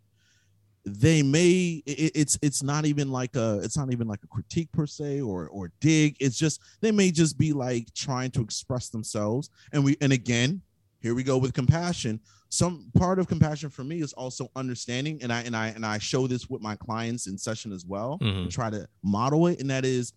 they 0.84 1.20
may 1.20 1.82
it, 1.84 2.12
it's 2.14 2.38
it's 2.42 2.62
not 2.62 2.86
even 2.86 3.10
like 3.10 3.34
a 3.34 3.60
it's 3.62 3.76
not 3.76 3.92
even 3.92 4.06
like 4.06 4.20
a 4.22 4.28
critique 4.28 4.70
per 4.72 4.86
se 4.86 5.20
or 5.20 5.48
or 5.48 5.72
dig. 5.80 6.16
It's 6.20 6.38
just 6.38 6.60
they 6.80 6.92
may 6.92 7.10
just 7.10 7.36
be 7.36 7.52
like 7.52 7.92
trying 7.92 8.30
to 8.32 8.40
express 8.40 8.88
themselves. 8.88 9.50
And 9.72 9.84
we 9.84 9.96
and 10.00 10.12
again, 10.12 10.62
here 11.00 11.14
we 11.14 11.24
go 11.24 11.38
with 11.38 11.54
compassion 11.54 12.20
some 12.56 12.90
part 12.94 13.18
of 13.18 13.28
compassion 13.28 13.68
for 13.68 13.84
me 13.84 14.00
is 14.00 14.12
also 14.14 14.50
understanding 14.56 15.18
and 15.22 15.32
i 15.32 15.40
and 15.42 15.54
i 15.54 15.68
and 15.68 15.84
i 15.84 15.98
show 15.98 16.26
this 16.26 16.48
with 16.48 16.62
my 16.62 16.74
clients 16.76 17.26
in 17.26 17.36
session 17.36 17.72
as 17.72 17.84
well 17.84 18.18
mm-hmm. 18.22 18.38
and 18.38 18.50
try 18.50 18.70
to 18.70 18.86
model 19.02 19.46
it 19.46 19.60
and 19.60 19.68
that 19.68 19.84
is 19.84 20.14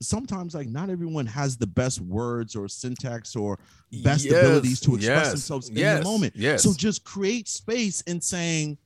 sometimes 0.00 0.54
like 0.54 0.66
not 0.66 0.88
everyone 0.88 1.26
has 1.26 1.56
the 1.56 1.66
best 1.66 2.00
words 2.00 2.56
or 2.56 2.66
syntax 2.68 3.36
or 3.36 3.58
best 4.02 4.24
yes, 4.24 4.32
abilities 4.32 4.80
to 4.80 4.96
express 4.96 5.26
yes, 5.26 5.30
themselves 5.30 5.68
in 5.68 5.76
yes, 5.76 5.98
the 5.98 6.04
moment 6.04 6.32
yes 6.34 6.62
so 6.62 6.72
just 6.72 7.04
create 7.04 7.46
space 7.46 8.00
in 8.02 8.20
saying 8.20 8.76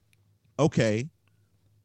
okay 0.58 1.08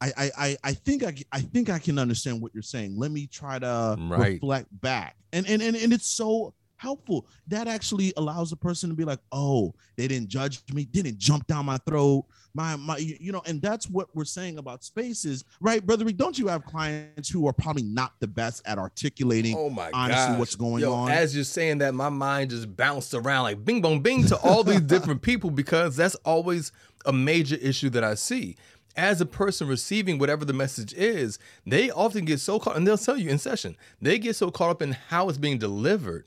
I, 0.03 0.31
I 0.35 0.57
I 0.63 0.73
think 0.73 1.03
I 1.03 1.13
I 1.31 1.41
think 1.41 1.69
I 1.69 1.77
can 1.77 1.99
understand 1.99 2.41
what 2.41 2.55
you're 2.55 2.63
saying. 2.63 2.97
Let 2.97 3.11
me 3.11 3.27
try 3.27 3.59
to 3.59 3.95
right. 4.09 4.33
reflect 4.33 4.67
back. 4.81 5.15
And, 5.31 5.47
and 5.47 5.61
and 5.61 5.75
and 5.75 5.93
it's 5.93 6.07
so 6.07 6.55
helpful. 6.81 7.27
That 7.47 7.67
actually 7.67 8.11
allows 8.17 8.51
a 8.51 8.55
person 8.55 8.89
to 8.89 8.95
be 8.95 9.05
like, 9.05 9.19
oh, 9.31 9.73
they 9.95 10.07
didn't 10.07 10.29
judge 10.29 10.61
me, 10.73 10.85
didn't 10.85 11.19
jump 11.19 11.45
down 11.47 11.65
my 11.65 11.77
throat. 11.77 12.25
My 12.53 12.75
my, 12.75 12.97
you 12.97 13.31
know, 13.31 13.41
and 13.45 13.61
that's 13.61 13.87
what 13.89 14.13
we're 14.13 14.25
saying 14.25 14.57
about 14.57 14.83
spaces, 14.83 15.45
right, 15.61 15.85
brother? 15.85 16.03
Don't 16.11 16.37
you 16.37 16.47
have 16.47 16.65
clients 16.65 17.29
who 17.29 17.47
are 17.47 17.53
probably 17.53 17.83
not 17.83 18.13
the 18.19 18.27
best 18.27 18.61
at 18.65 18.77
articulating 18.77 19.55
Oh 19.57 19.69
my 19.69 19.89
honestly 19.93 20.31
gosh. 20.31 20.39
what's 20.39 20.55
going 20.55 20.81
Yo, 20.81 20.91
on? 20.91 21.11
As 21.11 21.33
you're 21.33 21.45
saying 21.45 21.77
that, 21.77 21.93
my 21.93 22.09
mind 22.09 22.49
just 22.49 22.75
bounced 22.75 23.13
around 23.13 23.43
like 23.43 23.63
bing 23.63 23.81
bong 23.81 24.01
bing 24.01 24.25
to 24.25 24.37
all 24.37 24.63
these 24.63 24.81
different 24.81 25.21
people 25.29 25.51
because 25.51 25.95
that's 25.95 26.15
always 26.25 26.71
a 27.05 27.13
major 27.13 27.55
issue 27.55 27.89
that 27.91 28.03
I 28.03 28.15
see. 28.15 28.57
As 28.97 29.21
a 29.21 29.25
person 29.25 29.69
receiving 29.69 30.17
whatever 30.17 30.43
the 30.43 30.51
message 30.51 30.93
is, 30.93 31.39
they 31.65 31.89
often 31.89 32.25
get 32.25 32.41
so 32.41 32.59
caught, 32.59 32.75
and 32.75 32.85
they'll 32.85 32.97
tell 32.97 33.15
you 33.15 33.29
in 33.29 33.37
session, 33.37 33.77
they 34.01 34.19
get 34.19 34.35
so 34.35 34.51
caught 34.51 34.71
up 34.71 34.81
in 34.81 34.91
how 34.91 35.29
it's 35.29 35.37
being 35.37 35.57
delivered 35.57 36.25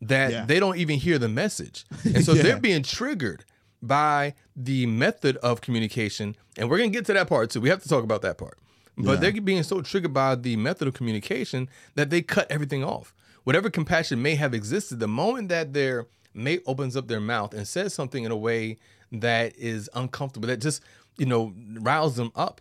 that 0.00 0.30
Yeah. 0.30 0.44
they 0.46 0.60
don't 0.60 0.76
even 0.78 0.98
hear 0.98 1.18
the 1.18 1.28
message. 1.28 1.84
And 2.04 2.24
so 2.24 2.32
Yeah. 2.34 2.42
they're 2.42 2.60
being 2.60 2.82
triggered 2.82 3.44
by 3.82 4.34
the 4.56 4.86
method 4.86 5.36
of 5.38 5.60
communication. 5.60 6.36
And 6.56 6.68
we're 6.68 6.78
going 6.78 6.90
to 6.92 6.96
get 6.98 7.06
to 7.06 7.12
that 7.14 7.28
part 7.28 7.50
too. 7.50 7.60
We 7.60 7.68
have 7.68 7.82
to 7.82 7.88
talk 7.88 8.04
about 8.04 8.22
that 8.22 8.38
part. 8.38 8.58
But 8.96 9.12
Yeah. 9.22 9.30
they're 9.30 9.40
being 9.42 9.62
so 9.62 9.80
triggered 9.82 10.12
by 10.12 10.34
the 10.34 10.56
method 10.56 10.88
of 10.88 10.94
communication 10.94 11.68
that 11.94 12.10
they 12.10 12.22
cut 12.22 12.50
everything 12.50 12.82
off. 12.82 13.14
Whatever 13.44 13.70
compassion 13.70 14.20
may 14.20 14.34
have 14.34 14.52
existed, 14.54 14.98
the 15.00 15.08
moment 15.08 15.48
that 15.48 15.72
their 15.72 16.06
mate 16.34 16.62
opens 16.66 16.96
up 16.96 17.08
their 17.08 17.20
mouth 17.20 17.54
and 17.54 17.66
says 17.66 17.94
something 17.94 18.24
in 18.24 18.30
a 18.32 18.36
way 18.36 18.78
that 19.12 19.56
is 19.56 19.88
uncomfortable, 19.94 20.48
that 20.48 20.58
just, 20.60 20.82
you 21.16 21.26
know, 21.26 21.54
riles 21.80 22.16
them 22.16 22.30
up, 22.36 22.60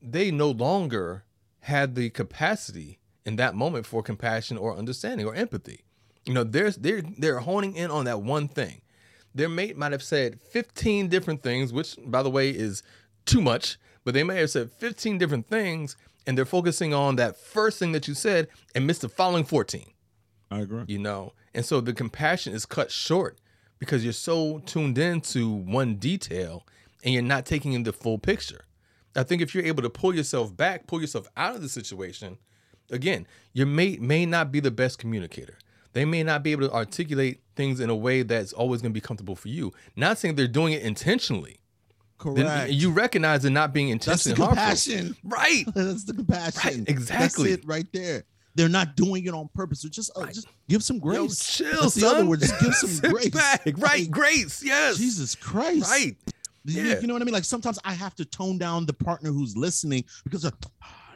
they 0.00 0.30
no 0.30 0.50
longer 0.50 1.24
had 1.60 1.96
the 1.96 2.08
capacity 2.10 2.98
in 3.24 3.36
that 3.36 3.54
moment 3.56 3.84
for 3.86 4.02
compassion 4.02 4.56
or 4.56 4.76
understanding 4.76 5.26
or 5.26 5.34
empathy. 5.34 5.80
You 6.26 6.34
know, 6.34 6.44
there's 6.44 6.76
they're 6.76 7.02
they're 7.18 7.38
honing 7.38 7.76
in 7.76 7.90
on 7.90 8.04
that 8.04 8.22
one 8.22 8.48
thing. 8.48 8.82
Their 9.34 9.48
mate 9.48 9.76
might 9.76 9.92
have 9.92 10.02
said 10.02 10.40
15 10.50 11.08
different 11.08 11.42
things, 11.42 11.72
which 11.72 11.96
by 12.04 12.22
the 12.22 12.30
way 12.30 12.50
is 12.50 12.82
too 13.26 13.40
much, 13.40 13.78
but 14.04 14.14
they 14.14 14.24
may 14.24 14.36
have 14.38 14.50
said 14.50 14.70
15 14.72 15.18
different 15.18 15.48
things 15.48 15.96
and 16.26 16.36
they're 16.36 16.44
focusing 16.44 16.92
on 16.92 17.16
that 17.16 17.36
first 17.36 17.78
thing 17.78 17.92
that 17.92 18.08
you 18.08 18.14
said 18.14 18.48
and 18.74 18.86
missed 18.86 19.02
the 19.02 19.08
following 19.08 19.44
14 19.44 19.92
I 20.50 20.60
agree. 20.60 20.84
you 20.86 20.98
know 20.98 21.32
and 21.54 21.64
so 21.64 21.80
the 21.80 21.92
compassion 21.92 22.52
is 22.52 22.66
cut 22.66 22.90
short 22.90 23.38
because 23.78 24.04
you're 24.04 24.12
so 24.12 24.58
tuned 24.60 24.98
into 24.98 25.50
one 25.50 25.96
detail 25.96 26.64
and 27.04 27.12
you're 27.14 27.22
not 27.22 27.46
taking 27.46 27.72
in 27.72 27.82
the 27.82 27.92
full 27.92 28.18
picture 28.18 28.64
i 29.16 29.22
think 29.22 29.42
if 29.42 29.54
you're 29.54 29.64
able 29.64 29.82
to 29.82 29.90
pull 29.90 30.14
yourself 30.14 30.56
back 30.56 30.86
pull 30.86 31.00
yourself 31.00 31.28
out 31.36 31.54
of 31.54 31.62
the 31.62 31.68
situation 31.68 32.38
again 32.90 33.26
your 33.52 33.66
mate 33.66 34.00
may 34.00 34.26
not 34.26 34.52
be 34.52 34.60
the 34.60 34.70
best 34.70 34.98
communicator 34.98 35.58
they 35.96 36.04
may 36.04 36.22
not 36.22 36.42
be 36.42 36.52
able 36.52 36.68
to 36.68 36.74
articulate 36.74 37.40
things 37.56 37.80
in 37.80 37.88
a 37.90 37.94
way 37.96 38.22
that's 38.22 38.52
always 38.52 38.82
going 38.82 38.92
to 38.92 38.94
be 38.94 39.00
comfortable 39.00 39.34
for 39.34 39.48
you 39.48 39.72
not 39.96 40.18
saying 40.18 40.34
they're 40.34 40.46
doing 40.46 40.72
it 40.74 40.82
intentionally 40.82 41.58
Correct. 42.18 42.70
you 42.72 42.90
recognize 42.90 43.44
it 43.44 43.50
not 43.50 43.72
being 43.74 43.96
That's 43.98 44.24
the 44.24 44.34
compassion. 44.34 45.16
right 45.24 45.64
That's 45.74 46.04
the 46.04 46.14
compassion. 46.14 46.60
Right, 46.80 46.88
exactly. 46.88 47.50
That's 47.50 47.62
it 47.62 47.68
right 47.68 47.86
there. 47.92 48.24
They're 48.54 48.70
not 48.70 48.96
doing 48.96 49.26
it 49.26 49.34
on 49.34 49.50
purpose. 49.54 49.82
So 49.82 49.88
just, 49.90 50.10
uh, 50.16 50.24
just 50.28 50.46
give 50.66 50.82
some 50.82 50.96
Yo, 50.96 51.26
grace. 51.26 51.46
chill, 51.46 51.82
That's 51.82 51.94
the 51.94 52.06
other 52.06 52.24
word. 52.24 52.40
Just 52.40 52.58
give 52.58 52.74
some 52.82 53.10
grace. 53.10 53.28
back. 53.28 53.62
Right, 53.66 54.00
Like, 54.00 54.10
grace. 54.10 54.62
Yes. 54.64 54.96
Jesus 54.96 55.34
Christ. 55.34 55.90
Right. 55.90 56.16
You, 56.64 56.82
Yeah. 56.82 57.00
you 57.00 57.06
know 57.06 57.12
what 57.12 57.20
I 57.20 57.26
mean? 57.26 57.34
Like 57.34 57.44
sometimes 57.44 57.78
I 57.84 57.92
have 57.92 58.14
to 58.14 58.24
tone 58.24 58.56
down 58.56 58.86
the 58.86 58.94
partner 58.94 59.30
who's 59.30 59.54
listening 59.54 60.04
because 60.24 60.46
of, 60.46 60.54
ah, 60.82 61.12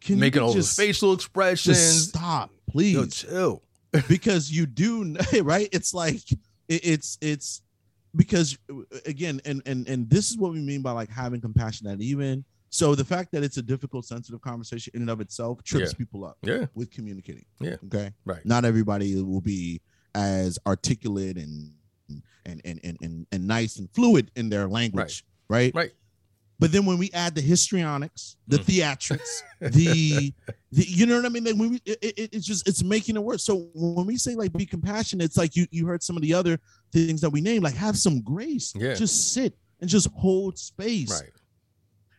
can 0.00 0.18
Making 0.20 0.42
all 0.42 0.52
those 0.52 0.66
just, 0.66 0.76
facial 0.76 1.16
just 1.16 1.26
expressions. 1.26 2.08
stop, 2.10 2.50
Yo, 2.66 2.72
please. 2.72 3.14
chill. 3.16 3.60
Because 4.08 4.50
you 4.50 4.66
do 4.66 5.14
right 5.42 5.68
it's 5.72 5.92
like 5.94 6.30
it, 6.32 6.40
it's 6.84 7.18
it's 7.20 7.62
because 8.16 8.58
again 9.06 9.40
and 9.44 9.62
and 9.66 9.88
and 9.88 10.08
this 10.08 10.30
is 10.30 10.36
what 10.38 10.52
we 10.52 10.60
mean 10.60 10.82
by 10.82 10.92
like 10.92 11.10
having 11.10 11.40
compassion 11.40 11.86
that 11.86 12.00
even 12.00 12.44
so 12.70 12.94
the 12.94 13.04
fact 13.04 13.30
that 13.32 13.42
it's 13.42 13.58
a 13.58 13.62
difficult 13.62 14.04
sensitive 14.06 14.40
conversation 14.40 14.90
in 14.94 15.02
and 15.02 15.10
of 15.10 15.20
itself 15.20 15.62
trips 15.62 15.92
Yeah. 15.92 15.98
people 15.98 16.24
up 16.24 16.38
Yeah. 16.42 16.66
with 16.74 16.90
communicating 16.90 17.44
Yeah. 17.60 17.76
okay 17.86 18.12
Right. 18.24 18.44
not 18.46 18.64
everybody 18.64 19.20
will 19.22 19.40
be 19.40 19.80
as 20.14 20.58
articulate 20.66 21.36
and 21.38 21.72
and 22.44 22.60
and 22.64 22.80
and 22.84 22.96
and, 23.00 23.26
and 23.32 23.46
nice 23.46 23.76
and 23.78 23.88
fluid 23.92 24.30
in 24.36 24.48
their 24.50 24.68
language 24.68 25.24
right 25.48 25.72
Right. 25.74 25.92
But 26.62 26.72
then 26.72 26.86
when 26.86 26.96
we 26.96 27.10
add 27.12 27.34
the 27.34 27.40
histrionics, 27.42 28.36
the 28.48 28.58
Mm. 28.58 28.64
theatrics, 28.64 29.42
the, 29.60 30.32
the 30.70 30.84
you 30.88 31.04
know 31.06 31.16
what 31.16 31.26
I 31.26 31.28
mean? 31.28 31.44
Like 31.44 31.56
when 31.56 31.70
we, 31.72 31.80
it, 31.84 31.98
it- 32.02 32.30
it's 32.32 32.46
just 32.46 32.66
it's 32.68 32.82
making 32.82 33.16
it 33.16 33.22
worse. 33.22 33.44
So 33.44 33.68
when 33.74 34.06
we 34.06 34.16
say 34.16 34.34
like 34.34 34.52
be 34.52 34.64
compassionate, 34.64 35.24
it's 35.24 35.36
like 35.36 35.56
you 35.56 35.66
you 35.70 35.86
heard 35.86 36.02
some 36.02 36.16
of 36.16 36.22
the 36.22 36.32
other 36.32 36.58
things 36.92 37.20
that 37.20 37.30
we 37.30 37.40
named, 37.40 37.64
like 37.64 37.74
have 37.74 37.98
some 37.98 38.20
grace. 38.22 38.72
Yeah. 38.76 38.94
Just 38.94 39.32
sit 39.34 39.54
and 39.80 39.90
just 39.90 40.08
hold 40.14 40.56
space. 40.56 41.10
Right. 41.10 41.30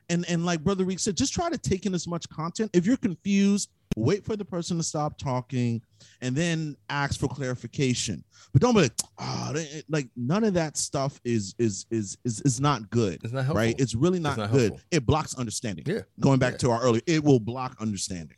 And 0.10 0.26
and 0.30 0.46
like 0.46 0.64
Brother 0.64 0.84
Reek 0.84 1.00
said, 1.00 1.16
just 1.16 1.34
try 1.34 1.50
to 1.50 1.58
take 1.58 1.86
in 1.86 1.94
as 1.94 2.08
much 2.08 2.28
content. 2.30 2.70
If 2.74 2.86
you're 2.86 2.98
confused, 2.98 3.70
wait 3.96 4.26
for 4.26 4.36
the 4.36 4.46
person 4.46 4.78
to 4.78 4.84
stop 4.84 5.18
talking 5.18 5.82
and 6.22 6.36
then 6.36 6.76
ask 6.90 7.20
for 7.20 7.28
clarification. 7.28 8.24
But 8.52 8.62
don't 8.62 8.74
be 8.76 8.82
like, 8.82 8.94
oh, 9.20 9.54
like 9.90 10.10
none 10.16 10.44
of 10.44 10.54
that 10.56 10.78
stuff 10.78 11.20
is 11.24 11.56
is 11.58 11.86
is 11.92 12.18
is 12.24 12.42
is 12.42 12.60
not 12.62 12.90
good 12.90 13.20
It's 13.24 13.34
not 13.34 13.46
helpful. 13.46 13.56
right? 13.56 13.76
It's 13.80 13.96
really 13.96 14.20
not, 14.20 14.38
not 14.38 14.52
good. 14.52 14.72
helpful. 14.72 14.82
It 14.92 15.06
blocks 15.06 15.36
understanding. 15.36 15.86
Yeah. 15.88 16.02
Going 16.20 16.40
back 16.40 16.54
Yeah. 16.54 16.58
to 16.60 16.72
our 16.72 16.82
earlier, 16.82 17.02
it 17.08 17.24
will 17.24 17.40
block 17.40 17.76
understanding. 17.80 18.38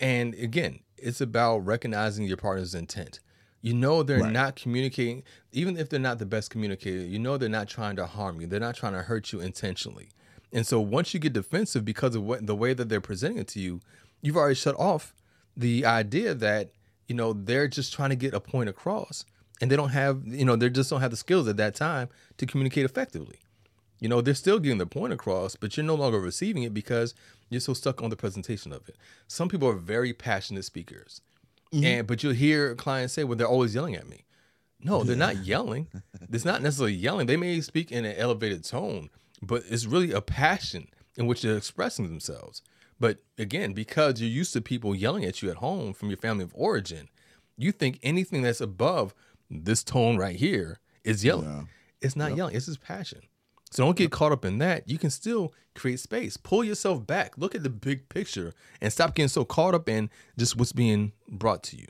And 0.00 0.34
again, 0.34 0.80
it's 0.98 1.20
about 1.20 1.58
recognizing 1.58 2.26
your 2.26 2.36
partner's 2.36 2.74
intent. 2.74 3.20
You 3.62 3.72
know 3.72 4.02
they're 4.02 4.20
Right. 4.20 4.32
not 4.32 4.56
communicating, 4.56 5.22
even 5.52 5.78
if 5.78 5.88
they're 5.88 5.98
not 6.00 6.18
the 6.18 6.26
best 6.26 6.50
communicator, 6.50 6.98
you 7.04 7.18
know 7.18 7.38
they're 7.38 7.48
not 7.48 7.68
trying 7.68 7.96
to 7.96 8.06
harm 8.06 8.40
you. 8.40 8.46
They're 8.46 8.60
not 8.60 8.74
trying 8.76 8.92
to 8.92 9.02
hurt 9.02 9.32
you 9.32 9.40
intentionally. 9.40 10.10
And 10.52 10.66
so 10.66 10.80
once 10.80 11.14
you 11.14 11.20
get 11.20 11.32
defensive 11.32 11.84
because 11.84 12.14
of 12.14 12.22
what 12.22 12.46
the 12.46 12.54
way 12.54 12.74
that 12.74 12.88
they're 12.88 13.00
presenting 13.00 13.38
it 13.38 13.48
to 13.48 13.60
you, 13.60 13.80
you've 14.24 14.36
already 14.36 14.54
shut 14.54 14.74
off 14.78 15.14
the 15.56 15.84
idea 15.84 16.34
that, 16.34 16.70
you 17.06 17.14
know, 17.14 17.34
they're 17.34 17.68
just 17.68 17.92
trying 17.92 18.10
to 18.10 18.16
get 18.16 18.34
a 18.34 18.40
point 18.40 18.68
across. 18.68 19.24
And 19.60 19.70
they 19.70 19.76
don't 19.76 19.90
have, 19.90 20.26
you 20.26 20.44
know, 20.44 20.56
they 20.56 20.68
just 20.68 20.90
don't 20.90 21.00
have 21.00 21.12
the 21.12 21.16
skills 21.16 21.46
at 21.46 21.58
that 21.58 21.74
time 21.74 22.08
to 22.38 22.46
communicate 22.46 22.84
effectively. 22.84 23.38
You 24.00 24.08
know, 24.08 24.20
they're 24.20 24.34
still 24.34 24.58
getting 24.58 24.78
the 24.78 24.86
point 24.86 25.12
across, 25.12 25.54
but 25.54 25.76
you're 25.76 25.86
no 25.86 25.94
longer 25.94 26.18
receiving 26.18 26.64
it 26.64 26.74
because 26.74 27.14
you're 27.50 27.60
so 27.60 27.74
stuck 27.74 28.02
on 28.02 28.10
the 28.10 28.16
presentation 28.16 28.72
of 28.72 28.88
it. 28.88 28.96
Some 29.28 29.48
people 29.48 29.68
are 29.68 29.74
very 29.74 30.12
passionate 30.12 30.64
speakers. 30.64 31.20
Mm-hmm. 31.72 31.84
And 31.84 32.06
but 32.06 32.22
you'll 32.22 32.32
hear 32.32 32.74
clients 32.74 33.14
say, 33.14 33.24
Well, 33.24 33.36
they're 33.36 33.46
always 33.46 33.74
yelling 33.74 33.94
at 33.94 34.08
me. 34.08 34.24
No, 34.82 35.04
they're 35.04 35.16
not 35.16 35.44
yelling. 35.44 35.88
It's 36.32 36.44
not 36.44 36.62
necessarily 36.62 36.94
yelling. 36.94 37.26
They 37.26 37.36
may 37.36 37.60
speak 37.60 37.92
in 37.92 38.04
an 38.04 38.16
elevated 38.16 38.64
tone, 38.64 39.10
but 39.40 39.62
it's 39.68 39.86
really 39.86 40.10
a 40.10 40.20
passion 40.20 40.88
in 41.16 41.26
which 41.26 41.42
they're 41.42 41.56
expressing 41.56 42.08
themselves. 42.08 42.62
But 43.00 43.18
again, 43.38 43.72
because 43.72 44.20
you're 44.20 44.30
used 44.30 44.52
to 44.52 44.60
people 44.60 44.94
yelling 44.94 45.24
at 45.24 45.42
you 45.42 45.50
at 45.50 45.56
home 45.56 45.92
from 45.94 46.08
your 46.10 46.16
family 46.18 46.44
of 46.44 46.52
origin, 46.54 47.08
you 47.56 47.72
think 47.72 47.98
anything 48.02 48.42
that's 48.42 48.60
above 48.60 49.14
this 49.50 49.82
tone 49.84 50.16
right 50.16 50.36
here 50.36 50.78
is 51.04 51.24
yelling. 51.24 51.48
Yeah. 51.48 51.62
It's 52.00 52.16
not 52.16 52.36
yelling, 52.36 52.54
it's 52.54 52.66
just 52.66 52.82
passion. 52.82 53.22
So 53.70 53.84
don't 53.84 53.96
get 53.96 54.12
caught 54.12 54.30
up 54.30 54.44
in 54.44 54.58
that. 54.58 54.88
You 54.88 54.98
can 54.98 55.10
still 55.10 55.52
create 55.74 55.98
space. 55.98 56.36
Pull 56.36 56.62
yourself 56.62 57.04
back. 57.06 57.36
Look 57.36 57.56
at 57.56 57.64
the 57.64 57.70
big 57.70 58.08
picture 58.08 58.52
and 58.80 58.92
stop 58.92 59.14
getting 59.16 59.28
so 59.28 59.44
caught 59.44 59.74
up 59.74 59.88
in 59.88 60.10
just 60.38 60.56
what's 60.56 60.72
being 60.72 61.10
brought 61.28 61.64
to 61.64 61.76
you. 61.76 61.86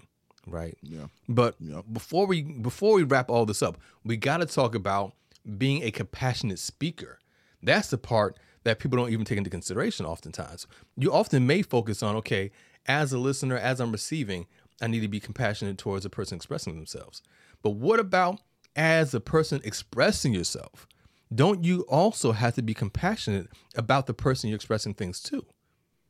Right. 0.46 0.78
Yeah. 0.82 1.06
But 1.28 1.56
Yep. 1.60 1.84
before 1.92 2.26
we 2.26 2.42
before 2.42 2.94
we 2.94 3.02
wrap 3.02 3.28
all 3.28 3.44
this 3.44 3.62
up, 3.62 3.78
we 4.02 4.16
got 4.16 4.38
to 4.38 4.46
talk 4.46 4.74
about 4.74 5.12
being 5.58 5.82
a 5.82 5.90
compassionate 5.90 6.58
speaker. 6.58 7.18
That's 7.62 7.88
the 7.88 7.98
part 7.98 8.38
that 8.64 8.79
people 8.79 8.98
don't 8.98 9.11
even 9.11 9.24
take 9.24 9.38
into 9.38 9.50
consideration 9.50 10.05
oftentimes. 10.07 10.66
You 10.96 11.12
often 11.12 11.46
may 11.46 11.62
focus 11.62 12.03
on, 12.03 12.16
okay, 12.16 12.50
as 12.87 13.12
a 13.12 13.18
listener, 13.18 13.57
as 13.57 13.81
I'm 13.81 13.92
receiving, 13.92 14.46
I 14.81 14.88
need 14.88 15.00
to 15.00 15.09
be 15.09 15.20
compassionate 15.20 15.79
towards 15.79 16.05
a 16.05 16.11
person 16.11 16.37
expressing 16.37 16.77
themselves. 16.77 17.22
But 17.62 17.70
what 17.70 18.00
about 18.00 18.40
as 18.77 19.14
a 19.14 19.20
person 19.20 19.61
expressing 19.64 20.35
yourself? 20.35 20.87
Don't 21.35 21.64
you 21.64 21.83
also 21.83 22.33
have 22.33 22.55
to 22.57 22.62
be 22.62 22.74
compassionate 22.74 23.48
about 23.77 24.07
the 24.07 24.14
person 24.14 24.48
you're 24.50 24.57
expressing 24.57 24.94
things 24.94 25.20
to? 25.20 25.46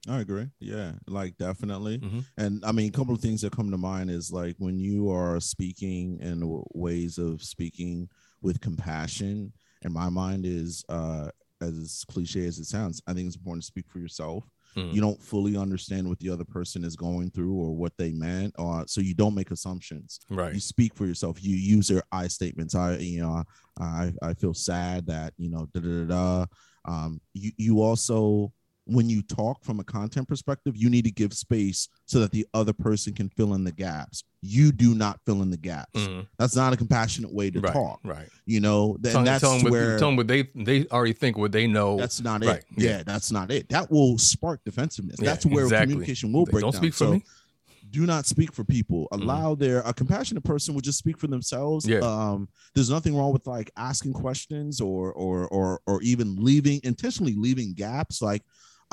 I 0.07 0.21
agree. 0.21 0.51
Yeah, 0.61 0.93
like 1.07 1.39
definitely. 1.39 1.99
Mhm. 1.99 2.25
And 2.37 2.65
I 2.65 2.73
mean, 2.73 2.89
a 2.89 2.93
couple 2.93 3.15
of 3.15 3.21
things 3.21 3.41
that 3.41 3.53
come 3.53 3.71
to 3.71 3.79
mind 3.79 4.11
is 4.11 4.31
like 4.31 4.57
when 4.59 4.79
you 4.79 5.11
are 5.11 5.41
speaking 5.41 6.19
and 6.21 6.43
ways 6.75 7.17
of 7.17 7.43
speaking 7.43 8.09
with 8.43 8.61
compassion. 8.61 9.53
And 9.83 9.95
my 9.95 10.11
mind 10.11 10.45
is, 10.45 10.85
uh, 10.89 11.31
as 11.69 12.05
cliche 12.09 12.47
as 12.47 12.59
it 12.59 12.67
sounds, 12.67 13.03
I 13.07 13.13
think 13.15 13.27
it's 13.27 13.37
important 13.37 13.63
to 13.63 13.67
speak 13.67 13.89
for 13.89 13.99
yourself. 13.99 14.45
Mhm. 14.77 14.93
You 14.93 15.01
don't 15.01 15.23
fully 15.23 15.57
understand 15.57 16.09
what 16.09 16.19
the 16.19 16.31
other 16.31 16.45
person 16.45 16.83
is 16.85 16.97
going 16.97 17.31
through 17.31 17.55
or 17.55 17.77
what 17.77 17.97
they 17.97 18.13
meant, 18.13 18.55
or 18.59 18.85
so 18.89 19.01
you 19.01 19.15
don't 19.15 19.35
make 19.35 19.51
assumptions. 19.53 20.19
Right. 20.29 20.53
You 20.55 20.61
speak 20.61 20.95
for 20.95 21.07
yourself. 21.07 21.43
You 21.43 21.57
use 21.57 21.89
your 21.89 22.03
I 22.11 22.27
statements. 22.29 22.75
I, 22.75 22.97
you 22.97 23.21
know, 23.21 23.45
I, 23.79 24.13
I 24.21 24.35
feel 24.35 24.55
sad 24.55 25.07
that, 25.07 25.33
you 25.37 25.51
know, 25.51 25.69
da 25.73 25.81
da 25.81 26.05
da. 26.05 26.05
da. 26.07 26.47
Um, 26.87 27.21
you, 27.35 27.53
you 27.57 27.83
also 27.83 28.53
when 28.87 29.09
you 29.09 29.23
talk 29.23 29.65
from 29.65 29.81
a 29.81 29.85
content 29.85 30.29
perspective, 30.29 30.77
you 30.77 30.91
need 30.91 31.05
to 31.05 31.11
give 31.11 31.33
space 31.33 31.89
so 32.07 32.21
that 32.21 32.31
the 32.33 32.47
other 32.53 32.73
person 32.75 33.15
can 33.15 33.29
fill 33.31 33.55
in 33.55 33.65
the 33.65 33.73
gaps. 33.73 34.25
You 34.43 34.73
do 34.73 34.95
not 34.95 35.19
fill 35.25 35.41
in 35.41 35.51
the 35.51 35.57
gaps. 35.57 35.99
Mhm. 35.99 36.27
That's 36.39 36.55
not 36.55 36.73
a 36.75 36.77
compassionate 36.77 37.33
way 37.33 37.51
to 37.51 37.61
Right. 37.61 37.73
talk. 37.73 38.01
Right. 38.05 38.29
You 38.45 38.61
know, 38.61 38.99
th- 39.03 39.15
Tell, 39.15 39.25
that's 39.25 39.41
tell 39.41 39.55
them 39.55 39.63
what, 39.63 39.73
where 39.73 39.99
tell 39.99 40.09
them 40.09 40.17
what 40.17 40.29
they 40.29 40.51
they 40.55 40.87
already 40.89 41.15
think 41.15 41.39
what 41.39 41.53
they 41.53 41.67
know. 41.67 41.97
that's 41.97 42.21
not 42.21 42.43
it. 42.43 42.47
Right. 42.49 42.65
Yeah. 42.77 42.91
Yeah. 42.99 43.03
that's 43.05 43.33
not 43.33 43.51
it. 43.51 43.71
That 43.71 43.91
will 43.91 44.19
spark 44.19 44.61
defensiveness. 44.65 45.17
Yeah, 45.19 45.31
that's 45.31 45.47
where 45.47 45.65
exactly. 45.65 45.93
communication 45.95 46.33
will 46.33 46.45
They 46.45 46.51
break 46.53 46.63
don't 46.63 46.73
down. 46.73 46.83
speak 46.83 46.93
for 46.93 46.99
So 47.05 47.13
me. 47.15 47.25
do 47.91 48.05
not 48.05 48.27
speak 48.27 48.53
for 48.53 48.65
people. 48.65 49.09
Mhm. 49.15 49.23
Allow 49.23 49.55
their 49.55 49.81
a 49.81 49.95
compassionate 49.95 50.45
person 50.45 50.75
will 50.75 50.83
just 50.83 50.99
speak 50.99 51.17
for 51.17 51.29
themselves. 51.29 51.87
Yeah. 51.87 52.01
Um, 52.01 52.49
there's 52.75 52.91
nothing 52.91 53.17
wrong 53.17 53.33
with 53.33 53.47
like 53.47 53.71
asking 53.79 54.13
questions 54.13 54.79
or 54.81 55.11
or 55.15 55.49
or 55.49 55.81
or 55.87 56.03
even 56.03 56.37
leaving 56.37 56.81
intentionally 56.85 57.35
leaving 57.35 57.73
gaps. 57.73 58.21
Like, 58.21 58.43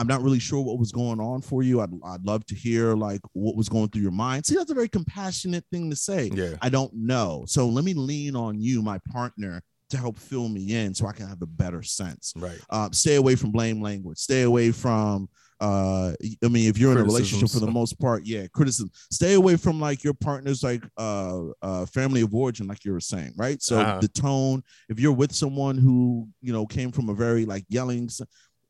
I'm 0.01 0.07
not 0.07 0.21
really 0.23 0.39
sure 0.39 0.59
what 0.61 0.79
was 0.79 0.91
going 0.91 1.19
on 1.19 1.41
for 1.41 1.61
you. 1.63 1.79
I'd 1.81 1.91
I'd 2.03 2.25
love 2.25 2.43
to 2.47 2.55
hear 2.55 2.95
like 2.95 3.21
what 3.33 3.55
was 3.55 3.69
going 3.69 3.89
through 3.89 4.01
your 4.01 4.11
mind. 4.11 4.45
See, 4.45 4.55
that's 4.55 4.71
a 4.71 4.73
very 4.73 4.89
compassionate 4.89 5.63
thing 5.71 5.89
to 5.91 5.95
say. 5.95 6.31
Yeah. 6.33 6.55
I 6.61 6.69
don't 6.69 6.91
know. 6.93 7.43
So 7.47 7.67
let 7.67 7.85
me 7.85 7.93
lean 7.93 8.35
on 8.35 8.59
you, 8.59 8.81
my 8.81 8.99
partner, 9.11 9.61
to 9.91 9.97
help 9.97 10.17
fill 10.17 10.49
me 10.49 10.73
in 10.75 10.95
so 10.95 11.05
I 11.05 11.11
can 11.11 11.27
have 11.27 11.41
a 11.41 11.45
better 11.45 11.83
sense. 11.83 12.33
Right. 12.35 12.59
Uh, 12.69 12.89
stay 12.91 13.15
away 13.15 13.35
from 13.35 13.51
blame 13.51 13.79
language. 13.81 14.17
Stay 14.17 14.41
away 14.41 14.71
from 14.71 15.29
uh 15.59 16.13
I 16.43 16.47
mean 16.47 16.67
if 16.67 16.79
you're 16.79 16.91
in 16.91 16.97
a 16.97 17.03
relationship 17.03 17.49
for 17.51 17.59
the 17.59 17.71
most 17.71 17.99
part, 17.99 18.25
yeah, 18.25 18.47
criticism. 18.47 18.89
Stay 19.11 19.35
away 19.35 19.57
from 19.57 19.79
like 19.79 20.03
your 20.03 20.15
partner's 20.15 20.63
like 20.63 20.83
uh 20.97 21.39
uh 21.61 21.85
family 21.85 22.21
of 22.21 22.33
origin, 22.33 22.65
like 22.65 22.83
you 22.83 22.93
were 22.93 22.99
saying, 22.99 23.33
right? 23.37 23.61
So 23.61 23.79
Uh-huh. 23.79 23.99
the 24.01 24.07
tone, 24.07 24.63
if 24.89 24.99
you're 24.99 25.11
with 25.21 25.31
someone 25.35 25.77
who 25.77 26.27
you 26.41 26.51
know 26.51 26.65
came 26.65 26.91
from 26.91 27.09
a 27.09 27.13
very 27.13 27.45
like 27.45 27.65
yelling, 27.69 28.09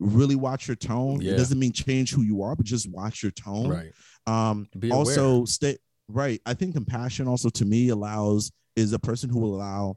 really 0.01 0.35
watch 0.35 0.67
your 0.67 0.75
tone. 0.75 1.21
Yeah. 1.21 1.33
It 1.33 1.37
doesn't 1.37 1.59
mean 1.59 1.71
change 1.71 2.11
who 2.11 2.23
you 2.23 2.41
are, 2.41 2.55
but 2.55 2.65
just 2.65 2.89
watch 2.91 3.21
your 3.23 3.31
tone 3.31 3.69
Right. 3.69 3.91
um 4.27 4.67
Be 4.77 4.91
also 4.91 5.35
aware. 5.37 5.45
stay 5.47 5.77
right 6.07 6.41
i 6.45 6.53
think 6.53 6.73
compassion 6.75 7.25
also 7.27 7.49
to 7.49 7.63
me 7.63 7.87
allows 7.89 8.51
is 8.75 8.91
a 8.91 8.99
person 8.99 9.29
who 9.29 9.39
will 9.39 9.55
allow 9.55 9.95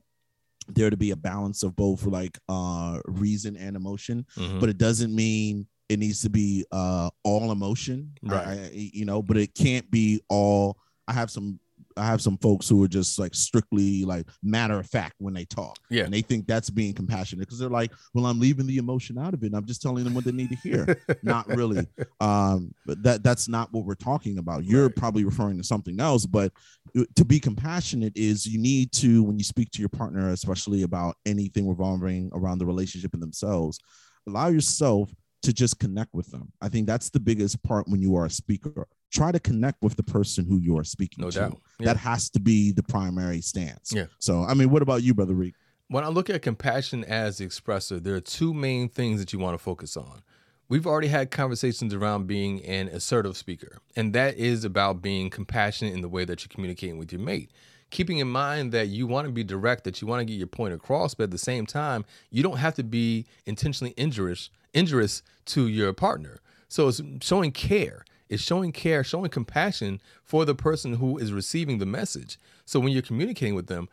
there 0.68 0.88
to 0.88 0.96
be 0.96 1.10
a 1.10 1.16
balance 1.16 1.62
of 1.64 1.74
both 1.74 2.06
like 2.06 2.38
uh 2.48 3.00
reason 3.06 3.56
and 3.56 3.74
emotion 3.76 4.24
Mhm. 4.36 4.60
but 4.60 4.68
it 4.68 4.78
doesn't 4.78 5.12
mean 5.14 5.66
it 5.88 5.98
needs 5.98 6.20
to 6.22 6.30
be 6.30 6.64
uh 6.70 7.10
all 7.24 7.50
emotion 7.50 8.12
Right. 8.22 8.46
I- 8.46 8.70
you 8.94 9.04
know 9.04 9.22
but 9.22 9.36
it 9.36 9.54
can't 9.54 9.90
be 9.90 10.20
all 10.28 10.78
i 11.08 11.12
have 11.12 11.30
some 11.30 11.58
i 11.96 12.04
have 12.04 12.20
some 12.20 12.36
folks 12.38 12.68
who 12.68 12.82
are 12.82 12.88
just 12.88 13.18
like 13.18 13.34
strictly 13.34 14.04
like 14.04 14.26
matter 14.42 14.78
of 14.78 14.86
fact 14.86 15.14
when 15.18 15.34
they 15.34 15.44
talk. 15.44 15.76
Yeah. 15.90 16.04
and 16.04 16.12
they 16.12 16.22
think 16.22 16.46
that's 16.46 16.70
being 16.70 16.92
compassionate 16.94 17.46
because 17.46 17.58
they're 17.58 17.68
like 17.68 17.92
well 18.14 18.26
i'm 18.26 18.40
leaving 18.40 18.66
the 18.66 18.78
emotion 18.78 19.18
out 19.18 19.34
of 19.34 19.42
it 19.42 19.46
and 19.46 19.56
i'm 19.56 19.64
just 19.66 19.80
telling 19.82 20.04
them 20.04 20.14
what 20.14 20.24
they 20.24 20.32
need 20.32 20.50
to 20.50 20.56
hear. 20.56 21.00
Not 21.22 21.46
really. 21.48 21.86
Um 22.20 22.74
but 22.86 23.02
that 23.02 23.22
that's 23.22 23.48
not 23.48 23.72
what 23.72 23.84
we're 23.84 23.94
talking 23.94 24.38
about. 24.38 24.64
You're 24.64 24.86
Right. 24.86 24.96
probably 24.96 25.24
referring 25.24 25.56
to 25.58 25.64
something 25.64 26.00
else 26.00 26.26
but 26.26 26.52
uh, 26.98 27.04
to 27.16 27.24
be 27.24 27.38
compassionate 27.40 28.12
is 28.16 28.46
you 28.46 28.58
need 28.60 28.92
to 28.92 29.22
when 29.22 29.38
you 29.38 29.44
speak 29.44 29.70
to 29.72 29.80
your 29.80 29.88
partner 29.88 30.30
especially 30.30 30.82
about 30.82 31.16
anything 31.26 31.68
revolving 31.68 32.30
around 32.34 32.58
the 32.58 32.66
relationship 32.66 33.12
and 33.14 33.22
themselves 33.22 33.78
allow 34.26 34.48
yourself 34.48 35.14
to 35.42 35.52
just 35.52 35.78
connect 35.78 36.14
with 36.14 36.30
them. 36.30 36.50
I 36.62 36.70
think 36.70 36.86
that's 36.86 37.10
the 37.10 37.20
biggest 37.20 37.62
part 37.62 37.86
when 37.86 38.00
you 38.00 38.16
are 38.16 38.24
a 38.24 38.30
speaker 38.30 38.86
try 39.14 39.30
to 39.32 39.38
connect 39.40 39.80
with 39.82 39.94
the 39.96 40.02
person 40.02 40.44
who 40.44 40.58
you 40.58 40.76
are 40.78 40.84
speaking 40.84 41.22
No 41.24 41.30
to 41.30 41.38
doubt. 41.38 41.60
Yeah. 41.78 41.86
that 41.86 41.96
has 41.98 42.28
to 42.30 42.40
be 42.40 42.72
the 42.72 42.82
primary 42.82 43.40
stance 43.40 43.92
Yeah. 43.94 44.06
so 44.18 44.42
i 44.44 44.54
mean 44.54 44.68
what 44.70 44.82
about 44.82 45.02
you 45.02 45.14
brother 45.14 45.34
reek 45.34 45.54
When 45.88 46.02
I 46.04 46.08
look 46.08 46.28
at 46.30 46.42
compassion 46.42 47.04
as 47.04 47.38
the 47.38 47.46
expressor, 47.46 48.02
there 48.02 48.14
are 48.14 48.20
two 48.38 48.52
main 48.54 48.88
things 48.88 49.20
that 49.20 49.32
you 49.32 49.38
want 49.38 49.54
to 49.58 49.62
focus 49.70 49.96
on. 49.96 50.22
We've 50.70 50.86
already 50.86 51.08
had 51.08 51.30
conversations 51.30 51.92
around 51.92 52.26
being 52.26 52.64
an 52.64 52.88
assertive 52.88 53.36
speaker, 53.36 53.72
and 53.94 54.14
that 54.14 54.32
is 54.38 54.64
about 54.64 55.02
being 55.02 55.28
compassionate 55.28 55.92
in 55.96 56.00
the 56.00 56.08
way 56.16 56.24
that 56.24 56.36
you're 56.40 56.54
communicating 56.56 56.96
with 56.98 57.12
your 57.12 57.20
mate. 57.20 57.50
Keeping 57.90 58.18
in 58.18 58.28
mind 58.28 58.72
that 58.72 58.88
you 58.88 59.06
want 59.06 59.26
to 59.28 59.32
be 59.40 59.44
direct, 59.44 59.84
that 59.84 60.00
you 60.00 60.08
want 60.08 60.20
to 60.22 60.24
get 60.24 60.38
your 60.38 60.52
point 60.60 60.72
across, 60.72 61.14
but 61.14 61.24
at 61.24 61.30
the 61.30 61.44
same 61.52 61.66
time, 61.66 62.00
you 62.30 62.42
don't 62.42 62.56
have 62.66 62.74
to 62.80 62.82
be 62.82 63.26
intentionally 63.44 63.92
injurious, 63.98 64.48
injurious 64.72 65.22
to 65.52 65.68
your 65.68 65.92
partner. 65.92 66.40
So 66.68 66.88
it's 66.88 67.02
showing 67.20 67.52
care. 67.52 68.04
It's 68.34 68.42
showing 68.42 68.72
care, 68.72 69.04
showing 69.04 69.30
compassion 69.30 70.00
for 70.22 70.44
the 70.44 70.54
person 70.54 70.94
who 70.94 71.18
is 71.18 71.32
receiving 71.32 71.78
the 71.78 71.86
message. 71.86 72.38
So 72.66 72.80
when 72.80 72.92
you're 72.92 73.02
communicating 73.02 73.54
with 73.54 73.68
them, 73.68 73.88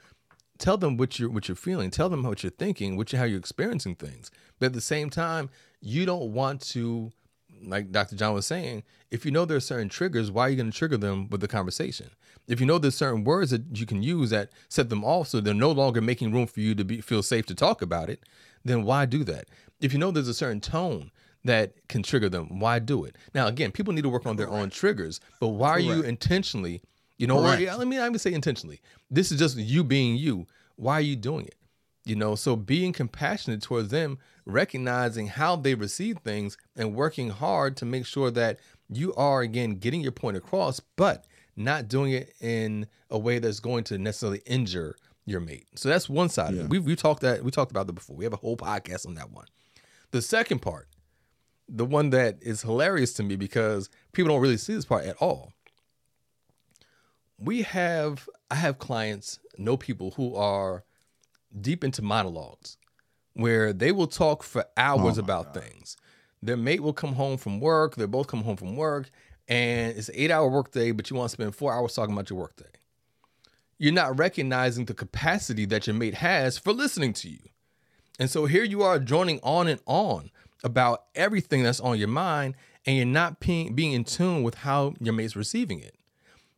tell 0.57 0.77
them 0.77 0.97
what 0.97 1.19
you're 1.19 1.29
what 1.29 1.47
you're 1.47 1.55
feeling. 1.55 1.91
Tell 1.91 2.09
them 2.09 2.23
what 2.23 2.43
you're 2.43 2.51
thinking 2.51 2.97
what 2.97 3.13
you 3.13 3.19
how 3.19 3.25
you're 3.25 3.39
experiencing 3.39 3.95
things. 3.95 4.31
But 4.59 4.67
at 4.67 4.73
the 4.73 4.81
same 4.81 5.09
time 5.09 5.49
you 5.79 6.05
don't 6.05 6.33
want 6.33 6.61
to 6.61 7.11
like 7.63 7.91
dr 7.91 8.15
john 8.15 8.33
was 8.33 8.45
saying 8.47 8.81
if 9.11 9.23
you 9.23 9.29
know 9.29 9.45
there 9.45 9.57
are 9.57 9.59
certain 9.59 9.89
triggers 9.89 10.31
why 10.31 10.47
are 10.47 10.49
you 10.49 10.55
going 10.55 10.71
to 10.71 10.77
trigger 10.77 10.97
them 10.97 11.29
with 11.29 11.41
the 11.41 11.47
conversation? 11.47 12.09
If 12.47 12.59
you 12.59 12.65
know 12.65 12.79
there's 12.79 12.95
certain 12.95 13.23
words 13.23 13.51
that 13.51 13.77
you 13.77 13.85
can 13.85 14.01
use 14.01 14.31
that 14.31 14.49
set 14.69 14.89
them 14.89 15.03
off 15.03 15.27
so 15.27 15.39
they're 15.39 15.53
no 15.53 15.71
longer 15.71 16.01
making 16.01 16.31
room 16.31 16.47
for 16.47 16.61
you 16.61 16.73
to 16.75 16.83
be 16.83 17.01
feel 17.01 17.21
safe 17.21 17.45
to 17.47 17.55
talk 17.55 17.81
about 17.81 18.09
it 18.09 18.23
then 18.63 18.83
why 18.83 19.05
do 19.05 19.23
that? 19.25 19.45
If 19.79 19.93
you 19.93 19.99
know 19.99 20.11
there's 20.11 20.27
a 20.27 20.33
certain 20.33 20.61
tone 20.61 21.11
that 21.43 21.73
can 21.87 22.03
trigger 22.03 22.29
them 22.29 22.59
why 22.59 22.77
do 22.79 23.03
it 23.03 23.15
now 23.33 23.47
again 23.47 23.71
people 23.71 23.93
need 23.93 24.03
to 24.03 24.09
work 24.09 24.25
on 24.25 24.35
their 24.35 24.49
own 24.49 24.69
triggers 24.69 25.19
but 25.39 25.49
why 25.49 25.69
are 25.69 25.79
you 25.79 26.01
intentionally 26.01 26.81
you 27.21 27.27
know, 27.27 27.37
or 27.37 27.49
Correct. 27.49 27.61
yeah, 27.61 27.75
let 27.75 27.87
me 27.87 27.97
not 27.97 28.07
even 28.07 28.17
say 28.17 28.33
intentionally. 28.33 28.81
This 29.11 29.31
is 29.31 29.37
just 29.37 29.55
you 29.55 29.83
being 29.83 30.15
you. 30.15 30.47
Why 30.75 30.95
are 30.95 31.01
you 31.01 31.15
doing 31.15 31.45
it? 31.45 31.53
You 32.03 32.15
know, 32.15 32.33
so 32.33 32.55
being 32.55 32.93
compassionate 32.93 33.61
towards 33.61 33.89
them, 33.89 34.17
recognizing 34.47 35.27
how 35.27 35.55
they 35.55 35.75
receive 35.75 36.17
things, 36.17 36.57
and 36.75 36.95
working 36.95 37.29
hard 37.29 37.77
to 37.77 37.85
make 37.85 38.07
sure 38.07 38.31
that 38.31 38.57
you 38.89 39.13
are 39.13 39.41
again 39.41 39.75
getting 39.75 40.01
your 40.01 40.11
point 40.11 40.35
across, 40.35 40.79
but 40.79 41.25
not 41.55 41.87
doing 41.87 42.11
it 42.11 42.33
in 42.41 42.87
a 43.11 43.19
way 43.19 43.37
that's 43.37 43.59
going 43.59 43.83
to 43.83 43.99
necessarily 43.99 44.41
injure 44.47 44.95
your 45.27 45.41
mate. 45.41 45.67
So 45.75 45.89
that's 45.89 46.09
one 46.09 46.29
side 46.29 46.55
of 46.55 46.59
it. 46.61 46.69
We 46.69 46.79
we 46.79 46.95
talked 46.95 47.21
that 47.21 47.43
we 47.43 47.51
talked 47.51 47.69
about 47.69 47.85
that 47.85 47.93
before. 47.93 48.15
We 48.15 48.23
have 48.23 48.33
a 48.33 48.37
whole 48.37 48.57
podcast 48.57 49.05
on 49.05 49.13
that 49.13 49.29
one. 49.29 49.45
The 50.09 50.23
second 50.23 50.63
part, 50.63 50.87
the 51.73 51.85
one 51.85 52.09
that 52.09 52.37
is 52.41 52.61
hilarious 52.61 53.13
to 53.13 53.23
me 53.23 53.37
because 53.37 53.89
people 54.11 54.29
don't 54.33 54.41
really 54.41 54.57
see 54.57 54.73
this 54.73 54.85
part 54.85 55.05
at 55.05 55.15
all. 55.17 55.53
We 57.39 57.63
have 57.63 58.29
i 58.51 58.55
have 58.55 58.77
clients 58.77 59.39
know 59.57 59.77
people 59.77 60.11
who 60.11 60.35
are 60.35 60.83
deep 61.59 61.83
into 61.83 62.01
monologues 62.01 62.77
where 63.33 63.71
they 63.71 63.93
will 63.93 64.07
talk 64.07 64.43
for 64.43 64.65
hours 64.75 65.17
Oh 65.17 65.21
about 65.21 65.53
things. 65.53 65.95
Their 66.43 66.57
mate 66.57 66.83
will 66.83 66.93
come 66.93 67.13
home 67.13 67.37
from 67.37 67.59
work 67.59 67.95
they 67.95 68.05
both 68.05 68.27
come 68.27 68.43
home 68.43 68.57
from 68.57 68.75
work 68.75 69.09
and 69.47 69.97
it's 69.97 70.09
an 70.09 70.15
eight 70.17 70.29
hour 70.29 70.49
workday 70.49 70.91
but 70.91 71.09
you 71.09 71.15
want 71.15 71.29
to 71.29 71.33
spend 71.33 71.55
four 71.55 71.73
hours 71.73 71.95
talking 71.95 72.13
about 72.13 72.29
your 72.29 72.39
workday. 72.39 72.65
You're 73.77 73.93
not 73.93 74.19
recognizing 74.19 74.85
the 74.85 74.93
capacity 74.93 75.65
that 75.65 75.87
your 75.87 75.95
mate 75.95 76.15
has 76.15 76.57
for 76.57 76.73
listening 76.73 77.13
to 77.13 77.29
you. 77.29 77.39
And 78.19 78.29
so 78.29 78.45
here 78.45 78.63
you 78.63 78.83
are 78.83 78.99
joining 78.99 79.39
on 79.41 79.67
and 79.67 79.81
on 79.87 80.29
about 80.63 81.05
everything 81.15 81.63
that's 81.63 81.79
on 81.79 81.97
your 81.97 82.07
mind 82.07 82.55
and 82.85 82.97
you're 82.97 83.05
not 83.05 83.39
being, 83.39 83.73
being 83.73 83.93
in 83.93 84.03
tune 84.03 84.43
with 84.43 84.55
how 84.55 84.93
your 84.99 85.13
mate's 85.13 85.35
receiving 85.35 85.79
it. 85.79 85.95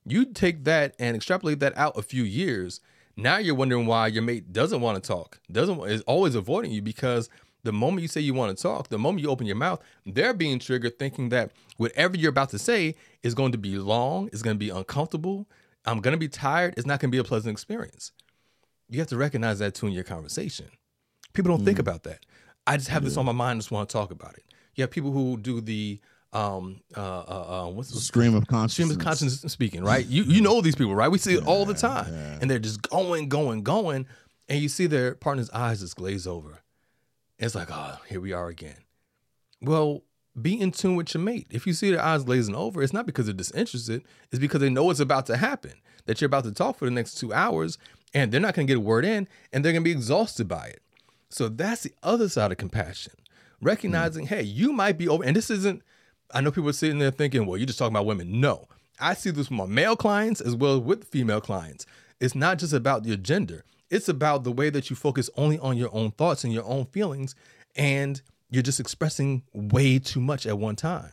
You 0.06 0.26
take 0.26 0.64
that 0.66 0.96
and 1.00 1.16
extrapolate 1.16 1.60
that 1.60 1.78
out 1.78 1.98
a 1.98 2.02
few 2.02 2.24
years. 2.24 2.82
Now 3.16 3.38
you're 3.38 3.56
wondering 3.56 3.86
why 3.86 4.08
your 4.08 4.24
mate 4.24 4.52
doesn't 4.52 4.82
want 4.82 5.02
to 5.02 5.08
talk 5.08 5.40
doesn't 5.52 5.80
is 5.82 6.02
always 6.02 6.36
avoiding 6.36 6.72
you 6.72 6.82
because 6.82 7.30
the 7.64 7.72
moment 7.72 8.02
you 8.02 8.08
say 8.08 8.20
you 8.20 8.34
want 8.34 8.56
to 8.56 8.62
talk 8.62 8.90
the 8.90 8.98
moment 8.98 9.24
you 9.24 9.30
open 9.30 9.46
your 9.46 9.56
mouth 9.56 9.80
they're 10.06 10.34
being 10.34 10.58
triggered 10.58 10.98
thinking 10.98 11.30
that 11.30 11.52
whatever 11.78 12.18
you're 12.18 12.32
about 12.32 12.50
to 12.50 12.58
say 12.58 12.96
is 13.22 13.36
going 13.36 13.52
to 13.52 13.58
be 13.58 13.78
long 13.78 14.28
it's 14.34 14.42
going 14.42 14.56
to 14.56 14.60
be 14.60 14.72
uncomfortable 14.72 15.48
i'm 15.86 16.02
going 16.02 16.12
to 16.12 16.18
be 16.18 16.28
tired 16.28 16.74
it's 16.76 16.88
not 16.88 17.00
going 17.00 17.12
to 17.12 17.16
be 17.16 17.20
a 17.20 17.24
pleasant 17.24 17.52
experience. 17.52 18.12
You 18.90 19.00
have 19.00 19.08
to 19.10 19.18
recognize 19.18 19.60
that 19.60 19.76
too 19.76 19.88
in 19.88 19.94
your 19.94 20.04
conversation. 20.04 20.68
People 21.34 21.56
don't 21.56 21.66
think 21.66 21.78
mm. 21.78 21.82
about 21.82 22.04
that 22.04 22.26
i 22.68 22.78
just 22.78 22.90
have 22.90 23.04
this 23.04 23.18
on 23.18 23.26
my 23.26 23.32
mind 23.32 23.60
just 23.60 23.72
want 23.72 23.90
to 23.90 23.94
talk 23.94 24.12
about 24.12 24.34
it 24.36 24.44
you 24.76 24.82
have 24.82 24.92
people 24.92 25.12
who 25.12 25.38
do 25.38 25.62
the 25.62 26.00
um 26.34 26.82
uh 26.98 27.00
uh, 27.00 27.66
uh 27.66 27.70
what's 27.70 27.92
the 27.92 28.00
stream 28.00 28.34
of 28.34 28.48
consciousness 28.48 28.88
stream 28.88 29.00
of 29.00 29.06
consciousness 29.06 29.52
speaking, 29.52 29.84
right? 29.84 30.06
You 30.08 30.24
you 30.24 30.42
know 30.42 30.62
these 30.62 30.76
people, 30.76 30.96
right? 30.96 31.10
We 31.10 31.20
see 31.20 31.36
it 31.36 31.46
all 31.46 31.66
the 31.66 31.76
time, 31.76 32.12
yeah. 32.12 32.40
and 32.42 32.50
they're 32.50 32.60
just 32.60 32.82
going, 32.82 33.30
going, 33.30 33.62
going, 33.64 34.08
and 34.50 34.60
you 34.60 34.70
see 34.70 34.88
their 34.88 35.16
partner's 35.16 35.50
eyes 35.52 35.82
just 35.82 35.96
glaze 35.96 36.26
over. 36.26 36.62
It's 37.38 37.56
like, 37.56 37.70
oh, 37.72 37.98
here 38.08 38.20
we 38.20 38.34
are 38.34 38.48
again. 38.48 38.78
Well, 39.62 40.04
be 40.40 40.60
in 40.60 40.72
tune 40.72 40.96
with 40.96 41.14
your 41.14 41.22
mate. 41.22 41.48
If 41.52 41.68
you 41.68 41.74
see 41.74 41.92
their 41.92 42.02
eyes 42.02 42.24
glazing 42.24 42.56
over, 42.56 42.82
it's 42.82 42.94
not 42.94 43.06
because 43.06 43.26
they're 43.26 43.34
disinterested. 43.34 44.04
It's 44.32 44.40
because 44.40 44.62
they 44.62 44.70
know 44.70 44.90
it's 44.90 45.00
about 45.00 45.26
to 45.28 45.38
happen. 45.38 45.74
That 46.06 46.20
you're 46.20 46.28
about 46.28 46.44
to 46.46 46.52
talk 46.52 46.78
for 46.78 46.86
the 46.86 46.92
next 46.92 47.16
two 47.16 47.34
hours, 47.34 47.78
and 48.14 48.32
they're 48.32 48.42
not 48.42 48.56
going 48.56 48.68
to 48.68 48.72
get 48.72 48.78
a 48.78 48.82
word 48.82 49.06
in, 49.06 49.28
and 49.52 49.64
they're 49.64 49.72
going 49.72 49.84
to 49.84 49.88
be 49.88 49.92
exhausted 49.92 50.48
by 50.48 50.68
it. 50.68 50.82
So 51.34 51.50
that's 51.50 51.82
the 51.82 51.94
other 52.04 52.30
side 52.30 52.52
of 52.52 52.58
compassion. 52.58 53.14
Recognizing, 53.60 54.28
hey, 54.28 54.44
you 54.44 54.72
might 54.72 54.98
be 54.98 55.08
over, 55.08 55.24
and 55.24 55.36
this 55.36 55.50
isn't. 55.50 55.82
I 56.32 56.42
know 56.42 56.52
people 56.52 56.70
are 56.70 56.74
sitting 56.74 57.00
there 57.00 57.12
thinking, 57.12 57.46
well, 57.46 57.58
you're 57.58 57.66
just 57.66 57.80
talking 57.80 57.96
about 57.96 58.06
women. 58.06 58.40
No, 58.40 58.68
I 59.00 59.14
see 59.14 59.32
this 59.32 59.50
with 59.50 59.58
my 59.58 59.66
male 59.66 59.96
clients 59.96 60.42
as 60.42 60.56
well 60.56 60.76
as 60.76 60.80
with 60.82 61.06
female 61.06 61.42
clients. 61.42 61.86
It's 62.20 62.36
not 62.36 62.60
just 62.60 62.74
about 62.74 63.06
your 63.06 63.18
gender. 63.18 63.64
It's 63.90 64.10
about 64.10 64.44
the 64.44 64.52
way 64.52 64.70
that 64.70 64.90
you 64.90 64.96
focus 64.96 65.30
only 65.36 65.60
on 65.60 65.78
your 65.78 65.90
own 65.94 66.12
thoughts 66.12 66.44
and 66.44 66.54
your 66.54 66.66
own 66.66 66.86
feelings, 66.86 67.36
and 67.76 68.22
you're 68.50 68.64
just 68.64 68.80
expressing 68.80 69.44
way 69.54 70.00
too 70.00 70.20
much 70.20 70.46
at 70.46 70.60
one 70.60 70.76
time. 70.76 71.12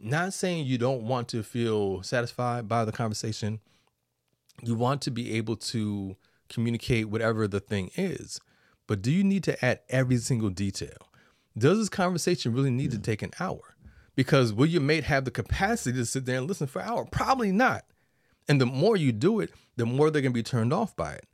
Not 0.00 0.32
saying 0.32 0.66
you 0.66 0.78
don't 0.78 1.02
want 1.02 1.28
to 1.28 1.42
feel 1.42 2.02
satisfied 2.02 2.68
by 2.68 2.84
the 2.84 2.92
conversation. 2.92 3.60
You 4.62 4.74
want 4.74 5.02
to 5.02 5.10
be 5.10 5.34
able 5.34 5.56
to 5.56 6.16
communicate 6.48 7.08
whatever 7.08 7.46
the 7.48 7.60
thing 7.60 7.90
is, 7.96 8.40
but 8.86 9.02
do 9.02 9.10
you 9.10 9.24
need 9.24 9.44
to 9.44 9.64
add 9.64 9.80
every 9.88 10.18
single 10.18 10.50
detail? 10.50 11.08
Does 11.56 11.78
this 11.78 11.88
conversation 11.88 12.52
really 12.52 12.70
need 12.70 12.90
to 12.90 12.98
take 12.98 13.22
an 13.22 13.32
hour? 13.40 13.76
Because 14.16 14.52
will 14.52 14.66
your 14.66 14.82
mate 14.82 15.04
have 15.04 15.24
the 15.24 15.30
capacity 15.30 15.96
to 15.98 16.06
sit 16.06 16.24
there 16.24 16.38
and 16.38 16.46
listen 16.46 16.66
for 16.66 16.80
an 16.80 16.88
hour? 16.88 17.04
Probably 17.10 17.52
not. 17.52 17.84
And 18.48 18.60
the 18.60 18.66
more 18.66 18.96
you 18.96 19.12
do 19.12 19.40
it, 19.40 19.50
the 19.76 19.86
more 19.86 20.10
they're 20.10 20.22
going 20.22 20.32
to 20.32 20.38
be 20.38 20.42
turned 20.42 20.72
off 20.72 20.94
by 20.94 21.14
it. 21.14 21.26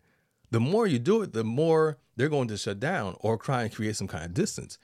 The 0.50 0.60
more 0.60 0.86
you 0.86 0.98
do 0.98 1.22
it, 1.22 1.32
the 1.32 1.44
more 1.44 1.98
they're 2.16 2.28
going 2.28 2.48
to 2.48 2.56
shut 2.56 2.80
down 2.80 3.16
or 3.20 3.36
try 3.36 3.62
and 3.62 3.74
create 3.74 3.96
some 3.96 4.08
kind 4.08 4.24
of 4.24 4.34
distance. 4.34 4.78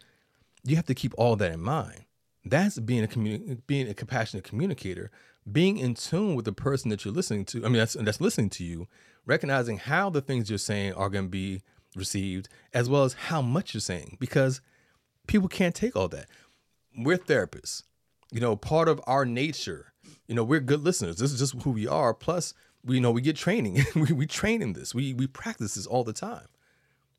You 0.64 0.76
have 0.76 0.86
to 0.86 0.94
keep 0.94 1.14
all 1.16 1.36
that 1.36 1.52
in 1.52 1.60
mind. 1.60 2.04
That's 2.44 2.78
being 2.78 3.04
a 3.04 3.08
communi- 3.08 3.58
being 3.66 3.88
a 3.88 3.94
compassionate 3.94 4.44
communicator, 4.44 5.10
being 5.50 5.78
in 5.78 5.94
tune 5.94 6.34
with 6.34 6.44
the 6.44 6.52
person 6.52 6.90
that 6.90 7.04
you're 7.04 7.14
listening 7.14 7.44
to. 7.46 7.64
I 7.64 7.68
mean, 7.68 7.78
that's 7.78 7.94
that's 7.94 8.20
listening 8.20 8.50
to 8.50 8.64
you, 8.64 8.86
recognizing 9.24 9.78
how 9.78 10.10
the 10.10 10.20
things 10.20 10.48
you're 10.48 10.58
saying 10.58 10.92
are 10.94 11.10
going 11.10 11.26
to 11.26 11.30
be 11.30 11.62
received, 11.96 12.48
as 12.74 12.88
well 12.88 13.04
as 13.04 13.14
how 13.14 13.42
much 13.42 13.74
you're 13.74 13.80
saying, 13.80 14.16
because 14.20 14.60
people 15.26 15.48
can't 15.48 15.74
take 15.74 15.96
all 15.96 16.08
that. 16.08 16.26
We're 16.96 17.18
therapists. 17.18 17.82
You 18.32 18.40
know, 18.40 18.56
part 18.56 18.88
of 18.88 19.00
our 19.06 19.24
nature, 19.24 19.92
you 20.28 20.34
know, 20.34 20.44
we're 20.44 20.60
good 20.60 20.82
listeners. 20.82 21.16
This 21.18 21.32
is 21.32 21.38
just 21.38 21.62
who 21.62 21.70
we 21.70 21.86
are. 21.88 22.14
Plus, 22.14 22.54
we 22.84 22.96
you 22.96 23.00
know 23.00 23.10
we 23.12 23.22
get 23.22 23.36
training. 23.36 23.84
we, 23.94 24.12
we 24.12 24.26
train 24.26 24.62
in 24.62 24.72
this. 24.74 24.94
We 24.94 25.14
we 25.14 25.26
practice 25.26 25.74
this 25.74 25.86
all 25.86 26.04
the 26.04 26.12
time. 26.12 26.46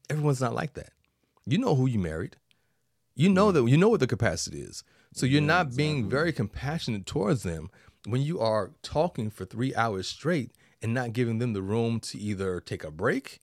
Everyone's 0.10 0.42
not 0.42 0.54
like 0.56 0.74
that. 0.74 0.92
You 1.46 1.58
know 1.58 1.76
who 1.76 1.88
you 1.88 2.00
married. 2.00 2.38
You 3.16 3.30
know 3.30 3.52
that 3.52 3.66
you 3.68 3.78
know 3.78 3.90
what 3.90 4.00
the 4.00 4.08
capacity 4.08 4.62
is. 4.62 4.84
So 5.14 5.26
you're 5.26 5.42
Yeah, 5.42 5.48
not 5.48 5.76
being 5.76 6.10
very 6.10 6.32
compassionate 6.34 7.06
towards 7.06 7.44
them 7.44 7.70
when 8.06 8.22
you 8.22 8.40
are 8.40 8.72
talking 8.84 9.30
for 9.30 9.46
three 9.46 9.74
hours 9.76 10.08
straight 10.08 10.52
and 10.82 10.94
not 10.94 11.14
giving 11.14 11.40
them 11.40 11.54
the 11.54 11.62
room 11.62 12.00
to 12.02 12.18
either 12.20 12.60
take 12.62 12.84
a 12.84 12.92
break 12.92 13.40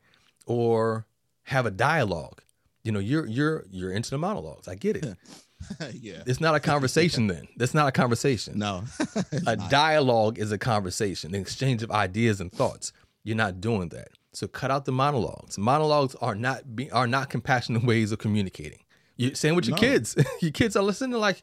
or 0.46 1.06
have 1.44 1.66
a 1.66 1.70
dialogue. 1.70 2.40
You 2.82 2.92
know, 2.92 2.98
you're 2.98 3.26
you're 3.26 3.64
you're 3.70 3.92
into 3.92 4.10
the 4.10 4.18
monologues. 4.18 4.68
I 4.68 4.74
get 4.74 4.96
it. 4.96 5.16
yeah. 5.94 6.22
It's 6.26 6.40
not 6.40 6.54
a 6.54 6.60
conversation 6.60 7.26
then. 7.26 7.48
That's 7.56 7.72
not 7.74 7.88
a 7.88 7.92
conversation. 7.92 8.58
No. 8.58 8.84
A 9.46 9.56
dialogue 9.56 10.38
is 10.38 10.52
a 10.52 10.58
conversation, 10.58 11.34
an 11.34 11.40
exchange 11.40 11.82
of 11.82 11.90
ideas 11.90 12.40
and 12.40 12.52
thoughts. 12.52 12.92
You're 13.22 13.36
not 13.36 13.60
doing 13.62 13.88
that. 13.90 14.08
So 14.34 14.46
cut 14.46 14.70
out 14.70 14.84
the 14.84 14.92
monologues. 14.92 15.56
Monologues 15.56 16.14
are 16.16 16.34
not 16.34 16.76
be, 16.76 16.90
are 16.90 17.06
not 17.06 17.30
compassionate 17.30 17.84
ways 17.90 18.12
of 18.12 18.18
communicating. 18.18 18.80
You 19.16 19.34
same 19.34 19.54
with 19.54 19.64
your 19.66 19.76
No. 19.76 19.80
kids. 19.80 20.16
your 20.42 20.50
kids 20.50 20.76
are 20.76 20.82
listening 20.82 21.18
like, 21.18 21.42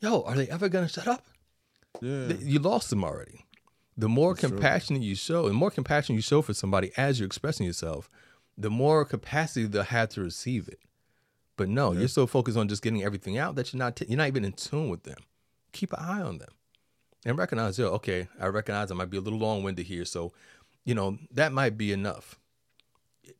yo, 0.00 0.22
are 0.22 0.34
they 0.34 0.48
ever 0.48 0.68
gonna 0.68 0.88
shut 0.88 1.06
up? 1.06 1.24
yeah. 2.00 2.32
You 2.40 2.58
lost 2.58 2.90
them 2.90 3.04
already. 3.04 3.44
The 3.96 4.08
more 4.08 4.34
true. 4.34 4.48
compassion 4.48 5.00
you 5.02 5.14
show, 5.14 5.46
the 5.48 5.54
more 5.54 5.70
compassion 5.70 6.16
you 6.16 6.22
show 6.22 6.42
for 6.42 6.52
somebody 6.54 6.90
as 6.96 7.18
you're 7.20 7.26
expressing 7.26 7.64
yourself, 7.66 8.10
the 8.56 8.70
more 8.70 9.04
capacity 9.04 9.66
they'll 9.66 9.82
have 9.82 10.08
to 10.10 10.22
receive 10.22 10.68
it. 10.68 10.80
But 11.56 11.68
no, 11.68 11.92
you're 11.92 12.08
so 12.08 12.26
focused 12.26 12.58
on 12.58 12.68
just 12.68 12.82
getting 12.82 13.02
everything 13.02 13.38
out 13.38 13.54
that 13.56 13.72
you're 13.72 13.78
not 13.78 13.96
t- 13.96 14.06
you're 14.08 14.18
not 14.18 14.28
even 14.28 14.44
in 14.44 14.52
tune 14.52 14.88
with 14.88 15.04
them. 15.04 15.18
Keep 15.72 15.92
an 15.94 16.00
eye 16.00 16.20
on 16.20 16.38
them 16.38 16.50
and 17.24 17.38
recognize, 17.38 17.78
yo, 17.78 17.88
okay, 17.88 18.28
I 18.40 18.46
recognize 18.46 18.90
I 18.90 18.94
might 18.94 19.10
be 19.10 19.16
a 19.16 19.22
little 19.22 19.38
long 19.38 19.62
winded 19.62 19.86
here, 19.86 20.04
so 20.04 20.32
you 20.84 20.94
know 20.94 21.18
that 21.30 21.52
might 21.52 21.78
be 21.78 21.92
enough. 21.92 22.38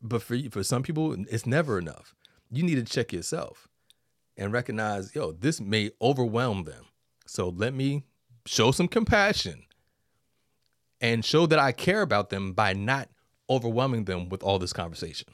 But 0.01 0.23
for 0.23 0.35
you, 0.35 0.49
for 0.49 0.63
some 0.63 0.83
people, 0.83 1.15
it's 1.29 1.45
never 1.45 1.77
enough. 1.77 2.15
You 2.49 2.63
need 2.63 2.75
to 2.75 2.83
check 2.83 3.13
yourself 3.13 3.67
and 4.35 4.51
recognize, 4.51 5.13
yo, 5.15 5.31
this 5.31 5.61
may 5.61 5.91
overwhelm 6.01 6.63
them. 6.63 6.85
So 7.25 7.49
let 7.49 7.73
me 7.73 8.03
show 8.45 8.71
some 8.71 8.87
compassion 8.87 9.63
and 11.01 11.23
show 11.23 11.45
that 11.45 11.59
I 11.59 11.71
care 11.71 12.01
about 12.01 12.29
them 12.29 12.53
by 12.53 12.73
not 12.73 13.09
overwhelming 13.49 14.05
them 14.05 14.29
with 14.29 14.43
all 14.43 14.59
this 14.59 14.73
conversation. 14.73 15.27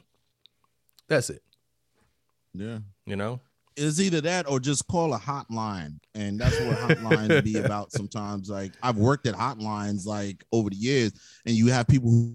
That's 1.08 1.30
it. 1.30 1.42
yeah. 2.54 2.78
You 3.06 3.16
know? 3.16 3.40
It's 3.76 3.98
either 4.00 4.20
that 4.20 4.48
or 4.48 4.60
just 4.60 4.86
call 4.86 5.12
a 5.14 5.18
hotline. 5.18 5.98
And 6.14 6.38
that's 6.40 6.58
what 6.60 6.78
hotlines 6.78 7.42
be 7.42 7.58
about 7.64 7.90
sometimes. 7.92 8.48
Like 8.48 8.72
I've 8.82 8.96
worked 8.96 9.26
at 9.26 9.34
hotlines 9.34 10.06
like 10.06 10.44
over 10.52 10.70
the 10.70 10.76
years, 10.76 11.12
and 11.44 11.54
you 11.56 11.66
have 11.68 11.88
people 11.88 12.08
who, 12.10 12.34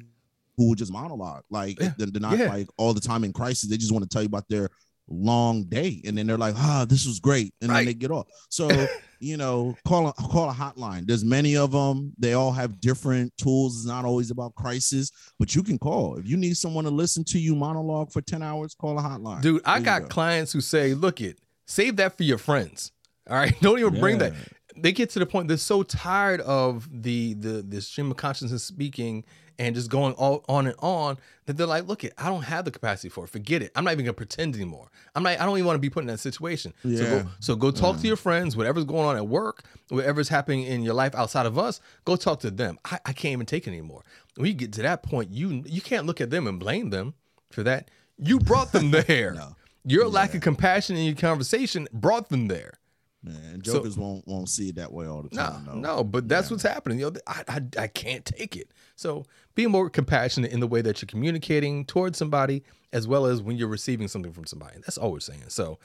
who 0.57 0.67
will 0.67 0.75
just 0.75 0.91
monologue. 0.91 1.43
Like 1.49 1.79
Yeah. 1.79 1.93
they're, 1.97 2.07
they're 2.07 2.21
not 2.21 2.37
Yeah. 2.37 2.49
like 2.49 2.67
all 2.77 2.93
the 2.93 2.99
time 2.99 3.23
in 3.23 3.31
crisis. 3.31 3.69
They 3.69 3.77
just 3.77 3.91
want 3.93 4.03
to 4.03 4.09
tell 4.09 4.21
you 4.21 4.27
about 4.27 4.49
their 4.49 4.69
long 5.07 5.63
day. 5.63 6.01
And 6.05 6.17
then 6.17 6.27
they're 6.27 6.37
like, 6.37 6.55
ah, 6.57 6.85
this 6.87 7.07
was 7.07 7.19
great. 7.21 7.53
And 7.61 7.69
Right. 7.71 7.77
then 7.77 7.85
they 7.85 7.93
get 7.93 8.11
off. 8.11 8.27
So, 8.49 8.67
you 9.19 9.37
know, 9.37 9.75
call 9.85 10.07
a 10.07 10.13
call 10.13 10.49
a 10.49 10.53
hotline. 10.53 11.05
There's 11.05 11.23
many 11.25 11.55
of 11.57 11.71
them. 11.71 12.13
They 12.17 12.33
all 12.33 12.51
have 12.51 12.79
different 12.79 13.35
tools. 13.37 13.77
It's 13.77 13.85
not 13.85 14.05
always 14.05 14.31
about 14.31 14.55
crisis, 14.55 15.11
but 15.37 15.53
you 15.55 15.63
can 15.63 15.77
call. 15.77 16.15
If 16.17 16.27
you 16.27 16.37
need 16.37 16.55
someone 16.57 16.83
to 16.85 16.89
listen 16.89 17.23
to 17.25 17.39
you 17.39 17.55
monologue 17.55 18.11
for 18.11 18.21
10 18.21 18.41
hours, 18.41 18.73
call 18.75 18.97
a 18.97 19.01
hotline. 19.01 19.41
Dude, 19.41 19.61
I 19.65 19.79
There 19.79 19.85
got 19.85 20.01
go. 20.03 20.07
clients 20.07 20.51
who 20.53 20.61
say, 20.61 20.93
look 20.93 21.21
it, 21.21 21.39
save 21.67 21.97
that 21.97 22.15
for 22.17 22.23
your 22.23 22.37
friends. 22.37 22.91
All 23.29 23.35
right. 23.35 23.53
Don't 23.61 23.77
even 23.79 23.99
bring 23.99 24.17
that. 24.19 24.33
They 24.77 24.91
get 24.93 25.09
to 25.11 25.19
the 25.19 25.25
point 25.25 25.47
they're 25.49 25.57
so 25.57 25.83
tired 25.83 26.39
of 26.41 26.87
the 26.91 27.33
the 27.33 27.61
the 27.67 27.81
stream 27.81 28.11
of 28.11 28.17
consciousness 28.17 28.63
speaking 28.63 29.25
and 29.59 29.75
just 29.75 29.89
going 29.91 30.13
all 30.13 30.43
on 30.49 30.65
and 30.65 30.75
on 30.79 31.17
that 31.45 31.57
they're 31.57 31.67
like, 31.67 31.87
look 31.87 32.03
it, 32.03 32.13
I 32.17 32.27
don't 32.29 32.43
have 32.43 32.65
the 32.65 32.71
capacity 32.71 33.09
for 33.09 33.25
it. 33.25 33.27
Forget 33.29 33.61
it. 33.61 33.71
I'm 33.75 33.83
not 33.83 33.91
even 33.91 34.05
gonna 34.05 34.13
pretend 34.13 34.55
anymore. 34.55 34.89
I'm 35.13 35.21
not 35.21 35.39
I 35.39 35.45
don't 35.45 35.57
even 35.57 35.65
want 35.67 35.75
to 35.75 35.79
be 35.81 35.89
put 35.89 36.01
in 36.01 36.07
that 36.07 36.19
situation. 36.19 36.73
So 36.83 36.89
Yeah. 36.89 37.09
go 37.09 37.29
so 37.39 37.55
go 37.55 37.69
talk 37.69 37.99
to 37.99 38.07
your 38.07 38.15
friends, 38.15 38.55
whatever's 38.55 38.85
going 38.85 39.05
on 39.05 39.17
at 39.17 39.27
work, 39.27 39.63
whatever's 39.89 40.29
happening 40.29 40.63
in 40.63 40.81
your 40.81 40.93
life 40.95 41.13
outside 41.13 41.45
of 41.45 41.59
us, 41.59 41.81
go 42.05 42.15
talk 42.15 42.39
to 42.39 42.49
them. 42.51 42.79
I, 42.85 42.99
I 43.05 43.13
can't 43.13 43.33
even 43.33 43.45
take 43.45 43.67
it 43.67 43.71
anymore. 43.71 44.03
When 44.37 44.47
you 44.47 44.53
get 44.53 44.71
to 44.73 44.81
that 44.81 45.03
point, 45.03 45.31
you 45.31 45.63
you 45.67 45.81
can't 45.81 46.05
look 46.07 46.21
at 46.21 46.29
them 46.31 46.47
and 46.47 46.59
blame 46.59 46.89
them 46.89 47.13
for 47.51 47.61
that. 47.63 47.91
You 48.17 48.39
brought 48.39 48.71
them 48.71 48.91
there. 49.07 49.33
No. 49.33 49.55
Your 49.85 50.07
lack 50.07 50.33
of 50.35 50.41
compassion 50.41 50.95
in 50.97 51.05
your 51.05 51.15
conversation 51.15 51.87
brought 51.93 52.29
them 52.29 52.47
there. 52.47 52.73
Man, 53.21 53.61
So- 53.65 53.73
jokers 53.73 53.97
won't 53.97 54.25
won't 54.27 54.47
see 54.47 54.69
it 54.69 54.75
that 54.75 54.93
way 54.93 55.05
all 55.05 55.21
the 55.23 55.29
No, 55.35 55.43
time. 55.43 55.65
though. 55.65 55.73
no, 55.75 56.03
but 56.05 56.29
that's 56.29 56.49
what's 56.49 56.63
happening. 56.63 56.99
You 56.99 57.11
know, 57.11 57.19
I, 57.27 57.43
I, 57.49 57.61
I 57.83 57.87
can't 57.87 58.23
take 58.23 58.55
it. 58.55 58.71
So 58.95 59.25
be 59.55 59.67
more 59.67 59.89
compassionate 59.89 60.51
in 60.51 60.61
the 60.61 60.67
way 60.67 60.81
that 60.81 61.01
you're 61.01 61.07
communicating 61.07 61.83
towards 61.85 62.17
somebody, 62.17 62.63
as 62.93 63.07
well 63.09 63.25
as 63.25 63.41
when 63.41 63.57
you're 63.57 63.67
receiving 63.67 64.07
something 64.07 64.31
from 64.31 64.45
somebody. 64.45 64.77
That's 64.85 64.97
all 64.97 65.11
we're 65.11 65.19
saying. 65.19 65.43
So 65.49 65.79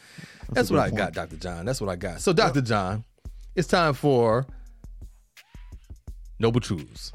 that's, 0.52 0.70
a 0.70 0.74
what 0.74 0.82
I 0.82 0.90
point. 0.90 0.98
got, 0.98 1.12
Dr. 1.14 1.36
John. 1.36 1.64
That's 1.66 1.80
what 1.80 1.90
I 1.90 1.96
got. 1.96 2.20
So, 2.20 2.32
Dr. 2.32 2.60
John, 2.60 3.02
it's 3.56 3.66
time 3.66 3.94
for 3.94 4.46
noble 6.38 6.60
truths. 6.60 7.12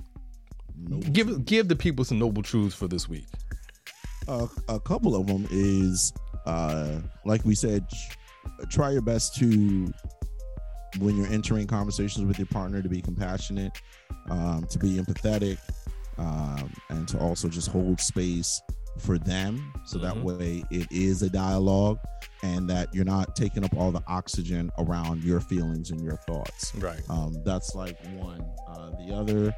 Noble 0.78 1.09
Give 1.11 1.45
give 1.45 1.67
the 1.67 1.76
people 1.76 2.03
some 2.05 2.20
noble 2.20 2.43
truths 2.43 2.76
for 2.76 2.88
this 2.88 3.07
week. 3.09 3.26
uh, 4.28 4.47
a 4.67 4.80
couple 4.80 5.15
of 5.15 5.28
them 5.28 5.47
is 5.49 6.13
uh 6.45 6.99
like 7.26 7.43
we 7.45 7.55
said 7.55 7.86
try 8.69 8.91
your 8.91 9.01
best 9.01 9.35
to 9.35 9.91
when 10.99 11.15
you're 11.15 11.27
entering 11.27 11.67
conversations 11.67 12.25
with 12.25 12.37
your 12.39 12.47
partner 12.47 12.81
to 12.81 12.89
be 12.89 13.01
compassionate 13.01 13.71
um 14.29 14.65
to 14.69 14.79
be 14.79 14.97
empathetic 14.97 15.57
um 16.17 16.71
and 16.89 17.07
to 17.07 17.17
also 17.19 17.47
just 17.47 17.69
hold 17.69 17.99
space 17.99 18.61
for 18.97 19.17
them 19.19 19.71
so 19.85 19.97
that 19.99 20.15
Mhm. 20.15 20.23
way 20.23 20.63
it 20.71 20.87
is 20.91 21.21
a 21.21 21.29
dialogue 21.29 21.99
and 22.43 22.69
that 22.69 22.93
you're 22.93 23.05
not 23.05 23.35
taking 23.35 23.63
up 23.63 23.73
all 23.77 23.91
the 23.91 24.03
oxygen 24.07 24.69
around 24.79 25.23
your 25.23 25.39
feelings 25.39 25.91
and 25.91 26.01
your 26.01 26.17
thoughts 26.27 26.73
Right. 26.75 27.01
um, 27.09 27.35
that's 27.45 27.75
like 27.75 27.95
one. 28.15 28.41
Uh, 28.67 28.89
the 29.05 29.13
other, 29.15 29.53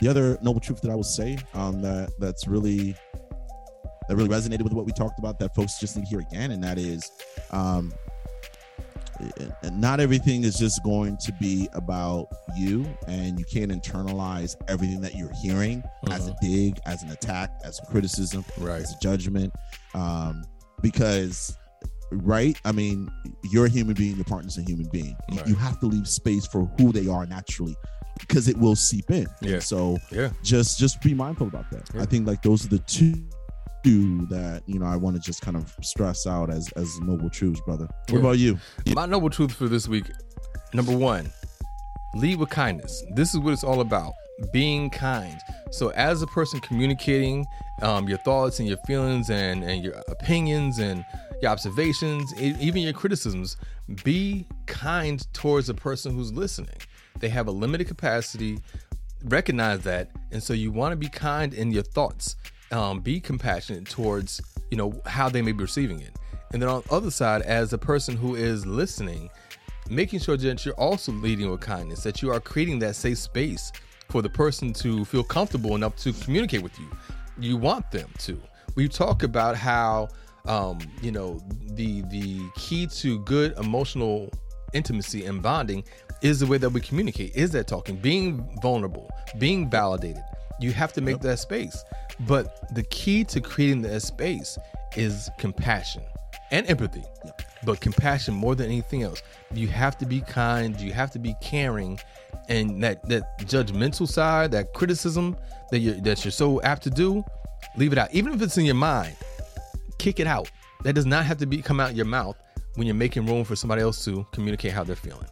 the 0.00 0.08
other 0.08 0.38
noble 0.42 0.60
truth 0.60 0.80
that 0.80 0.90
I 0.90 0.94
would 0.94 1.04
say 1.06 1.38
um, 1.54 1.80
that 1.82 2.10
that's 2.18 2.48
really 2.48 2.96
that 4.08 4.16
really 4.16 4.28
resonated 4.28 4.62
with 4.62 4.72
what 4.72 4.86
we 4.86 4.92
talked 4.92 5.18
about 5.18 5.38
that 5.40 5.54
folks 5.54 5.78
just 5.78 5.96
need 5.96 6.04
to 6.04 6.08
hear 6.08 6.20
again, 6.20 6.50
and 6.52 6.62
that 6.64 6.78
is, 6.78 7.10
um, 7.50 7.92
not 9.72 9.98
everything 9.98 10.44
is 10.44 10.56
just 10.56 10.82
going 10.84 11.16
to 11.18 11.32
be 11.40 11.68
about 11.72 12.28
you, 12.56 12.86
and 13.08 13.38
you 13.38 13.44
can't 13.46 13.70
internalize 13.72 14.54
everything 14.68 15.00
that 15.00 15.14
you're 15.14 15.32
hearing 15.42 15.82
as 16.10 16.28
a 16.28 16.34
dig, 16.42 16.78
as 16.86 17.02
an 17.02 17.10
attack, 17.10 17.50
as 17.64 17.78
a 17.80 17.86
criticism 17.90 18.44
Right. 18.58 18.82
as 18.82 18.92
a 18.92 18.98
judgment 19.00 19.52
um 19.94 20.44
because 20.82 21.56
right 22.12 22.56
i 22.66 22.70
mean 22.72 23.10
you're 23.44 23.64
a 23.64 23.68
human 23.68 23.94
being 23.94 24.14
your 24.14 24.24
partner's 24.26 24.58
a 24.58 24.62
human 24.62 24.86
being 24.92 25.16
You- 25.30 25.38
Right. 25.38 25.46
you 25.48 25.54
have 25.54 25.80
to 25.80 25.86
leave 25.86 26.06
space 26.06 26.46
for 26.46 26.66
who 26.78 26.92
they 26.92 27.08
are 27.08 27.24
naturally 27.26 27.74
because 28.20 28.46
it 28.46 28.56
will 28.58 28.76
seep 28.76 29.10
in 29.10 29.26
And 29.40 29.50
Yeah. 29.50 29.58
so 29.60 29.96
Yeah. 30.12 30.30
just 30.42 30.78
just 30.78 31.00
be 31.00 31.14
mindful 31.14 31.46
about 31.48 31.70
that 31.70 31.88
Yeah. 31.94 32.02
i 32.02 32.04
think 32.04 32.26
like 32.26 32.42
those 32.42 32.64
are 32.66 32.68
the 32.68 32.78
two 32.80 33.14
two 33.86 34.26
that 34.26 34.62
you 34.66 34.78
know 34.78 34.86
i 34.86 34.96
want 34.96 35.14
to 35.16 35.22
just 35.22 35.40
kind 35.42 35.56
of 35.56 35.74
stress 35.82 36.26
out 36.26 36.50
as 36.50 36.70
as 36.72 36.98
noble 37.00 37.30
truths 37.30 37.60
brother 37.60 37.86
what 38.08 38.12
Yeah. 38.14 38.18
about 38.18 38.38
you 38.38 38.58
My 38.94 39.06
noble 39.06 39.30
truth 39.30 39.52
for 39.52 39.68
this 39.68 39.86
week 39.88 40.06
number 40.74 40.96
one, 40.96 41.30
lead 42.14 42.38
with 42.38 42.50
kindness. 42.50 43.04
This 43.14 43.32
is 43.34 43.40
what 43.40 43.52
it's 43.52 43.64
all 43.64 43.80
about 43.80 44.12
being 44.52 44.90
kind. 44.90 45.38
So, 45.70 45.90
as 45.90 46.20
a 46.22 46.26
person 46.26 46.60
communicating 46.60 47.46
um, 47.82 48.08
your 48.08 48.18
thoughts 48.18 48.58
and 48.58 48.68
your 48.68 48.78
feelings 48.86 49.30
and, 49.30 49.62
and 49.64 49.82
your 49.84 49.94
opinions 50.08 50.78
and 50.78 51.04
your 51.40 51.50
observations, 51.50 52.34
even 52.40 52.82
your 52.82 52.92
criticisms, 52.92 53.56
be 54.04 54.46
kind 54.66 55.26
towards 55.32 55.68
the 55.68 55.74
person 55.74 56.14
who's 56.14 56.32
listening. 56.32 56.76
They 57.20 57.28
have 57.30 57.46
a 57.46 57.52
limited 57.52 57.86
capacity. 57.86 58.58
Recognize 59.24 59.80
that, 59.84 60.10
and 60.32 60.42
so 60.42 60.52
you 60.52 60.70
want 60.70 60.92
to 60.92 60.96
be 60.96 61.08
kind 61.08 61.54
in 61.54 61.70
your 61.70 61.82
thoughts. 61.84 62.36
Um, 62.72 63.00
be 63.00 63.20
compassionate 63.20 63.88
towards 63.88 64.40
you 64.70 64.76
know 64.76 65.00
how 65.06 65.28
they 65.28 65.42
may 65.42 65.52
be 65.52 65.62
receiving 65.62 66.00
it. 66.00 66.16
And 66.52 66.62
then 66.62 66.68
on 66.68 66.82
the 66.82 66.94
other 66.94 67.10
side, 67.10 67.42
as 67.42 67.72
a 67.72 67.78
person 67.78 68.16
who 68.16 68.34
is 68.34 68.66
listening, 68.66 69.30
making 69.88 70.20
sure 70.20 70.36
that 70.36 70.64
you're 70.64 70.74
also 70.74 71.12
leading 71.12 71.50
with 71.50 71.60
kindness, 71.60 72.02
that 72.02 72.22
you 72.22 72.32
are 72.32 72.40
creating 72.40 72.78
that 72.80 72.96
safe 72.96 73.18
space 73.18 73.72
for 74.08 74.22
the 74.22 74.28
person 74.28 74.72
to 74.72 75.04
feel 75.04 75.24
comfortable 75.24 75.74
enough 75.74 75.96
to 75.96 76.12
communicate 76.12 76.62
with 76.62 76.78
you. 76.78 76.88
You 77.38 77.56
want 77.56 77.90
them 77.90 78.10
to. 78.20 78.40
We 78.74 78.88
talk 78.88 79.22
about 79.22 79.56
how 79.56 80.08
um, 80.46 80.78
you 81.02 81.10
know 81.10 81.40
the 81.72 82.02
the 82.02 82.40
key 82.56 82.86
to 82.86 83.18
good 83.20 83.56
emotional 83.58 84.30
intimacy 84.72 85.26
and 85.26 85.42
bonding 85.42 85.84
is 86.22 86.40
the 86.40 86.46
way 86.46 86.58
that 86.58 86.70
we 86.70 86.80
communicate. 86.80 87.34
Is 87.34 87.50
that 87.52 87.66
talking, 87.66 87.96
being 87.96 88.48
vulnerable, 88.62 89.10
being 89.38 89.68
validated. 89.68 90.22
You 90.60 90.72
have 90.72 90.92
to 90.94 91.00
make 91.00 91.20
that 91.20 91.38
space. 91.38 91.84
But 92.20 92.74
the 92.74 92.82
key 92.84 93.24
to 93.24 93.40
creating 93.40 93.82
that 93.82 94.00
space 94.00 94.58
is 94.96 95.28
compassion 95.38 96.02
and 96.50 96.68
empathy. 96.68 97.04
But 97.64 97.80
compassion 97.80 98.34
more 98.34 98.54
than 98.54 98.66
anything 98.66 99.02
else. 99.02 99.22
You 99.52 99.68
have 99.68 99.98
to 99.98 100.06
be 100.06 100.20
kind, 100.20 100.80
you 100.80 100.92
have 100.92 101.10
to 101.12 101.18
be 101.18 101.34
caring, 101.42 101.98
and 102.48 102.82
that 102.82 103.06
that 103.08 103.38
judgmental 103.40 104.08
side, 104.08 104.52
that 104.52 104.72
criticism 104.72 105.36
that 105.70 105.80
you 105.80 106.00
that 106.02 106.24
you're 106.24 106.32
so 106.32 106.62
apt 106.62 106.82
to 106.84 106.90
do, 106.90 107.24
leave 107.76 107.92
it 107.92 107.98
out. 107.98 108.12
Even 108.14 108.32
if 108.34 108.42
it's 108.42 108.56
in 108.56 108.64
your 108.64 108.74
mind, 108.76 109.16
kick 109.98 110.20
it 110.20 110.26
out. 110.26 110.50
That 110.84 110.94
does 110.94 111.06
not 111.06 111.24
have 111.24 111.38
to 111.38 111.46
be 111.46 111.60
come 111.62 111.80
out 111.80 111.94
your 111.96 112.06
mouth 112.06 112.36
when 112.76 112.86
you're 112.86 112.94
making 112.94 113.26
room 113.26 113.44
for 113.44 113.56
somebody 113.56 113.82
else 113.82 114.04
to 114.04 114.26
communicate 114.32 114.72
how 114.72 114.84
they're 114.84 114.94
feeling. 114.94 115.26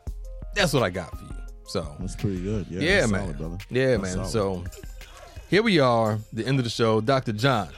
That's 0.55 0.73
what 0.73 0.83
I 0.83 0.91
got 0.91 1.17
for 1.17 1.25
you. 1.25 1.31
So 1.67 1.95
That's 2.01 2.17
pretty 2.17 2.43
good. 2.43 2.67
Yeah, 2.69 2.81
yeah, 2.81 3.07
man. 3.07 3.21
solid, 3.23 3.39
brother. 3.39 3.59
Yeah, 3.71 3.97
That's 3.97 4.17
man. 4.17 4.27
solid. 4.27 4.31
So 4.31 4.65
here 5.55 5.63
we 5.63 5.79
are, 5.79 6.19
the 6.33 6.45
end 6.45 6.59
of 6.59 6.65
the 6.65 6.71
show. 6.71 7.01
Dr. 7.01 7.33
John, 7.33 7.69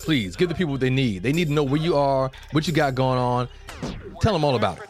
please 0.00 0.34
give 0.34 0.48
the 0.48 0.54
people 0.56 0.72
what 0.72 0.80
they 0.80 0.90
need. 0.90 1.22
They 1.22 1.32
need 1.32 1.46
to 1.46 1.54
know 1.54 1.62
where 1.62 1.80
you 1.80 1.96
are, 1.96 2.28
what 2.50 2.66
you 2.66 2.72
got 2.72 2.96
going 2.96 3.20
on. 3.20 3.48
Tell 4.20 4.32
them 4.32 4.42
all 4.42 4.56
about 4.56 4.78
it. 4.78 4.88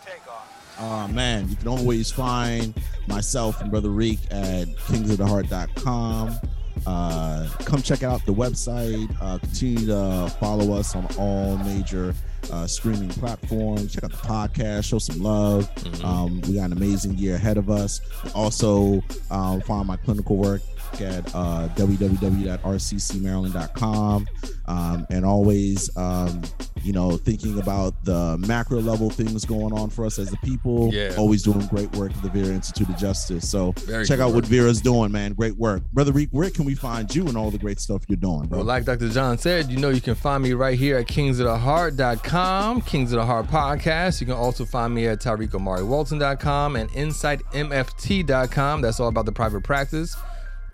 Uh, 0.78 1.07
man, 1.09 1.51
you 1.51 1.57
can 1.57 1.68
always 1.68 2.11
find 2.11 2.72
myself 3.09 3.61
and 3.61 3.70
Brother 3.70 3.90
Reek 3.90 4.20
at 4.30 4.68
kingsoftheheart.com. 4.68 6.40
Uh, 6.86 7.49
come 7.66 7.82
check 7.82 8.03
out 8.03 8.24
the 8.24 8.32
website. 8.32 9.14
Uh, 9.20 9.36
continue 9.36 9.84
to 9.84 10.34
follow 10.40 10.72
us 10.72 10.97
on 10.97 11.07
all 11.18 11.59
major 11.59 12.14
uh, 12.51 12.66
streaming 12.66 13.11
platforms. 13.11 13.93
Check 13.93 14.05
out 14.05 14.12
the 14.12 14.16
podcast. 14.16 14.84
Show 14.86 14.99
some 14.99 15.22
love. 15.22 15.70
Um, 16.03 16.40
we 16.40 16.55
got 16.55 16.70
an 16.70 16.72
amazing 16.72 17.18
year 17.18 17.34
ahead 17.34 17.59
of 17.59 17.68
us. 17.68 18.01
Also, 18.34 19.05
um, 19.30 19.61
find 19.61 19.86
my 19.86 19.99
clinical 19.99 20.38
work 20.38 20.62
at 21.01 21.26
uh, 21.34 21.68
www.rccmaryland.com. 21.76 24.26
Um, 24.66 25.07
and 25.11 25.24
always, 25.24 25.95
um, 25.97 26.43
you 26.82 26.93
know, 26.93 27.16
thinking 27.16 27.59
about 27.59 28.05
the 28.05 28.38
macro 28.47 28.80
level 28.80 29.11
things 29.11 29.45
going 29.45 29.72
on 29.72 29.90
for 29.90 30.07
us 30.07 30.18
as 30.18 30.30
the 30.30 30.36
people. 30.38 30.90
Yeah. 30.93 31.14
Always 31.18 31.43
doing 31.43 31.66
great 31.66 31.95
work 31.97 32.12
at 32.12 32.22
the 32.22 32.30
Vera 32.30 32.55
Institute 32.55 32.88
of 32.88 32.97
Justice. 32.97 33.49
So 33.49 33.72
Very 33.78 34.07
check 34.07 34.20
out 34.20 34.28
work. 34.28 34.36
what 34.36 34.47
Vera's 34.47 34.80
doing, 34.80 35.12
man. 35.12 35.32
Great 35.32 35.57
work. 35.57 35.82
Brother 35.93 36.12
Reek, 36.12 36.28
where 36.30 36.51
can 36.51 36.64
we 36.64 36.74
find 36.74 37.12
you 37.14 37.26
and 37.26 37.36
all 37.36 37.51
the 37.51 37.59
great 37.59 37.80
stuff 37.80 38.03
you're 38.09 38.16
doing, 38.16 38.47
bro? 38.47 38.59
Well, 38.59 38.66
like 38.66 38.84
Dr. 38.84 39.09
John 39.09 39.38
said, 39.38 39.70
you 39.70 39.78
know 39.78 39.90
you 39.90 40.01
can 40.01 40.14
find 40.14 40.43
me 40.43 40.53
right 40.53 40.78
here 40.78 40.99
at 40.99 41.07
kingsoftheheart.com, 41.07 42.82
Kings 42.82 43.12
of 43.12 43.18
the 43.18 43.26
Heart 43.26 43.49
Podcast. 43.49 44.20
You 44.20 44.26
can 44.26 44.36
also 44.36 44.64
find 44.64 44.95
me 44.95 45.07
at 45.07 45.20
TariqOmariWalton.com 45.20 46.76
and 46.76 46.90
InsightMFT.com. 46.90 48.80
That's 48.80 49.01
all 49.01 49.09
about 49.09 49.26
the 49.26 49.32
private 49.32 49.64
practice. 49.64 50.16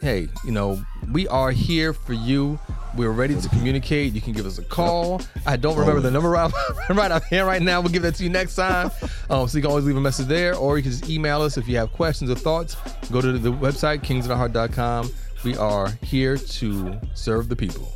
Hey, 0.00 0.28
you 0.44 0.52
know, 0.52 0.80
we 1.12 1.26
are 1.26 1.50
here 1.50 1.92
for 1.92 2.12
you. 2.12 2.58
We're 2.96 3.10
ready 3.10 3.38
to 3.40 3.48
communicate. 3.48 4.12
You 4.12 4.20
can 4.20 4.32
give 4.32 4.46
us 4.46 4.58
a 4.58 4.62
call. 4.64 5.20
I 5.44 5.56
don't 5.56 5.76
remember 5.76 6.00
the 6.00 6.10
number 6.10 6.30
right, 6.30 6.52
right 6.90 7.10
up 7.10 7.24
here 7.24 7.44
right 7.44 7.60
now. 7.60 7.80
We'll 7.80 7.90
give 7.92 8.02
that 8.02 8.14
to 8.16 8.22
you 8.22 8.30
next 8.30 8.54
time. 8.54 8.90
Um, 9.28 9.48
so 9.48 9.58
you 9.58 9.62
can 9.62 9.70
always 9.70 9.84
leave 9.84 9.96
a 9.96 10.00
message 10.00 10.26
there, 10.26 10.54
or 10.54 10.76
you 10.76 10.84
can 10.84 10.92
just 10.92 11.08
email 11.10 11.42
us 11.42 11.56
if 11.56 11.66
you 11.66 11.76
have 11.78 11.92
questions 11.92 12.30
or 12.30 12.36
thoughts. 12.36 12.76
Go 13.10 13.20
to 13.20 13.32
the 13.38 13.52
website, 13.52 13.98
kingsoftheheart.com. 14.02 15.10
We 15.44 15.56
are 15.56 15.88
here 16.02 16.36
to 16.36 16.98
serve 17.14 17.48
the 17.48 17.56
people. 17.56 17.92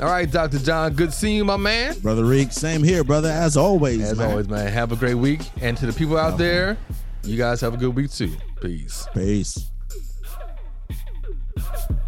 All 0.00 0.06
right, 0.08 0.30
Dr. 0.30 0.58
John, 0.58 0.94
good 0.94 1.12
seeing 1.12 1.36
you, 1.36 1.44
my 1.44 1.56
man. 1.58 1.98
Brother 2.00 2.24
Reek, 2.24 2.52
same 2.52 2.82
here, 2.82 3.04
brother. 3.04 3.28
As 3.30 3.56
always, 3.58 4.02
As 4.10 4.18
man. 4.18 4.30
always, 4.30 4.48
man, 4.48 4.72
have 4.72 4.90
a 4.92 4.96
great 4.96 5.14
week. 5.14 5.40
And 5.60 5.76
to 5.76 5.86
the 5.86 5.92
people 5.92 6.16
out 6.16 6.38
there, 6.38 6.78
you 7.24 7.36
guys 7.36 7.60
have 7.60 7.74
a 7.74 7.76
good 7.76 7.94
week 7.94 8.10
too. 8.10 8.34
Peace. 8.60 9.06
Peace. 9.14 9.68
Yeah. 11.62 11.96